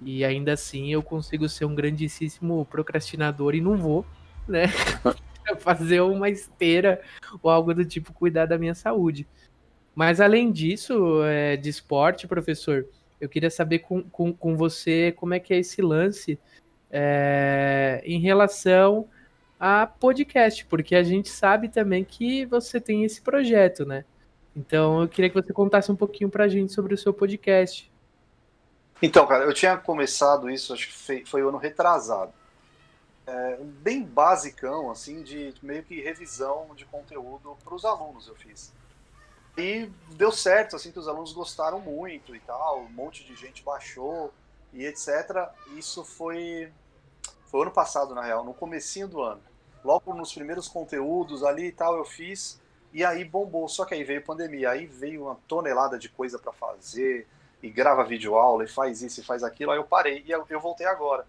[0.00, 4.04] E ainda assim eu consigo ser um grandíssimo procrastinador e não vou,
[4.48, 4.64] né?
[5.60, 7.00] fazer uma esteira
[7.42, 9.26] ou algo do tipo cuidar da minha saúde.
[9.94, 12.86] Mas além disso, é, de esporte, professor,
[13.20, 16.38] eu queria saber com, com, com você como é que é esse lance
[16.90, 19.08] é, em relação
[19.60, 24.04] a podcast, porque a gente sabe também que você tem esse projeto, né?
[24.56, 27.90] Então eu queria que você contasse um pouquinho pra gente sobre o seu podcast.
[29.00, 32.32] Então, cara, eu tinha começado isso, acho que foi, o ano retrasado.
[33.26, 38.72] É, bem basicão, assim, de meio que revisão de conteúdo para os alunos eu fiz.
[39.56, 43.62] E deu certo, assim, que os alunos gostaram muito e tal, um monte de gente
[43.62, 44.32] baixou
[44.72, 45.50] e etc.
[45.76, 46.72] Isso foi,
[47.46, 49.42] foi ano passado, na real, no comecinho do ano.
[49.84, 52.60] Logo nos primeiros conteúdos ali e tal, eu fiz
[52.92, 56.52] e aí bombou, só que aí veio pandemia, aí veio uma tonelada de coisa para
[56.52, 57.26] fazer,
[57.62, 60.44] e grava vídeo aula e faz isso e faz aquilo, aí eu parei e eu,
[60.48, 61.26] eu voltei agora.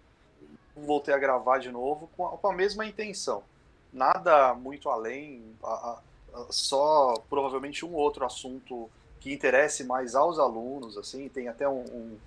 [0.76, 3.44] Voltei a gravar de novo com a, com a mesma intenção.
[3.92, 5.98] Nada muito além, a, a,
[6.50, 8.90] só provavelmente um outro assunto
[9.20, 12.18] que interesse mais aos alunos, assim, tem até um,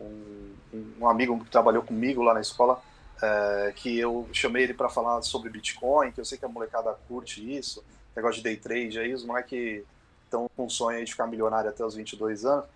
[0.00, 0.54] um,
[1.00, 2.82] um, amigo que trabalhou comigo lá na escola,
[3.22, 6.96] é, que eu chamei ele para falar sobre Bitcoin, que eu sei que a molecada
[7.08, 7.84] curte isso,
[8.14, 9.84] negócio de day trade aí, os moleques
[10.24, 12.66] estão com sonho de ficar milionário até os 22 anos,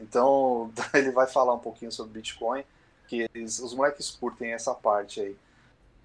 [0.00, 2.64] então ele vai falar um pouquinho sobre Bitcoin,
[3.08, 5.36] que eles, os moleques curtem essa parte aí.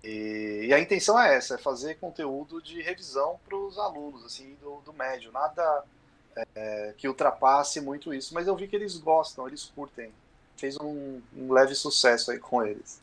[0.04, 4.56] E, e, a intenção é essa, é fazer conteúdo de revisão para os alunos, assim,
[4.62, 5.84] do, do médio, nada
[6.56, 10.12] é, que ultrapasse muito isso, mas eu vi que eles gostam, eles curtem,
[10.58, 13.02] fez um, um leve sucesso aí com eles.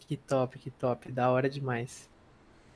[0.00, 2.08] Que top, que top, da hora demais.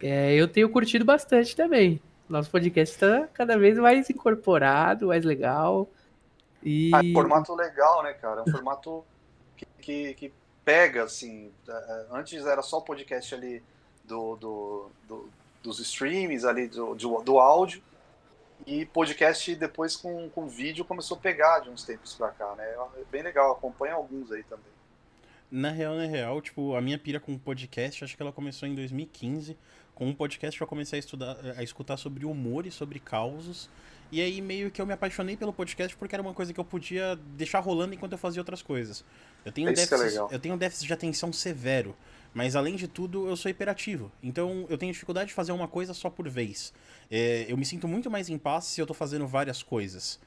[0.01, 2.01] É, eu tenho curtido bastante também.
[2.29, 5.89] Nosso podcast está cada vez mais incorporado, mais legal.
[6.63, 6.91] E...
[6.95, 8.41] Ah, formato legal, né, cara?
[8.41, 9.05] É um formato
[9.57, 10.33] que, que, que
[10.69, 11.51] pega, assim.
[11.67, 13.63] É, é, antes era só o podcast ali
[14.05, 15.31] do, do, do
[15.63, 17.83] dos streams ali do, do, do, áudio.
[18.67, 22.65] E podcast depois com, com vídeo começou a pegar de uns tempos pra cá, né?
[22.99, 24.67] É bem legal, acompanha alguns aí também.
[25.51, 28.75] Na real, na real, tipo, a minha pira com podcast, acho que ela começou em
[28.75, 29.57] 2015.
[29.95, 33.71] Com um podcast eu comecei a estudar, a escutar sobre humor e sobre causos.
[34.11, 36.65] E aí meio que eu me apaixonei pelo podcast porque era uma coisa que eu
[36.65, 39.05] podia deixar rolando enquanto eu fazia outras coisas.
[39.45, 41.95] Eu tenho, um déficit, é eu tenho um déficit de atenção severo,
[42.33, 44.11] mas além de tudo eu sou hiperativo.
[44.23, 46.73] Então eu tenho dificuldade de fazer uma coisa só por vez.
[47.11, 50.19] É, eu me sinto muito mais em paz se eu tô fazendo várias coisas.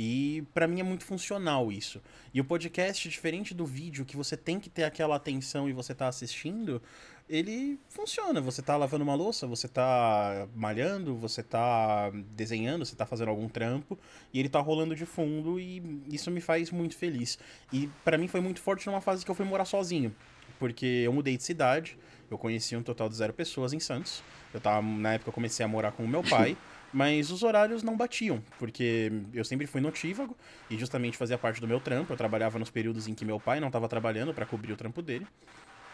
[0.00, 2.00] E para mim é muito funcional isso.
[2.32, 5.92] E o podcast, diferente do vídeo, que você tem que ter aquela atenção e você
[5.92, 6.80] tá assistindo,
[7.28, 8.40] ele funciona.
[8.40, 13.48] Você tá lavando uma louça, você tá malhando, você tá desenhando, você tá fazendo algum
[13.48, 13.98] trampo
[14.32, 17.38] e ele tá rolando de fundo e isso me faz muito feliz.
[17.72, 20.14] E para mim foi muito forte numa fase que eu fui morar sozinho,
[20.58, 21.98] porque eu mudei de cidade,
[22.30, 24.22] eu conheci um total de zero pessoas em Santos.
[24.52, 26.56] Eu tava, na época eu comecei a morar com o meu pai.
[26.90, 30.34] Mas os horários não batiam, porque eu sempre fui notívago
[30.70, 32.14] e justamente fazia parte do meu trampo.
[32.14, 35.02] Eu trabalhava nos períodos em que meu pai não estava trabalhando para cobrir o trampo
[35.02, 35.26] dele.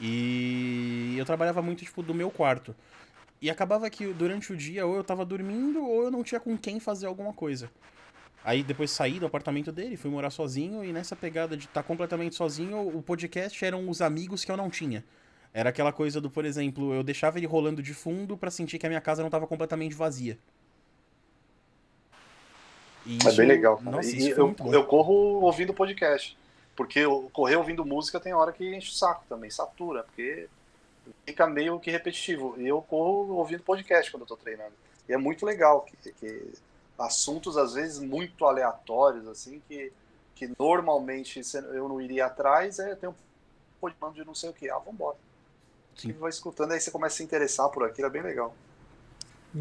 [0.06, 2.76] E eu trabalhava muito, tipo, do meu quarto.
[3.40, 6.58] E acabava que durante o dia ou eu tava dormindo ou eu não tinha com
[6.58, 7.70] quem fazer alguma coisa.
[8.44, 11.86] Aí depois saí do apartamento dele, fui morar sozinho e nessa pegada de estar tá
[11.86, 15.02] completamente sozinho, o podcast eram os amigos que eu não tinha.
[15.54, 18.84] Era aquela coisa do, por exemplo, eu deixava ele rolando de fundo para sentir que
[18.84, 20.38] a minha casa não estava completamente vazia.
[23.06, 23.80] Isso, é bem legal.
[23.82, 26.36] Nossa, e eu, eu corro ouvindo podcast.
[26.76, 30.48] Porque correr ouvindo música tem hora que enche o saco também, satura, porque
[31.24, 32.54] fica meio que repetitivo.
[32.58, 34.72] E eu corro ouvindo podcast quando eu tô treinando.
[35.08, 36.52] E é muito legal que, que
[36.98, 39.92] assuntos, às vezes, muito aleatórios, assim, que,
[40.34, 41.40] que normalmente
[41.72, 43.14] eu não iria atrás, é ter um
[43.80, 44.68] podcast de não sei o que.
[44.70, 45.16] Ah, vambora.
[45.96, 46.08] Sim.
[46.08, 48.54] E vai escutando, aí você começa a se interessar por aquilo, é bem legal.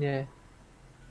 [0.02, 0.26] É.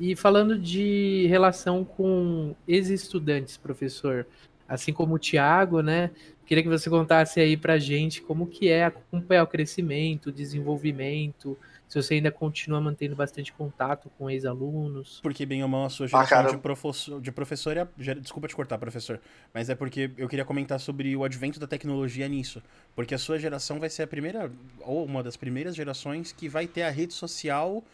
[0.01, 4.27] E falando de relação com ex-estudantes, professor,
[4.69, 6.11] assim como o Thiago, né?
[6.45, 11.57] Queria que você contasse aí pra gente como que é acompanhar o crescimento, o desenvolvimento,
[11.89, 15.21] se você ainda continua mantendo bastante contato com ex-alunos.
[15.23, 17.87] Porque, bem ou mal, a sua ah, geração ah, de, professor, de professor é...
[18.21, 19.21] Desculpa te cortar, professor.
[19.53, 22.63] Mas é porque eu queria comentar sobre o advento da tecnologia nisso.
[22.95, 26.67] Porque a sua geração vai ser a primeira, ou uma das primeiras gerações que vai
[26.67, 27.85] ter a rede social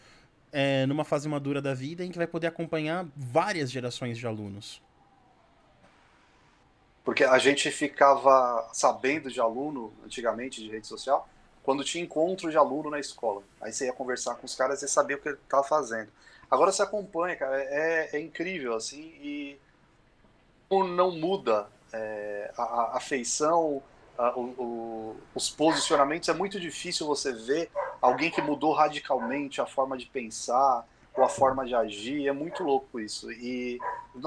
[0.51, 4.81] é, numa fase madura da vida em que vai poder acompanhar várias gerações de alunos.
[7.03, 11.27] Porque a gente ficava sabendo de aluno, antigamente, de rede social,
[11.63, 13.41] quando tinha encontro de aluno na escola.
[13.61, 16.09] Aí você ia conversar com os caras e sabia o que ele estava fazendo.
[16.49, 19.59] Agora você acompanha, cara, é, é incrível, assim, e
[20.69, 23.81] não muda é, a, a feição,
[24.17, 27.69] a, o, o, os posicionamentos, é muito difícil você ver
[28.01, 30.85] alguém que mudou radicalmente a forma de pensar,
[31.15, 33.31] ou a forma de agir, é muito louco isso.
[33.31, 33.79] E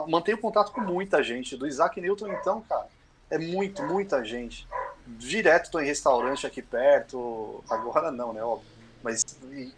[0.09, 1.57] mantenho contato com muita gente.
[1.57, 2.87] Do Isaac Newton, então, cara,
[3.31, 4.69] é muito, muita gente.
[5.07, 8.71] Direto estou em restaurante aqui perto, agora não, né, óbvio.
[9.03, 9.25] Mas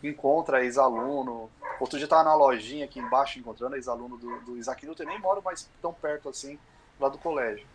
[0.02, 1.50] encontra ex-aluno.
[1.80, 5.42] Outro dia tava na lojinha aqui embaixo encontrando ex-aluno do, do Isaac Newton, nem moro
[5.42, 6.58] mais tão perto assim,
[7.00, 7.66] lá do colégio.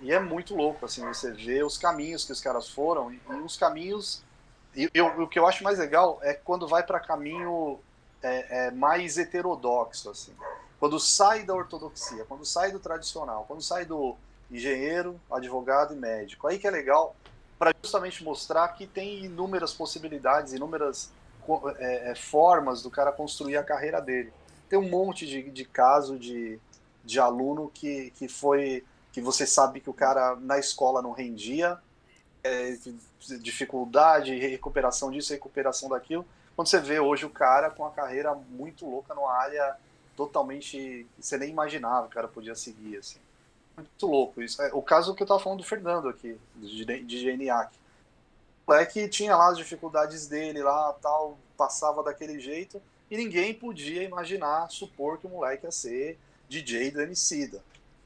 [0.00, 3.34] E é muito louco, assim, você vê os caminhos que os caras foram e, e
[3.34, 4.22] os caminhos.
[4.74, 7.78] E eu, o que eu acho mais legal é quando vai para caminho
[8.22, 10.32] é, é mais heterodoxo, assim.
[10.78, 14.16] Quando sai da ortodoxia, quando sai do tradicional, quando sai do
[14.50, 17.16] engenheiro, advogado e médico, aí que é legal
[17.58, 21.10] para justamente mostrar que tem inúmeras possibilidades, inúmeras
[21.78, 24.32] é, é, formas do cara construir a carreira dele.
[24.68, 26.58] Tem um monte de, de caso de,
[27.04, 31.78] de aluno que, que foi que você sabe que o cara na escola não rendia,
[32.42, 32.76] é,
[33.40, 36.26] dificuldade, recuperação disso, recuperação daquilo.
[36.56, 39.76] Quando você vê hoje o cara com a carreira muito louca numa área
[40.16, 43.18] totalmente você nem imaginava que o cara podia seguir assim.
[43.76, 44.62] Muito louco isso.
[44.62, 47.74] É, o caso que eu tava falando do Fernando aqui, de, de GNAC.
[48.66, 52.80] O moleque tinha lá as dificuldades dele lá, tal, passava daquele jeito
[53.10, 56.18] e ninguém podia imaginar, supor que o moleque ia ser
[56.48, 57.62] DJ do Emicida.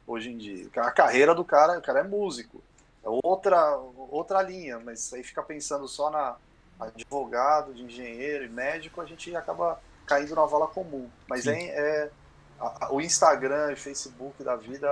[0.07, 2.63] Hoje em dia, a carreira do cara, o cara é músico,
[3.05, 3.77] é outra
[4.11, 6.37] outra linha, mas aí fica pensando só na
[6.81, 11.09] advogado, de engenheiro e médico, a gente acaba caindo na vala comum.
[11.29, 12.11] Mas é, é
[12.59, 14.89] a, o Instagram e Facebook da vida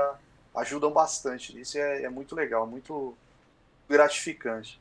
[0.55, 1.59] ajudam bastante.
[1.59, 3.17] Isso é, é muito legal, muito
[3.89, 4.79] gratificante.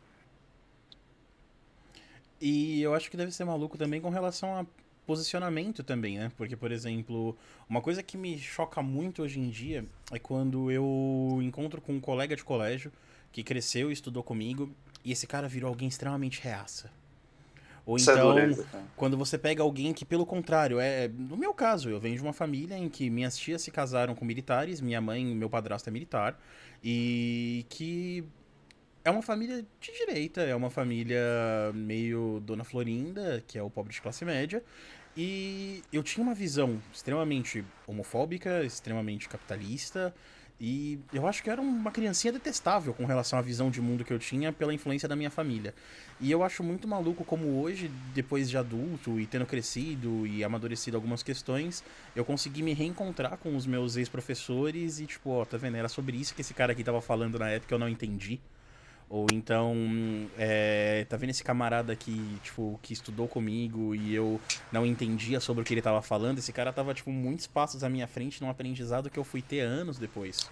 [2.40, 4.66] E eu acho que deve ser maluco também com relação a
[5.06, 6.32] posicionamento também, né?
[6.36, 7.38] Porque, por exemplo,
[7.70, 12.00] uma coisa que me choca muito hoje em dia é quando eu encontro com um
[12.00, 12.92] colega de colégio
[13.32, 14.70] que cresceu e estudou comigo
[15.04, 16.92] e esse cara virou alguém extremamente reaça.
[17.86, 18.56] Ou Isso é então, é
[18.96, 21.08] quando você pega alguém que, pelo contrário, é.
[21.08, 24.26] No meu caso, eu venho de uma família em que minhas tias se casaram com
[24.26, 26.40] militares, minha mãe, meu padrasto é militar,
[26.84, 28.24] e que
[29.04, 31.22] é uma família de direita, é uma família
[31.76, 34.64] meio Dona Florinda, que é o pobre de classe média.
[35.16, 40.14] E eu tinha uma visão extremamente homofóbica, extremamente capitalista,
[40.60, 44.14] e eu acho que era uma criancinha detestável com relação à visão de mundo que
[44.14, 45.74] eu tinha pela influência da minha família.
[46.20, 50.96] E eu acho muito maluco como hoje, depois de adulto e tendo crescido e amadurecido
[50.96, 51.84] algumas questões,
[52.16, 55.76] eu consegui me reencontrar com os meus ex-professores e, tipo, ó, tá vendo?
[55.76, 58.40] Era sobre isso que esse cara aqui tava falando na época, eu não entendi.
[59.08, 59.76] Ou então,
[60.38, 64.42] é, tá vendo esse camarada aqui, tipo, que estudou comigo e eu
[64.72, 66.40] não entendia sobre o que ele tava falando?
[66.40, 69.60] Esse cara tava, tipo, muitos passos à minha frente num aprendizado que eu fui ter
[69.60, 70.50] anos depois.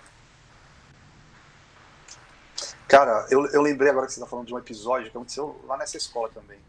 [2.87, 5.75] Cara, eu, eu lembrei agora que você tá falando de um episódio que aconteceu lá
[5.75, 6.59] nessa escola também.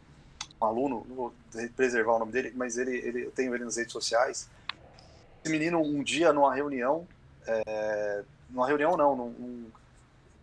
[0.59, 1.35] Um aluno, não vou
[1.77, 4.49] preservar o nome dele, mas ele, ele eu tenho ele nas redes sociais.
[5.43, 7.07] Esse menino, um dia, numa reunião,
[7.47, 9.67] é, numa reunião não, num, num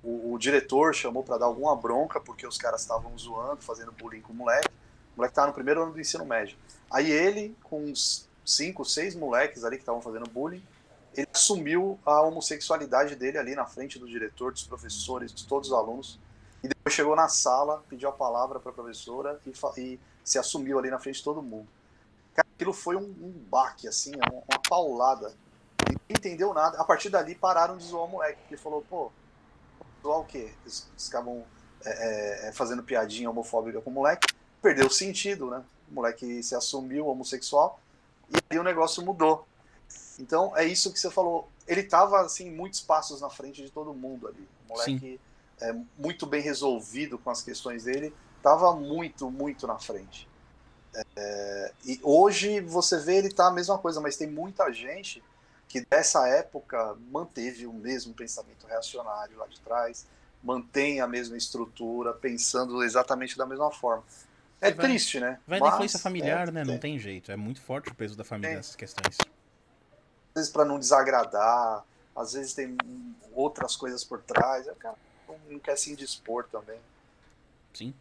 [0.03, 4.21] o, o diretor chamou para dar alguma bronca porque os caras estavam zoando, fazendo bullying
[4.21, 4.69] com o moleque.
[5.13, 6.57] O moleque estava no primeiro ano do ensino médio.
[6.89, 10.63] Aí ele, com uns cinco, seis moleques ali que estavam fazendo bullying,
[11.15, 15.77] ele assumiu a homossexualidade dele ali na frente do diretor, dos professores, de todos os
[15.77, 16.19] alunos.
[16.63, 20.79] E depois chegou na sala, pediu a palavra para a professora e, e, se assumiu
[20.79, 21.67] ali na frente de todo mundo.
[22.33, 25.33] Cara, aquilo foi um, um baque, assim, uma, uma paulada.
[25.87, 26.77] Ninguém entendeu nada.
[26.79, 28.39] A partir dali pararam de zoar o moleque.
[28.49, 29.11] Ele falou, pô,
[30.01, 30.53] zoar o quê?
[30.63, 31.43] Eles, eles acabam
[31.83, 34.33] é, é, fazendo piadinha homofóbica com o moleque.
[34.61, 35.63] Perdeu o sentido, né?
[35.89, 37.79] O moleque se assumiu homossexual
[38.29, 39.47] e aí o negócio mudou.
[40.19, 41.49] Então é isso que você falou.
[41.67, 44.47] Ele estava assim muitos passos na frente de todo mundo ali.
[44.65, 45.19] O moleque
[45.59, 50.27] é, muito bem resolvido com as questões dele, estava muito, muito na frente.
[51.15, 55.23] É, e hoje você vê ele tá a mesma coisa, mas tem muita gente
[55.71, 60.05] que dessa época manteve o mesmo pensamento reacionário lá de trás,
[60.43, 64.03] mantém a mesma estrutura, pensando exatamente da mesma forma.
[64.59, 65.39] É triste, né?
[65.47, 66.63] Vai da influência familiar, é, né?
[66.65, 67.31] Não tem jeito.
[67.31, 69.17] É muito forte o peso da família nessas questões.
[69.17, 72.77] Às vezes para não desagradar, às vezes tem
[73.31, 74.67] outras coisas por trás.
[74.67, 74.95] O cara
[75.49, 76.79] não quer se indispor também.
[77.73, 77.93] Sim.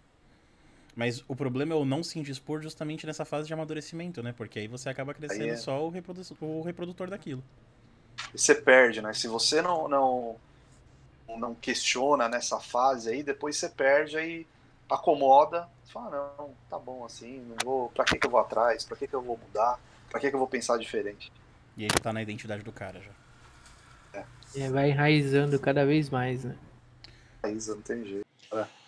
[1.00, 4.34] Mas o problema é o não se indispor justamente nessa fase de amadurecimento, né?
[4.36, 5.56] Porque aí você acaba crescendo é...
[5.56, 7.42] só o, reprodu o reprodutor daquilo.
[8.34, 9.14] E você perde, né?
[9.14, 10.36] Se você não, não,
[11.38, 14.46] não questiona nessa fase aí, depois você perde aí
[14.90, 18.84] acomoda, fala, não, tá bom assim, não vou, pra que, que eu vou atrás?
[18.84, 19.80] Pra que, que eu vou mudar?
[20.10, 21.32] Pra que, que eu vou pensar diferente?
[21.78, 24.20] E aí já tá na identidade do cara já.
[24.20, 24.64] É.
[24.64, 26.58] é vai enraizando cada vez mais, né?
[27.42, 28.26] Enraizando, não tem jeito.
[28.52, 28.79] É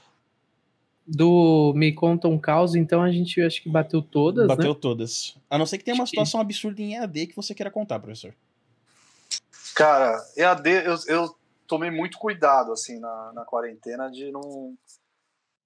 [1.07, 4.79] do Me Conta um Caos, então a gente acho que bateu todas, Bateu né?
[4.81, 5.37] todas.
[5.51, 8.35] A não ser que tenha uma situação absurda em EAD que você queira contar, professor.
[9.75, 14.77] Cara, EAD, eu, eu tomei muito cuidado, assim, na, na quarentena de não,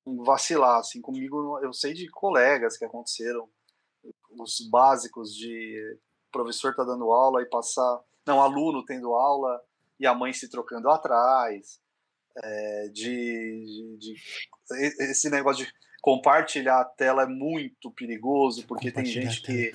[0.06, 3.48] não vacilar, assim, comigo, eu sei de colegas que aconteceram,
[4.38, 5.98] os básicos de
[6.30, 9.60] professor tá dando aula e passar, não, aluno tendo aula
[9.98, 11.80] e a mãe se trocando atrás,
[12.42, 14.14] é, de, de, de,
[15.00, 15.72] esse negócio de
[16.02, 19.72] compartilhar a tela é muito perigoso porque tem gente que,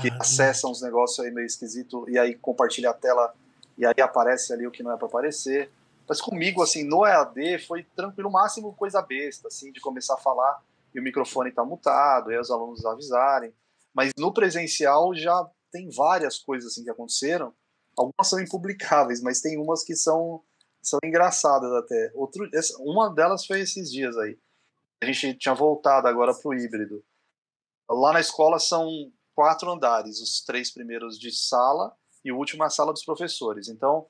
[0.00, 3.34] que acessa uns negócios aí meio esquisito e aí compartilha a tela
[3.76, 5.70] e aí aparece ali o que não é para aparecer.
[6.08, 10.62] Mas comigo, assim, no EAD foi tranquilo, máximo coisa besta, assim, de começar a falar
[10.94, 13.52] e o microfone tá mutado, e os alunos avisarem.
[13.92, 17.52] Mas no presencial já tem várias coisas assim que aconteceram.
[17.96, 20.42] Algumas são impublicáveis, mas tem umas que são
[20.84, 22.12] são engraçadas até.
[22.14, 24.38] Outro, essa, uma delas foi esses dias aí.
[25.02, 27.04] A gente tinha voltado agora pro híbrido.
[27.88, 28.88] Lá na escola são
[29.34, 31.94] quatro andares, os três primeiros de sala
[32.24, 33.68] e o último é a sala dos professores.
[33.68, 34.06] Então,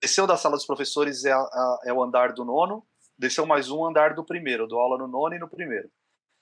[0.00, 2.86] desceu da sala dos professores é, a, é o andar do nono,
[3.18, 5.90] desceu mais um andar do primeiro, dou aula no nono e no primeiro.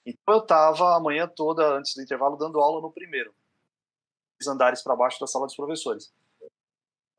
[0.04, 3.34] Então eu estava a manhã toda, antes do intervalo, dando aula no primeiro.
[4.48, 6.12] Andares para baixo da sala dos professores.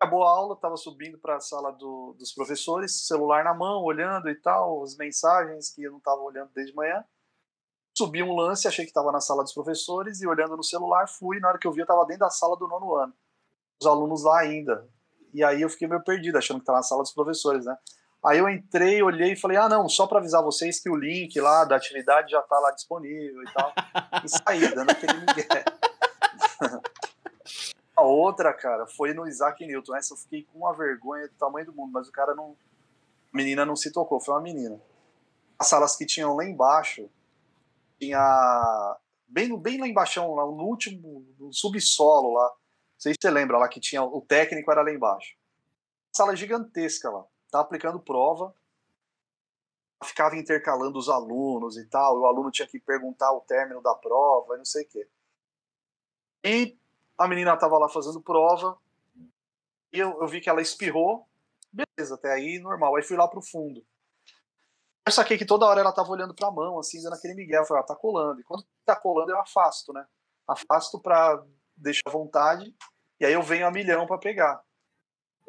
[0.04, 4.30] Acabou a aula, estava subindo para a sala do, dos professores, celular na mão, olhando
[4.30, 7.06] e tal, as mensagens que eu não estava olhando desde manhã.
[7.98, 11.40] Subi um lance, achei que estava na sala dos professores e olhando no celular, fui.
[11.40, 13.14] Na hora que eu vi, eu estava dentro da sala do nono ano.
[13.82, 14.90] Os alunos lá ainda.
[15.34, 17.78] E aí eu fiquei meio perdido, achando que estava na sala dos professores, né?
[18.26, 21.40] Aí eu entrei, olhei e falei: ah, não, só para avisar vocês que o link
[21.40, 23.74] lá da atividade já está lá disponível e tal.
[24.22, 25.64] E saí, dando aquele migué.
[27.96, 29.96] A outra, cara, foi no Isaac Newton.
[29.96, 32.58] Essa eu fiquei com uma vergonha do tamanho do mundo, mas o cara não.
[33.32, 34.80] A menina não se tocou, foi uma menina.
[35.58, 37.10] As salas que tinham lá embaixo,
[38.00, 38.98] tinha.
[39.28, 42.46] Bem, bem lá embaixo, lá, no último, no subsolo lá.
[42.46, 44.04] Não sei se você lembra lá que tinha.
[44.04, 45.36] O técnico era lá embaixo.
[46.12, 48.52] Sala gigantesca lá tá aplicando prova,
[50.04, 54.56] ficava intercalando os alunos e tal, o aluno tinha que perguntar o término da prova,
[54.56, 55.08] e não sei o quê.
[56.44, 56.76] E
[57.18, 58.78] a menina estava lá fazendo prova,
[59.92, 61.28] e eu, eu, vi que ela espirrou,
[61.72, 62.96] beleza, até aí normal.
[62.96, 63.86] Aí fui lá pro fundo.
[65.06, 67.62] Eu saquei que toda hora ela tava olhando pra mão, assim, dando aquele miguel.
[67.62, 68.40] Eu falei, ah, tá colando.
[68.42, 70.06] E quando tá colando, eu afasto, né?
[70.48, 71.44] Afasto pra
[71.76, 72.76] deixar à vontade,
[73.20, 74.64] e aí eu venho a milhão para pegar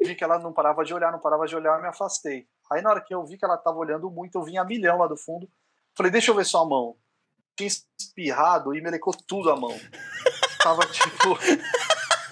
[0.05, 2.47] vi que ela não parava de olhar, não parava de olhar, eu me afastei.
[2.71, 4.97] Aí na hora que eu vi que ela estava olhando muito, eu vim a milhão
[4.97, 5.49] lá do fundo.
[5.95, 6.95] Falei, deixa eu ver sua mão.
[7.55, 9.71] Tinha espirrado e melecou tudo a mão.
[10.65, 11.37] Tava, tipo,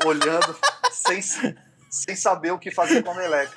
[0.08, 0.58] olhando,
[0.92, 3.54] sem, sem saber o que fazer com a meleca.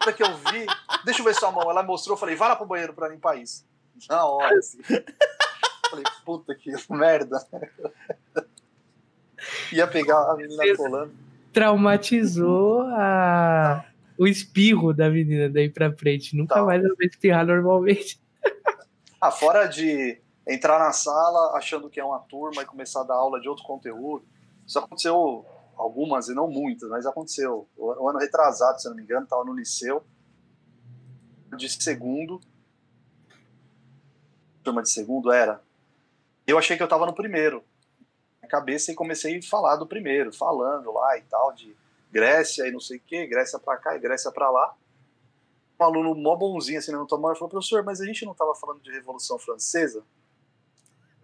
[0.00, 0.64] Hora que eu vi,
[1.04, 1.68] deixa eu ver sua mão.
[1.68, 3.66] Ela mostrou, eu falei, vai lá pro banheiro pra limpar isso.
[4.08, 4.78] Na hora, assim.
[5.90, 7.44] Falei, puta que merda.
[9.72, 11.12] Ia pegar a menina colando
[11.52, 13.84] traumatizou a,
[14.16, 16.36] o espirro da menina daí pra frente.
[16.36, 16.62] Nunca tá.
[16.62, 18.20] mais ela vai espirrar normalmente.
[19.20, 20.20] Ah, fora de
[20.52, 23.64] entrar na sala achando que é uma turma e começar a dar aula de outro
[23.64, 24.24] conteúdo.
[24.66, 25.44] Isso aconteceu
[25.76, 27.68] algumas e não muitas, mas aconteceu.
[27.76, 30.04] O, ano retrasado, se não me engano, estava no liceu
[31.56, 32.40] de segundo.
[34.62, 35.62] Turma de segundo era.
[36.46, 37.64] Eu achei que eu estava no primeiro
[38.50, 41.74] cabeça e comecei a falar do primeiro, falando lá e tal, de
[42.10, 44.74] Grécia e não sei o que, Grécia pra cá e Grécia pra lá.
[45.80, 48.82] Um aluno mó bonzinho assim, não tomou, falou, professor, mas a gente não tava falando
[48.82, 50.02] de Revolução Francesa?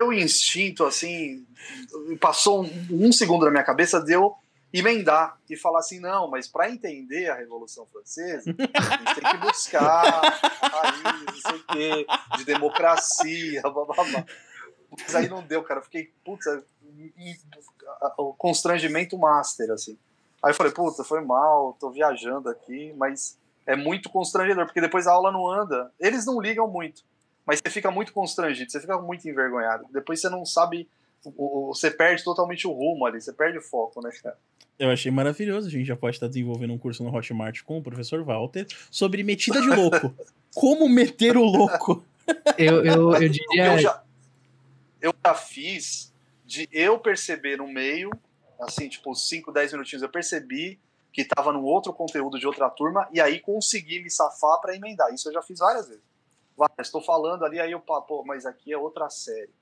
[0.00, 1.46] O instinto, assim,
[2.20, 4.36] passou um, um segundo na minha cabeça, deu
[4.72, 9.36] emendar e falar assim, não, mas para entender a Revolução Francesa, a gente tem que
[9.38, 10.22] buscar
[10.60, 12.06] aí, não sei o quê,
[12.36, 14.24] de democracia, blá, blá, blá.
[14.90, 15.80] Mas aí não deu, cara.
[15.80, 16.46] Eu fiquei, putz,
[18.18, 19.98] o constrangimento master, assim.
[20.42, 25.06] Aí eu falei, puta, foi mal, tô viajando aqui, mas é muito constrangedor, porque depois
[25.06, 25.92] a aula não anda.
[25.98, 27.02] Eles não ligam muito,
[27.46, 29.86] mas você fica muito constrangido, você fica muito envergonhado.
[29.92, 30.88] Depois você não sabe,
[31.36, 34.36] você perde totalmente o rumo ali, você perde o foco, né, cara?
[34.78, 35.68] Eu achei maravilhoso.
[35.68, 39.22] A gente já pode estar desenvolvendo um curso no Hotmart com o professor Walter sobre
[39.22, 40.14] metida de louco.
[40.54, 42.04] Como meter o louco?
[42.58, 43.72] Eu, eu, eu diria.
[43.72, 44.02] Eu já,
[45.00, 46.12] eu já fiz
[46.44, 48.10] de eu perceber no meio,
[48.60, 50.78] assim, tipo, 5, 10 minutinhos, eu percebi
[51.12, 55.12] que estava no outro conteúdo de outra turma e aí consegui me safar para emendar.
[55.14, 56.02] Isso eu já fiz várias vezes.
[56.78, 59.52] Estou falando ali, aí eu, pô, mas aqui é outra série.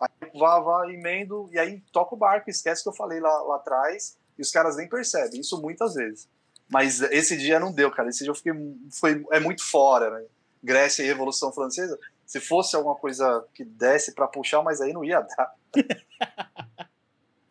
[0.00, 3.56] Aí vá, vá, emendo e aí toca o barco, esquece que eu falei lá, lá
[3.56, 5.40] atrás e os caras nem percebem.
[5.40, 6.28] Isso muitas vezes.
[6.68, 8.08] Mas esse dia não deu, cara.
[8.08, 8.52] Esse dia eu fiquei.
[8.90, 10.24] Foi, é muito fora, né?
[10.62, 11.98] Grécia e Revolução Francesa.
[12.26, 15.54] Se fosse alguma coisa que desse para puxar, mas aí não ia dar.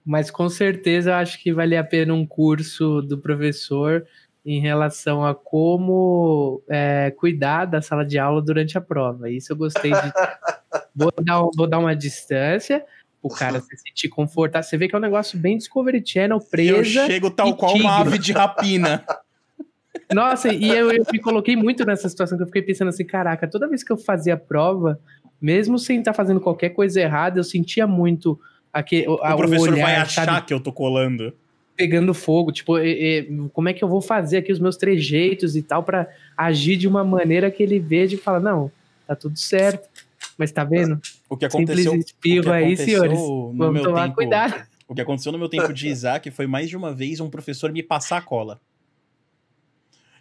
[0.03, 4.05] mas com certeza acho que vale a pena um curso do professor
[4.45, 9.29] em relação a como é, cuidar da sala de aula durante a prova.
[9.29, 9.97] Isso eu gostei de.
[10.95, 12.83] vou, dar, vou dar uma distância,
[13.21, 14.67] o cara se sentir confortável.
[14.67, 17.01] Você vê que é um negócio bem Discovery Channel, presa.
[17.01, 17.87] Eu chego tal qual tigre.
[17.87, 19.05] uma ave de rapina.
[20.13, 23.47] Nossa, e eu, eu me coloquei muito nessa situação que eu fiquei pensando assim, caraca,
[23.47, 24.99] toda vez que eu fazia prova,
[25.41, 28.39] mesmo sem estar fazendo qualquer coisa errada, eu sentia muito
[28.71, 30.47] aquele, o, o professor olhar, vai achar sabe?
[30.47, 31.33] que eu tô colando.
[31.75, 35.55] Pegando fogo, tipo, e, e, como é que eu vou fazer aqui os meus trejeitos
[35.55, 38.71] e tal para agir de uma maneira que ele veja e fala, não,
[39.07, 39.89] tá tudo certo.
[40.37, 40.99] Mas tá vendo?
[41.29, 43.19] O que aconteceu, Simples espirro aí, senhores.
[43.55, 44.67] Vamos tomar tempo, cuidado.
[44.85, 47.71] O que aconteceu no meu tempo de Isaac foi mais de uma vez um professor
[47.71, 48.61] me passar a cola.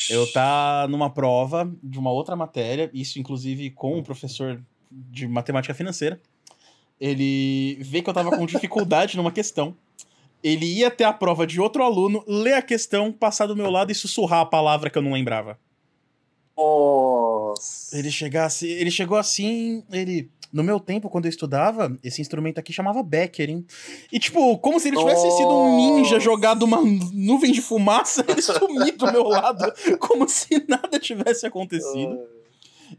[0.09, 5.75] eu tá numa prova de uma outra matéria, isso inclusive com um professor de matemática
[5.75, 6.19] financeira.
[6.99, 9.77] Ele vê que eu tava com dificuldade numa questão.
[10.43, 13.93] Ele ia ter a prova de outro aluno, ler a questão, passar do meu lado
[13.93, 15.59] e sussurrar a palavra que eu não lembrava.
[16.57, 17.97] Nossa.
[17.97, 22.73] Ele chegasse, ele chegou assim, ele no meu tempo, quando eu estudava, esse instrumento aqui
[22.73, 23.65] chamava Becker, hein?
[24.13, 28.43] E, tipo, como se ele tivesse sido um ninja jogado uma nuvem de fumaça, ele
[28.43, 32.19] sumiu do meu lado, como se nada tivesse acontecido.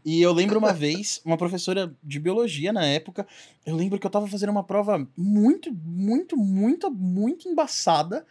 [0.04, 3.26] E eu lembro uma vez, uma professora de biologia na época,
[3.66, 8.26] eu lembro que eu tava fazendo uma prova muito, muito, muito, muito embaçada.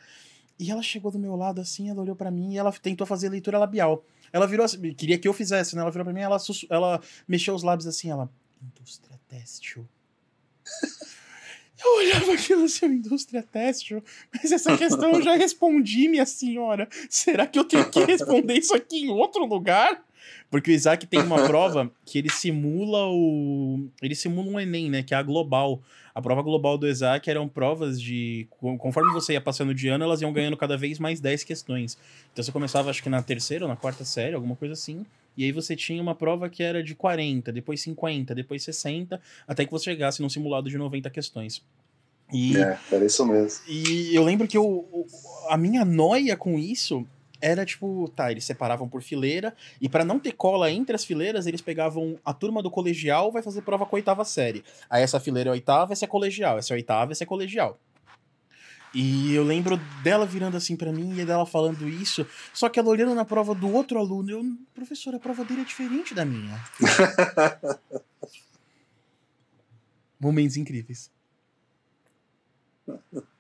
[0.60, 3.30] E ela chegou do meu lado assim, ela olhou para mim e ela tentou fazer
[3.30, 4.06] leitura labial.
[4.32, 5.82] Ela virou assim, queria que eu fizesse, né?
[5.82, 6.38] Ela virou pra mim, ela,
[6.70, 8.30] ela mexeu os lábios assim, ela.
[8.62, 9.88] Indústria têxtil.
[11.84, 14.02] Eu olhava aquilo assim, indústria têxtil,
[14.34, 16.88] mas essa questão eu já respondi, minha senhora.
[17.10, 20.02] Será que eu tenho que responder isso aqui em outro lugar?
[20.50, 23.88] Porque o Isaac tem uma prova que ele simula o.
[24.02, 25.04] Ele simula um Enem, né?
[25.04, 25.82] Que é a global.
[26.14, 28.48] A prova global do Isaac eram provas de.
[28.78, 31.98] Conforme você ia passando de ano, elas iam ganhando cada vez mais 10 questões.
[32.32, 35.06] Então você começava, acho que na terceira ou na quarta série, alguma coisa assim.
[35.36, 39.66] E aí você tinha uma prova que era de 40, depois 50, depois 60, até
[39.66, 41.64] que você chegasse num simulado de 90 questões.
[42.32, 43.62] E, é, era isso mesmo.
[43.68, 45.08] E eu lembro que eu,
[45.50, 47.06] a minha noia com isso
[47.44, 51.46] era tipo, tá, eles separavam por fileira, e para não ter cola entre as fileiras,
[51.46, 54.64] eles pegavam a turma do colegial, vai fazer prova com a oitava série.
[54.90, 57.78] Aí essa fileira é a oitava, essa é colegial, essa é oitava, essa é colegial.
[58.94, 62.88] E eu lembro dela virando assim para mim e dela falando isso, só que ela
[62.88, 64.42] olhando na prova do outro aluno, eu,
[64.74, 66.64] professor, a prova dele é diferente da minha.
[70.18, 71.12] Momentos incríveis.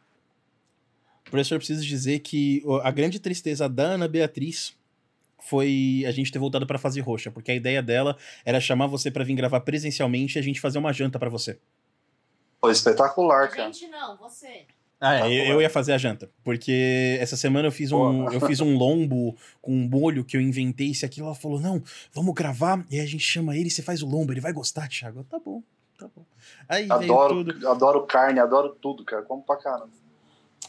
[1.33, 4.71] Professor, preciso dizer que a grande tristeza da Ana Beatriz
[5.41, 8.15] foi a gente ter voltado para fazer roxa, porque a ideia dela
[8.45, 11.57] era chamar você para vir gravar presencialmente e a gente fazer uma janta para você.
[12.61, 13.63] Foi espetacular, cara.
[13.63, 14.67] A gente não, você.
[15.01, 18.39] Ah, é, eu, eu, ia fazer a janta, porque essa semana eu fiz um, eu
[18.39, 21.81] fiz um lombo com um molho que eu inventei, e aquilo ela falou: "Não,
[22.13, 24.87] vamos gravar e aí a gente chama ele, você faz o lombo, ele vai gostar,
[24.87, 25.23] Thiago".
[25.23, 25.63] Tá bom,
[25.97, 26.23] tá bom.
[26.69, 30.02] Aí adoro, adoro carne, adoro tudo, cara, como pra caramba.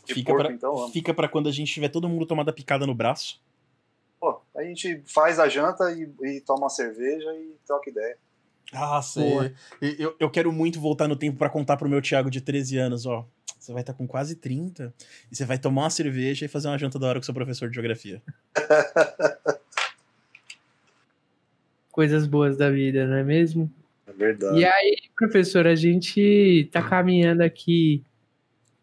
[0.07, 2.95] Fica pra, então, fica pra quando a gente tiver todo mundo tomado a picada no
[2.95, 3.41] braço.
[4.21, 8.16] Pô, a gente faz a janta e, e toma uma cerveja e troca ideia.
[8.73, 9.55] Ah, sei.
[9.99, 13.07] Eu, eu quero muito voltar no tempo para contar pro meu Thiago de 13 anos,
[13.07, 13.27] ó.
[13.59, 14.93] Você vai estar tá com quase 30
[15.31, 17.69] e você vai tomar uma cerveja e fazer uma janta da hora com seu professor
[17.69, 18.23] de geografia.
[21.91, 23.71] Coisas boas da vida, não é mesmo?
[24.07, 24.59] É verdade.
[24.59, 28.05] E aí, professor, a gente tá caminhando aqui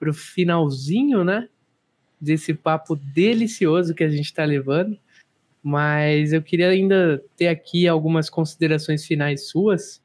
[0.01, 1.47] pro finalzinho, né?
[2.19, 4.97] Desse papo delicioso que a gente está levando.
[5.61, 10.01] Mas eu queria ainda ter aqui algumas considerações finais suas.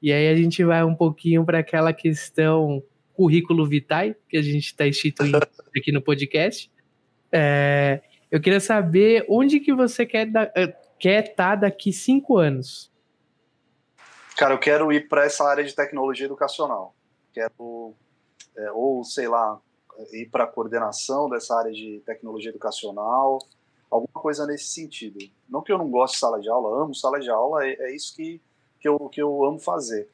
[0.00, 2.80] E aí a gente vai um pouquinho para aquela questão
[3.14, 5.38] currículo vitae que a gente está instituindo
[5.76, 6.70] aqui no podcast.
[7.32, 8.00] É,
[8.30, 12.92] eu queria saber onde que você quer eh, quer estar tá daqui cinco anos.
[14.36, 16.94] Cara, eu quero ir para essa área de tecnologia educacional.
[17.32, 17.96] Quero
[18.56, 19.60] é, ou sei lá,
[20.12, 23.38] ir para a coordenação dessa área de tecnologia educacional,
[23.90, 25.18] alguma coisa nesse sentido.
[25.48, 27.94] Não que eu não goste de sala de aula, amo sala de aula, é, é
[27.94, 28.40] isso que,
[28.80, 30.08] que, eu, que eu amo fazer.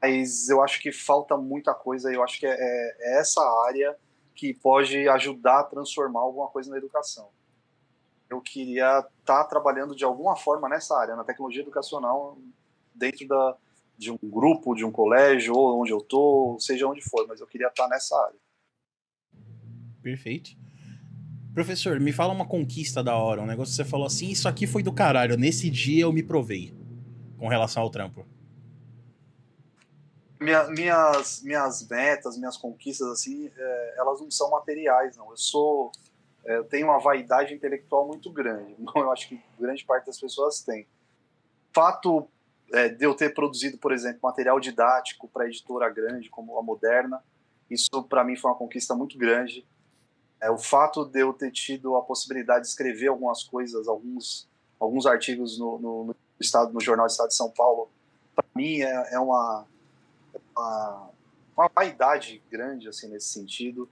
[0.00, 3.96] Mas eu acho que falta muita coisa, eu acho que é, é, é essa área
[4.34, 7.28] que pode ajudar a transformar alguma coisa na educação.
[8.30, 12.38] Eu queria estar tá trabalhando de alguma forma nessa área, na tecnologia educacional,
[12.94, 13.56] dentro da,
[14.00, 17.46] de um grupo, de um colégio, ou onde eu tô, seja onde for, mas eu
[17.46, 18.38] queria estar nessa área.
[20.02, 20.56] Perfeito.
[21.52, 24.66] Professor, me fala uma conquista da hora, um negócio que você falou assim, isso aqui
[24.66, 26.74] foi do caralho, nesse dia eu me provei
[27.38, 28.26] com relação ao trampo.
[30.40, 35.30] Minha, minhas, minhas metas, minhas conquistas, assim, é, elas não são materiais, não.
[35.30, 35.92] Eu sou,
[36.46, 40.62] é, eu tenho uma vaidade intelectual muito grande, eu acho que grande parte das pessoas
[40.62, 40.86] tem.
[41.74, 42.26] Fato
[42.72, 47.22] é, de eu ter produzido, por exemplo, material didático para editora grande como a Moderna,
[47.68, 49.66] isso para mim foi uma conquista muito grande.
[50.40, 54.48] É, o fato de eu ter tido a possibilidade de escrever algumas coisas, alguns,
[54.78, 57.90] alguns artigos no, no, no estado, no jornal do Estado de São Paulo,
[58.34, 59.66] para mim é, é uma,
[60.56, 61.10] uma,
[61.56, 63.88] uma vaidade grande assim nesse sentido,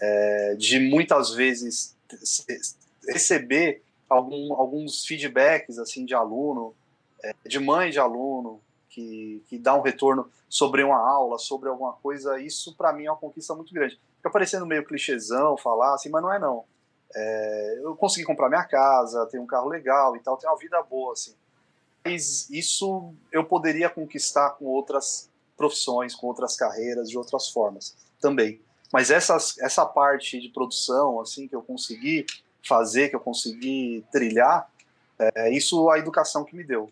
[0.00, 1.96] é, de muitas vezes
[3.06, 6.74] receber algum, alguns feedbacks assim de aluno
[7.46, 12.38] de mãe de aluno que, que dá um retorno sobre uma aula, sobre alguma coisa,
[12.40, 13.98] isso para mim é uma conquista muito grande.
[14.16, 16.64] Fica parecendo meio clichêzão falar assim, mas não é não.
[17.14, 20.82] É, eu consegui comprar minha casa, tenho um carro legal e tal, tenho uma vida
[20.82, 21.34] boa, assim.
[22.04, 28.60] Mas isso eu poderia conquistar com outras profissões, com outras carreiras, de outras formas também.
[28.92, 32.26] Mas essas, essa parte de produção, assim, que eu consegui
[32.66, 34.70] fazer, que eu consegui trilhar,
[35.18, 36.90] é isso a educação que me deu.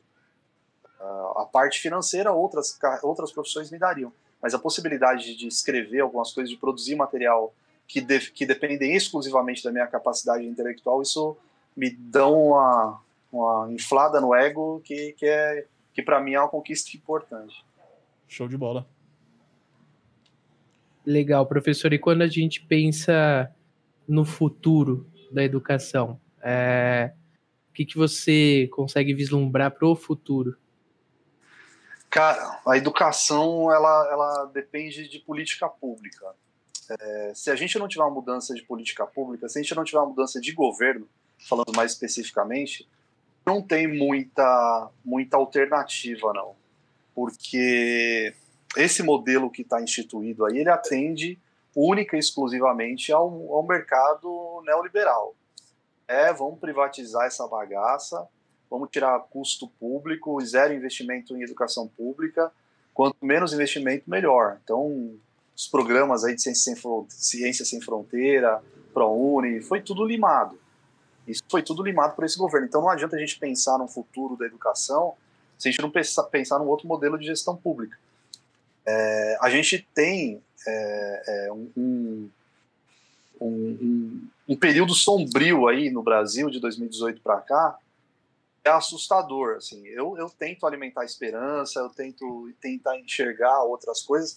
[1.01, 4.13] A parte financeira, outras, outras profissões me dariam.
[4.43, 7.55] Mas a possibilidade de escrever algumas coisas, de produzir material
[7.87, 11.37] que, de, que dependem exclusivamente da minha capacidade intelectual, isso
[11.77, 13.01] me dá uma,
[13.33, 17.65] uma inflada no ego que, que, é, que para mim é uma conquista importante.
[18.29, 18.87] Show de bola.
[21.05, 21.93] Legal, professor.
[21.93, 23.51] E quando a gente pensa
[24.07, 27.13] no futuro da educação, é...
[27.71, 30.57] o que, que você consegue vislumbrar para o futuro?
[32.11, 36.35] Cara, a educação ela, ela depende de política pública.
[36.99, 39.85] É, se a gente não tiver uma mudança de política pública, se a gente não
[39.85, 41.09] tiver uma mudança de governo,
[41.49, 42.89] falando mais especificamente,
[43.47, 46.57] não tem muita, muita alternativa, não.
[47.15, 48.35] Porque
[48.77, 51.39] esse modelo que está instituído aí, ele atende
[51.75, 55.35] única e exclusivamente ao, ao mercado neoliberal.
[56.09, 58.29] É, vamos privatizar essa bagaça,
[58.71, 62.53] vamos tirar custo público, zero investimento em educação pública,
[62.95, 64.59] quanto menos investimento, melhor.
[64.63, 65.15] Então,
[65.57, 68.63] os programas aí de Ciência Sem, Ciência Sem Fronteira,
[68.95, 70.59] ProUni, foi tudo limado.
[71.27, 72.67] Isso foi tudo limado por esse governo.
[72.67, 75.15] Então, não adianta a gente pensar no futuro da educação
[75.61, 77.99] se a gente não pensar, pensar num outro modelo de gestão pública.
[78.87, 82.31] É, a gente tem é, é, um, um,
[83.41, 87.79] um, um, período sombrio aí no Brasil de 2018 para cá,
[88.65, 89.57] é assustador.
[89.57, 94.37] Assim, eu, eu tento alimentar esperança, eu tento tentar enxergar outras coisas.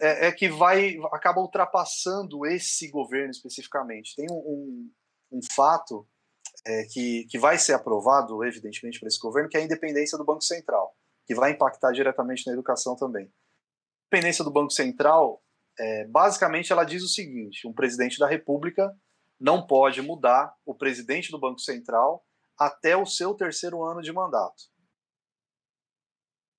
[0.00, 4.14] É, é, que vai acaba ultrapassando esse governo especificamente.
[4.14, 4.90] Tem um, um,
[5.32, 6.06] um fato
[6.64, 10.24] é, que, que vai ser aprovado, evidentemente, para esse governo, que é a independência do
[10.24, 10.94] Banco Central,
[11.26, 13.24] que vai impactar diretamente na educação também.
[13.24, 15.42] A independência do Banco Central,
[15.78, 18.94] é, basicamente, ela diz o seguinte: um presidente da República
[19.40, 22.22] não pode mudar o presidente do Banco Central
[22.58, 24.64] até o seu terceiro ano de mandato.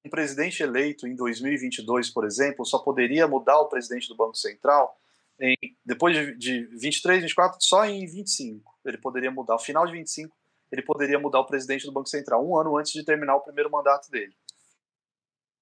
[0.04, 5.00] Um presidente eleito em 2022, por exemplo, só poderia mudar o presidente do Banco Central
[5.40, 5.56] em,
[5.86, 8.80] depois de, de 23, 24, só em 25.
[8.84, 9.54] Ele poderia mudar.
[9.54, 10.36] No final de 25,
[10.72, 13.70] ele poderia mudar o presidente do Banco Central, um ano antes de terminar o primeiro
[13.70, 14.36] mandato dele.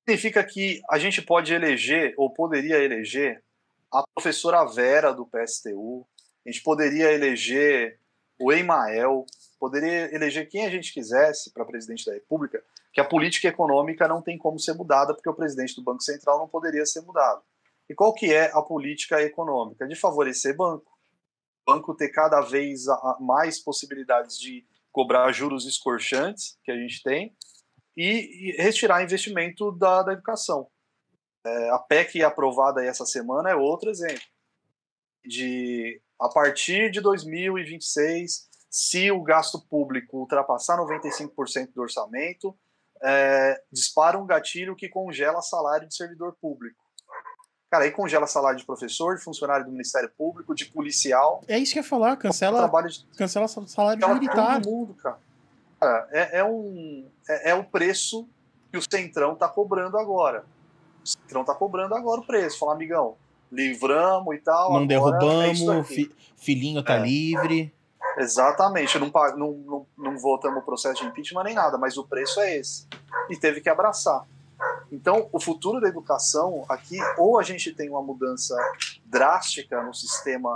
[0.07, 3.43] Significa que a gente pode eleger, ou poderia eleger,
[3.91, 6.07] a professora Vera do PSTU,
[6.49, 7.99] a gente poderia eleger
[8.39, 9.25] o Emael,
[9.59, 14.21] poderia eleger quem a gente quisesse para presidente da República, que a política econômica não
[14.21, 17.43] tem como ser mudada, porque o presidente do Banco Central não poderia ser mudado.
[17.87, 19.87] E qual que é a política econômica?
[19.87, 20.91] De favorecer banco.
[21.67, 22.85] Banco ter cada vez
[23.19, 27.35] mais possibilidades de cobrar juros escorchantes, que a gente tem,
[27.95, 30.67] e, retirar investimento da, da educação.
[31.45, 34.23] É, a PEC aprovada essa semana é outro exemplo.
[35.23, 42.55] De a partir de 2026, se o gasto público ultrapassar 95% do orçamento,
[43.01, 46.77] é, dispara um gatilho que congela salário de servidor público.
[47.71, 51.41] Cara, aí congela salário de professor, de funcionário do Ministério Público, de policial.
[51.47, 54.59] É isso que eu ia falar, cancela, de, cancela salário de militar.
[54.61, 55.19] Todo mundo, cara.
[55.79, 58.27] cara é, é, um, é, é o preço
[58.71, 60.45] que o Centrão tá cobrando agora.
[61.03, 62.57] O Centrão tá cobrando agora o preço.
[62.57, 63.17] Fala, amigão,
[63.51, 64.73] livramos e tal.
[64.73, 66.99] Não derrubamos, é fi, filhinho tá é.
[66.99, 67.73] livre.
[68.17, 72.39] Exatamente, não, não, não, não votamos o processo de impeachment nem nada, mas o preço
[72.41, 72.87] é esse.
[73.29, 74.25] E teve que abraçar.
[74.91, 78.55] Então, o futuro da educação aqui, ou a gente tem uma mudança
[79.05, 80.49] drástica no sistema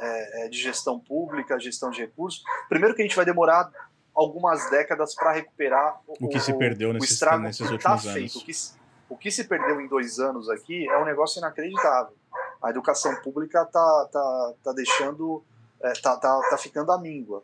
[0.00, 2.42] é, é de gestão pública, gestão de recursos.
[2.68, 3.70] Primeiro que a gente vai demorar
[4.14, 8.04] algumas décadas para recuperar o, o, que se perdeu nesses, o estrago nesses que últimos
[8.04, 8.32] tá anos.
[8.32, 8.77] Feito.
[9.08, 12.14] O que, se perdeu em dois anos aqui é um negócio inacreditável.
[12.62, 15.42] A educação pública tá, tá, tá deixando
[15.80, 17.42] é, tá, tá, tá ficando à míngua.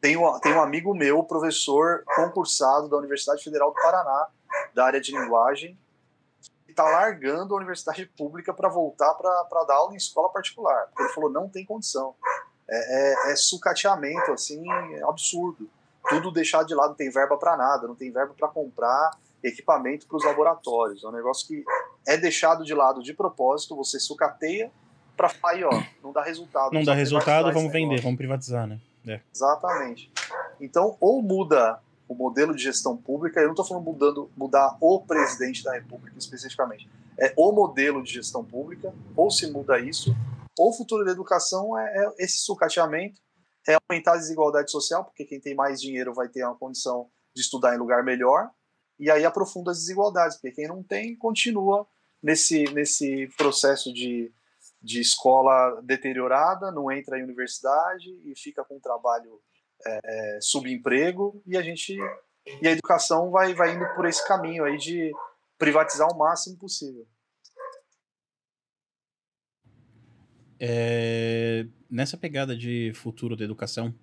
[0.00, 4.28] Tem um, tem um amigo meu, professor concursado da Universidade Federal do Paraná,
[4.74, 5.78] da área de linguagem,
[6.64, 10.86] que está largando a universidade pública para voltar para dar aula em escola particular.
[10.86, 12.14] Porque ele falou: não tem condição.
[12.68, 14.64] É, é, é sucateamento, assim,
[15.02, 15.68] absurdo.
[16.08, 19.10] Tudo deixado de lado, não tem verba para nada, não tem verba para comprar
[19.42, 21.04] equipamento para os laboratórios.
[21.04, 21.64] É um negócio que
[22.06, 24.70] é deixado de lado de propósito, você sucateia
[25.16, 25.70] para aí, ó,
[26.02, 26.72] não dá resultado.
[26.72, 28.04] Não dá resultado, vamos vender, negócio.
[28.04, 28.80] vamos privatizar, né?
[29.06, 29.20] É.
[29.34, 30.12] Exatamente.
[30.60, 35.00] Então, ou muda o modelo de gestão pública, eu não estou falando mudando, mudar o
[35.00, 36.88] presidente da República especificamente,
[37.18, 40.16] é o modelo de gestão pública, ou se muda isso,
[40.58, 43.20] ou o futuro da educação é, é esse sucateamento,
[43.68, 47.42] é aumentar a desigualdade social, porque quem tem mais dinheiro vai ter uma condição de
[47.42, 48.50] estudar em lugar melhor,
[48.98, 51.86] e aí aprofunda as desigualdades, porque quem não tem continua
[52.22, 54.32] nesse, nesse processo de,
[54.82, 59.40] de escola deteriorada, não entra em universidade e fica com trabalho
[59.86, 61.96] é, é, subemprego, e a gente
[62.62, 65.12] e a educação vai, vai indo por esse caminho aí de
[65.58, 67.06] privatizar o máximo possível.
[70.60, 73.94] É, nessa pegada de futuro da educação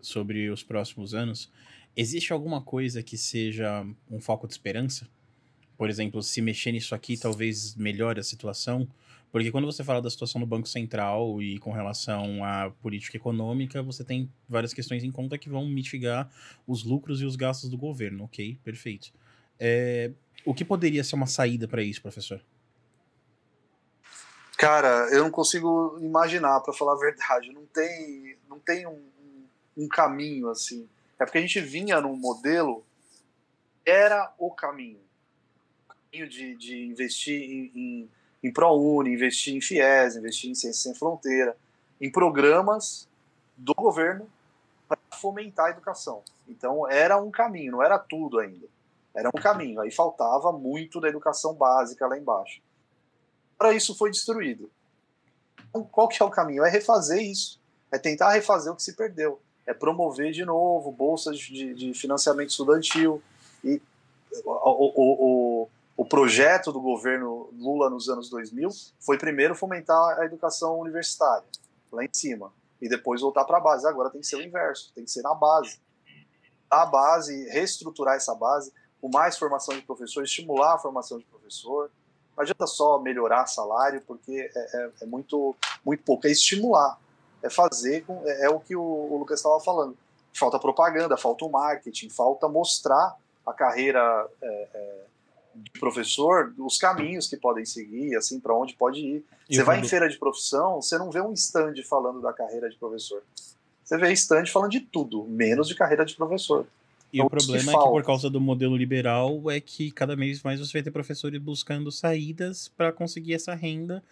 [0.00, 1.50] sobre os próximos anos,
[1.96, 5.08] existe alguma coisa que seja um foco de esperança?
[5.76, 8.88] Por exemplo, se mexer nisso aqui talvez melhore a situação?
[9.32, 13.82] Porque quando você fala da situação do Banco Central e com relação à política econômica,
[13.82, 16.30] você tem várias questões em conta que vão mitigar
[16.66, 18.58] os lucros e os gastos do governo, ok?
[18.62, 19.10] Perfeito.
[19.58, 20.10] É,
[20.44, 22.42] o que poderia ser uma saída para isso, professor?
[24.58, 27.50] Cara, eu não consigo imaginar, para falar a verdade.
[27.52, 29.02] Não tem, não tem um,
[29.76, 30.88] um, caminho assim.
[31.22, 32.84] É porque a gente vinha num modelo,
[33.84, 35.00] era o caminho.
[35.84, 38.10] O caminho de, de investir em, em,
[38.42, 41.56] em ProUni, investir em FIES, investir em Ciência Sem Fronteira,
[42.00, 43.08] em programas
[43.56, 44.28] do governo
[44.88, 46.22] para fomentar a educação.
[46.48, 48.66] Então era um caminho, não era tudo ainda.
[49.14, 49.80] Era um caminho.
[49.80, 52.60] Aí faltava muito da educação básica lá embaixo
[53.62, 54.68] para isso foi destruído.
[55.68, 56.64] Então, qual que é o caminho?
[56.64, 57.60] É refazer isso.
[57.92, 59.40] É tentar refazer o que se perdeu.
[59.66, 63.22] É promover de novo bolsas de, de financiamento estudantil.
[63.62, 63.80] E
[64.44, 68.68] o, o, o, projeto do governo Lula nos anos 2000
[69.00, 71.46] foi primeiro fomentar a educação universitária,
[71.92, 73.86] lá em cima, e depois voltar para a base.
[73.86, 75.78] Agora tem que ser o inverso, tem que ser na base.
[76.68, 81.90] A base, reestruturar essa base, com mais formação de professor, estimular a formação de professor,
[82.36, 86.26] não adianta só melhorar salário, porque é, é, é muito, muito pouco.
[86.26, 86.98] É estimular,
[87.42, 89.96] é fazer, com, é, é o que o, o Lucas estava falando.
[90.32, 93.16] Falta propaganda, falta o marketing, falta mostrar
[93.46, 95.00] a carreira é, é,
[95.54, 99.24] de professor, os caminhos que podem seguir, assim, para onde pode ir.
[99.48, 102.70] E você vai em feira de profissão, você não vê um stand falando da carreira
[102.70, 103.22] de professor.
[103.84, 106.66] Você vê stand falando de tudo, menos de carreira de professor.
[107.12, 110.60] E o problema é que por causa do modelo liberal é que cada vez mais
[110.60, 114.02] você vai ter professores buscando saídas para conseguir essa renda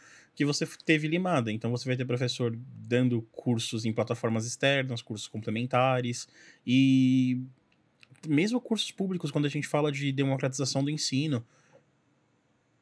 [0.40, 1.52] que você teve limada.
[1.52, 6.26] Então você vai ter professor dando cursos em plataformas externas, cursos complementares
[6.66, 7.42] e
[8.26, 11.44] mesmo cursos públicos, quando a gente fala de democratização do ensino,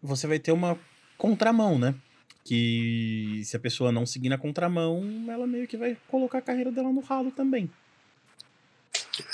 [0.01, 0.79] você vai ter uma
[1.17, 1.97] contramão, né?
[2.45, 6.71] Que se a pessoa não seguir na contramão, ela meio que vai colocar a carreira
[6.71, 7.69] dela no ralo também.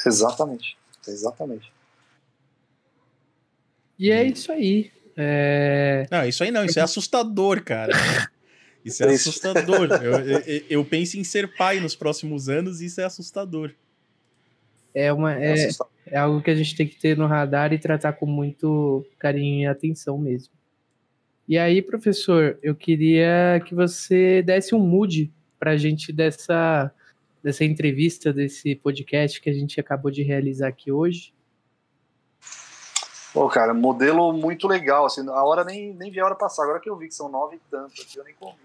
[0.07, 0.79] Exatamente.
[1.07, 1.71] Exatamente.
[3.99, 4.91] E é isso aí.
[5.17, 6.07] É...
[6.11, 7.93] Não, isso aí não, isso é assustador, cara.
[8.85, 9.89] Isso é assustador.
[10.03, 13.73] Eu, eu, eu, penso em ser pai nos próximos anos e isso é assustador.
[14.95, 15.71] É, uma, é,
[16.07, 19.63] é algo que a gente tem que ter no radar e tratar com muito carinho
[19.63, 20.53] e atenção mesmo.
[21.49, 26.93] E aí, professor, eu queria que você desse um mood para a gente dessa
[27.43, 31.35] dessa entrevista, desse podcast que a gente acabou de realizar aqui hoje?
[33.35, 35.07] Pô, cara, modelo muito legal.
[35.07, 36.63] Assim, a hora nem, nem vi a hora passar.
[36.63, 38.57] Agora que eu vi que são nove e tanto, aqui, eu nem comi.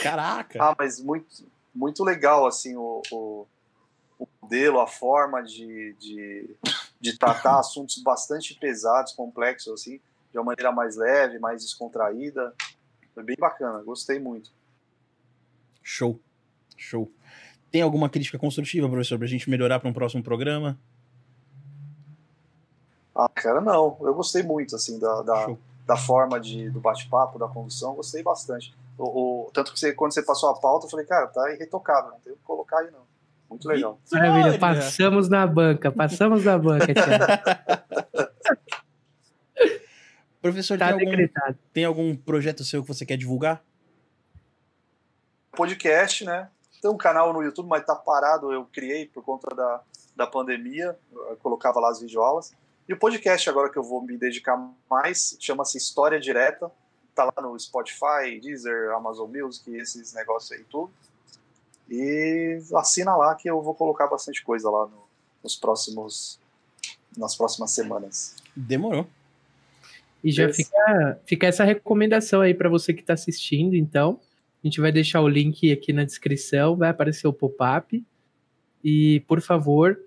[0.00, 0.62] Caraca!
[0.62, 1.44] ah, mas muito,
[1.74, 3.46] muito legal, assim, o, o,
[4.16, 6.56] o modelo, a forma de, de,
[7.00, 12.54] de tratar assuntos bastante pesados, complexos, assim, de uma maneira mais leve, mais descontraída.
[13.12, 14.52] Foi bem bacana, gostei muito.
[15.82, 16.20] Show,
[16.76, 17.10] show.
[17.72, 20.78] Tem alguma crítica construtiva, professor, para a gente melhorar para um próximo programa?
[23.14, 23.96] Ah, cara, não.
[24.00, 28.74] Eu gostei muito, assim, da, da, da forma de, do bate-papo, da condução, gostei bastante.
[28.98, 32.10] O, o, tanto que você, quando você passou a pauta, eu falei, cara, tá irretocável,
[32.10, 33.04] não tem o que colocar aí, não.
[33.48, 34.00] Muito legal.
[34.10, 37.24] Maravilha, passamos na banca, passamos na banca, Tiago.
[40.42, 41.28] Professor, tá tem, algum,
[41.72, 43.62] tem algum projeto seu que você quer divulgar?
[45.52, 46.50] Podcast, né?
[46.82, 49.80] Tem um canal no YouTube, mas tá parado, eu criei por conta da,
[50.14, 52.52] da pandemia, eu colocava lá as videoaulas.
[52.88, 54.56] E o podcast agora que eu vou me dedicar
[54.90, 56.70] mais, chama-se História Direta,
[57.14, 60.92] tá lá no Spotify, Deezer, Amazon Music, esses negócios aí tudo.
[61.88, 65.04] E assina lá que eu vou colocar bastante coisa lá no,
[65.42, 66.38] nos próximos
[67.16, 68.36] nas próximas semanas.
[68.56, 69.06] Demorou.
[70.22, 74.18] E já fica, fica essa recomendação aí para você que está assistindo, então.
[74.62, 78.02] A gente vai deixar o link aqui na descrição, vai aparecer o pop-up.
[78.82, 79.98] E, por favor,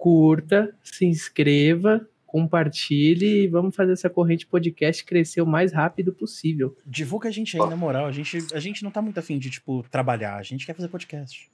[0.00, 6.74] curta, se inscreva, compartilhe e vamos fazer essa corrente podcast crescer o mais rápido possível.
[6.86, 8.06] Divulga a gente aí, na moral.
[8.06, 10.36] A gente, a gente não tá muito afim de, tipo, trabalhar.
[10.36, 11.50] A gente quer fazer podcast.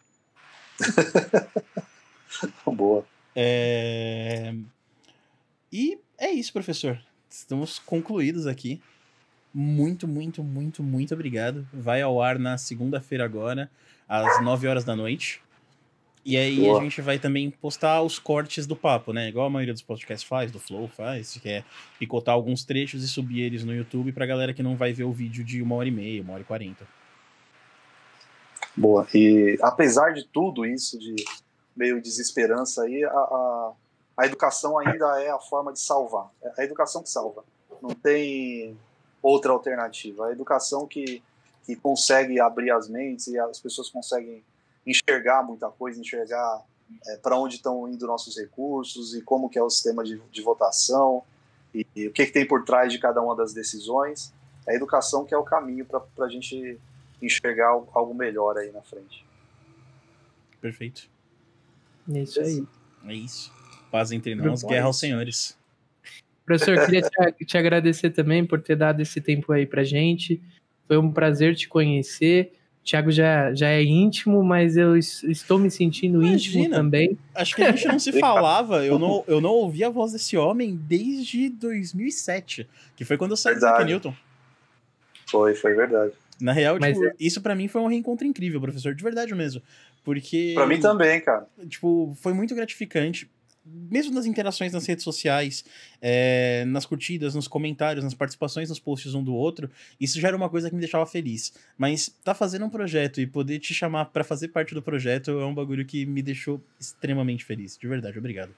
[2.64, 3.05] Boa.
[3.35, 4.55] É...
[5.73, 7.01] E é isso, professor.
[7.28, 8.81] Estamos concluídos aqui.
[9.52, 11.66] Muito, muito, muito, muito obrigado.
[11.73, 13.68] Vai ao ar na segunda-feira agora,
[14.09, 15.43] às 9 horas da noite.
[16.28, 16.80] E aí Boa.
[16.80, 19.28] a gente vai também postar os cortes do papo, né?
[19.28, 21.64] Igual a maioria dos podcasts faz, do Flow faz, que é
[22.00, 25.12] picotar alguns trechos e subir eles no YouTube pra galera que não vai ver o
[25.12, 26.84] vídeo de uma hora e meia, uma hora e quarenta.
[28.76, 29.06] Boa.
[29.14, 31.14] E apesar de tudo isso, de
[31.76, 33.72] meio desesperança aí, a, a,
[34.16, 36.28] a educação ainda é a forma de salvar.
[36.42, 37.44] É a educação que salva.
[37.80, 38.76] Não tem
[39.22, 40.26] outra alternativa.
[40.26, 41.22] A educação que,
[41.64, 44.42] que consegue abrir as mentes e as pessoas conseguem
[44.86, 46.62] enxergar muita coisa, enxergar
[47.08, 50.42] é, para onde estão indo nossos recursos e como que é o sistema de, de
[50.42, 51.22] votação
[51.74, 54.32] e, e o que, que tem por trás de cada uma das decisões.
[54.66, 56.78] É a educação que é o caminho para a gente
[57.20, 59.24] enxergar algo melhor aí na frente.
[60.60, 61.08] Perfeito.
[62.12, 62.66] É isso aí.
[63.06, 63.52] É isso.
[63.90, 65.56] Paz entre nós, Bom, guerra aos senhores.
[66.44, 70.40] Professor, queria te, te agradecer também por ter dado esse tempo aí pra gente.
[70.86, 72.55] Foi um prazer te conhecer.
[72.86, 76.76] O Thiago já, já é íntimo, mas eu es- estou me sentindo íntimo Imagina.
[76.76, 77.18] também.
[77.34, 80.36] Acho que a gente não se falava, eu não, eu não ouvi a voz desse
[80.36, 82.64] homem desde 2007,
[82.94, 83.74] que foi quando eu saí do Verdade.
[83.90, 84.14] Isaac Newton.
[85.28, 86.12] Foi, foi verdade.
[86.40, 89.60] Na real, tipo, é- isso pra mim foi um reencontro incrível, professor, de verdade mesmo.
[90.04, 90.52] Porque.
[90.54, 91.44] Para mim também, cara.
[91.68, 93.28] Tipo, foi muito gratificante.
[93.66, 95.64] Mesmo nas interações nas redes sociais,
[96.01, 99.70] é, nas curtidas, nos comentários, nas participações nos posts um do outro,
[100.01, 101.52] isso já era uma coisa que me deixava feliz.
[101.76, 105.44] Mas tá fazendo um projeto e poder te chamar pra fazer parte do projeto é
[105.44, 107.76] um bagulho que me deixou extremamente feliz.
[107.76, 108.55] De verdade, obrigado.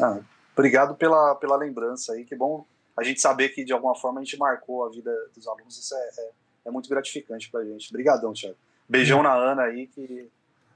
[0.00, 0.20] Ah,
[0.56, 2.24] obrigado pela, pela lembrança aí.
[2.24, 2.64] Que bom
[2.96, 5.78] a gente saber que de alguma forma a gente marcou a vida dos alunos.
[5.78, 6.30] Isso é, é,
[6.66, 7.88] é muito gratificante pra gente.
[7.90, 8.56] Obrigadão, Thiago.
[8.88, 10.28] Beijão na Ana aí, que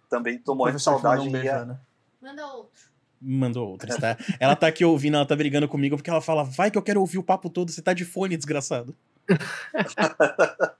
[0.09, 1.23] também de saudade.
[1.23, 1.81] Um e beijo, Ana.
[2.21, 2.96] Manda outro.
[3.21, 4.17] Mandou outras, tá?
[4.39, 7.01] Ela tá aqui ouvindo, ela tá brigando comigo porque ela fala: vai que eu quero
[7.01, 8.95] ouvir o papo todo, você tá de fone, desgraçado.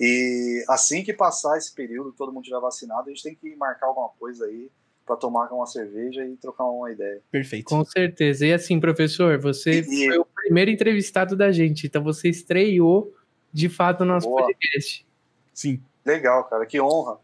[0.00, 3.86] E assim que passar esse período, todo mundo tiver vacinado, a gente tem que marcar
[3.86, 4.70] alguma coisa aí
[5.04, 7.20] pra tomar uma cerveja e trocar uma ideia.
[7.32, 7.64] Perfeito.
[7.64, 8.46] Com certeza.
[8.46, 13.12] E assim, professor, você E- foi o primeiro entrevistado da gente, então você estreou
[13.52, 14.42] de fato o nosso Boa.
[14.42, 15.04] podcast.
[15.52, 15.82] Sim.
[16.04, 17.18] Legal, cara, que honra.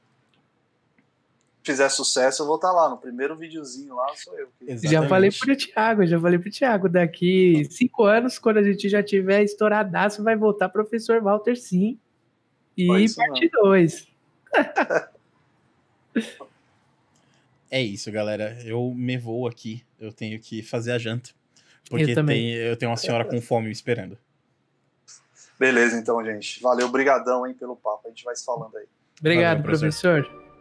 [1.64, 2.90] Fizer sucesso, eu vou estar lá.
[2.90, 4.48] No primeiro videozinho lá, sou eu.
[4.58, 4.92] que- Exatamente.
[4.92, 9.02] Já falei pro Thiago, já falei pro Thiago, daqui cinco anos, quando a gente já
[9.02, 11.98] tiver estouradaço, vai voltar professor Walter sim.
[12.76, 14.08] E parte 2.
[17.70, 18.58] É isso, galera.
[18.64, 19.82] Eu me vou aqui.
[19.98, 21.30] Eu tenho que fazer a janta.
[21.88, 22.36] Porque Eu também.
[22.52, 24.18] tem- eu tenho uma senhora com fome me esperando.
[25.58, 26.60] Beleza, então, gente.
[26.60, 28.02] Valeu, brigadão, hein, pelo papo.
[28.06, 28.86] A gente vai se falando aí.
[29.20, 30.22] Obrigado, Valeu, professor.
[30.22, 30.43] professor.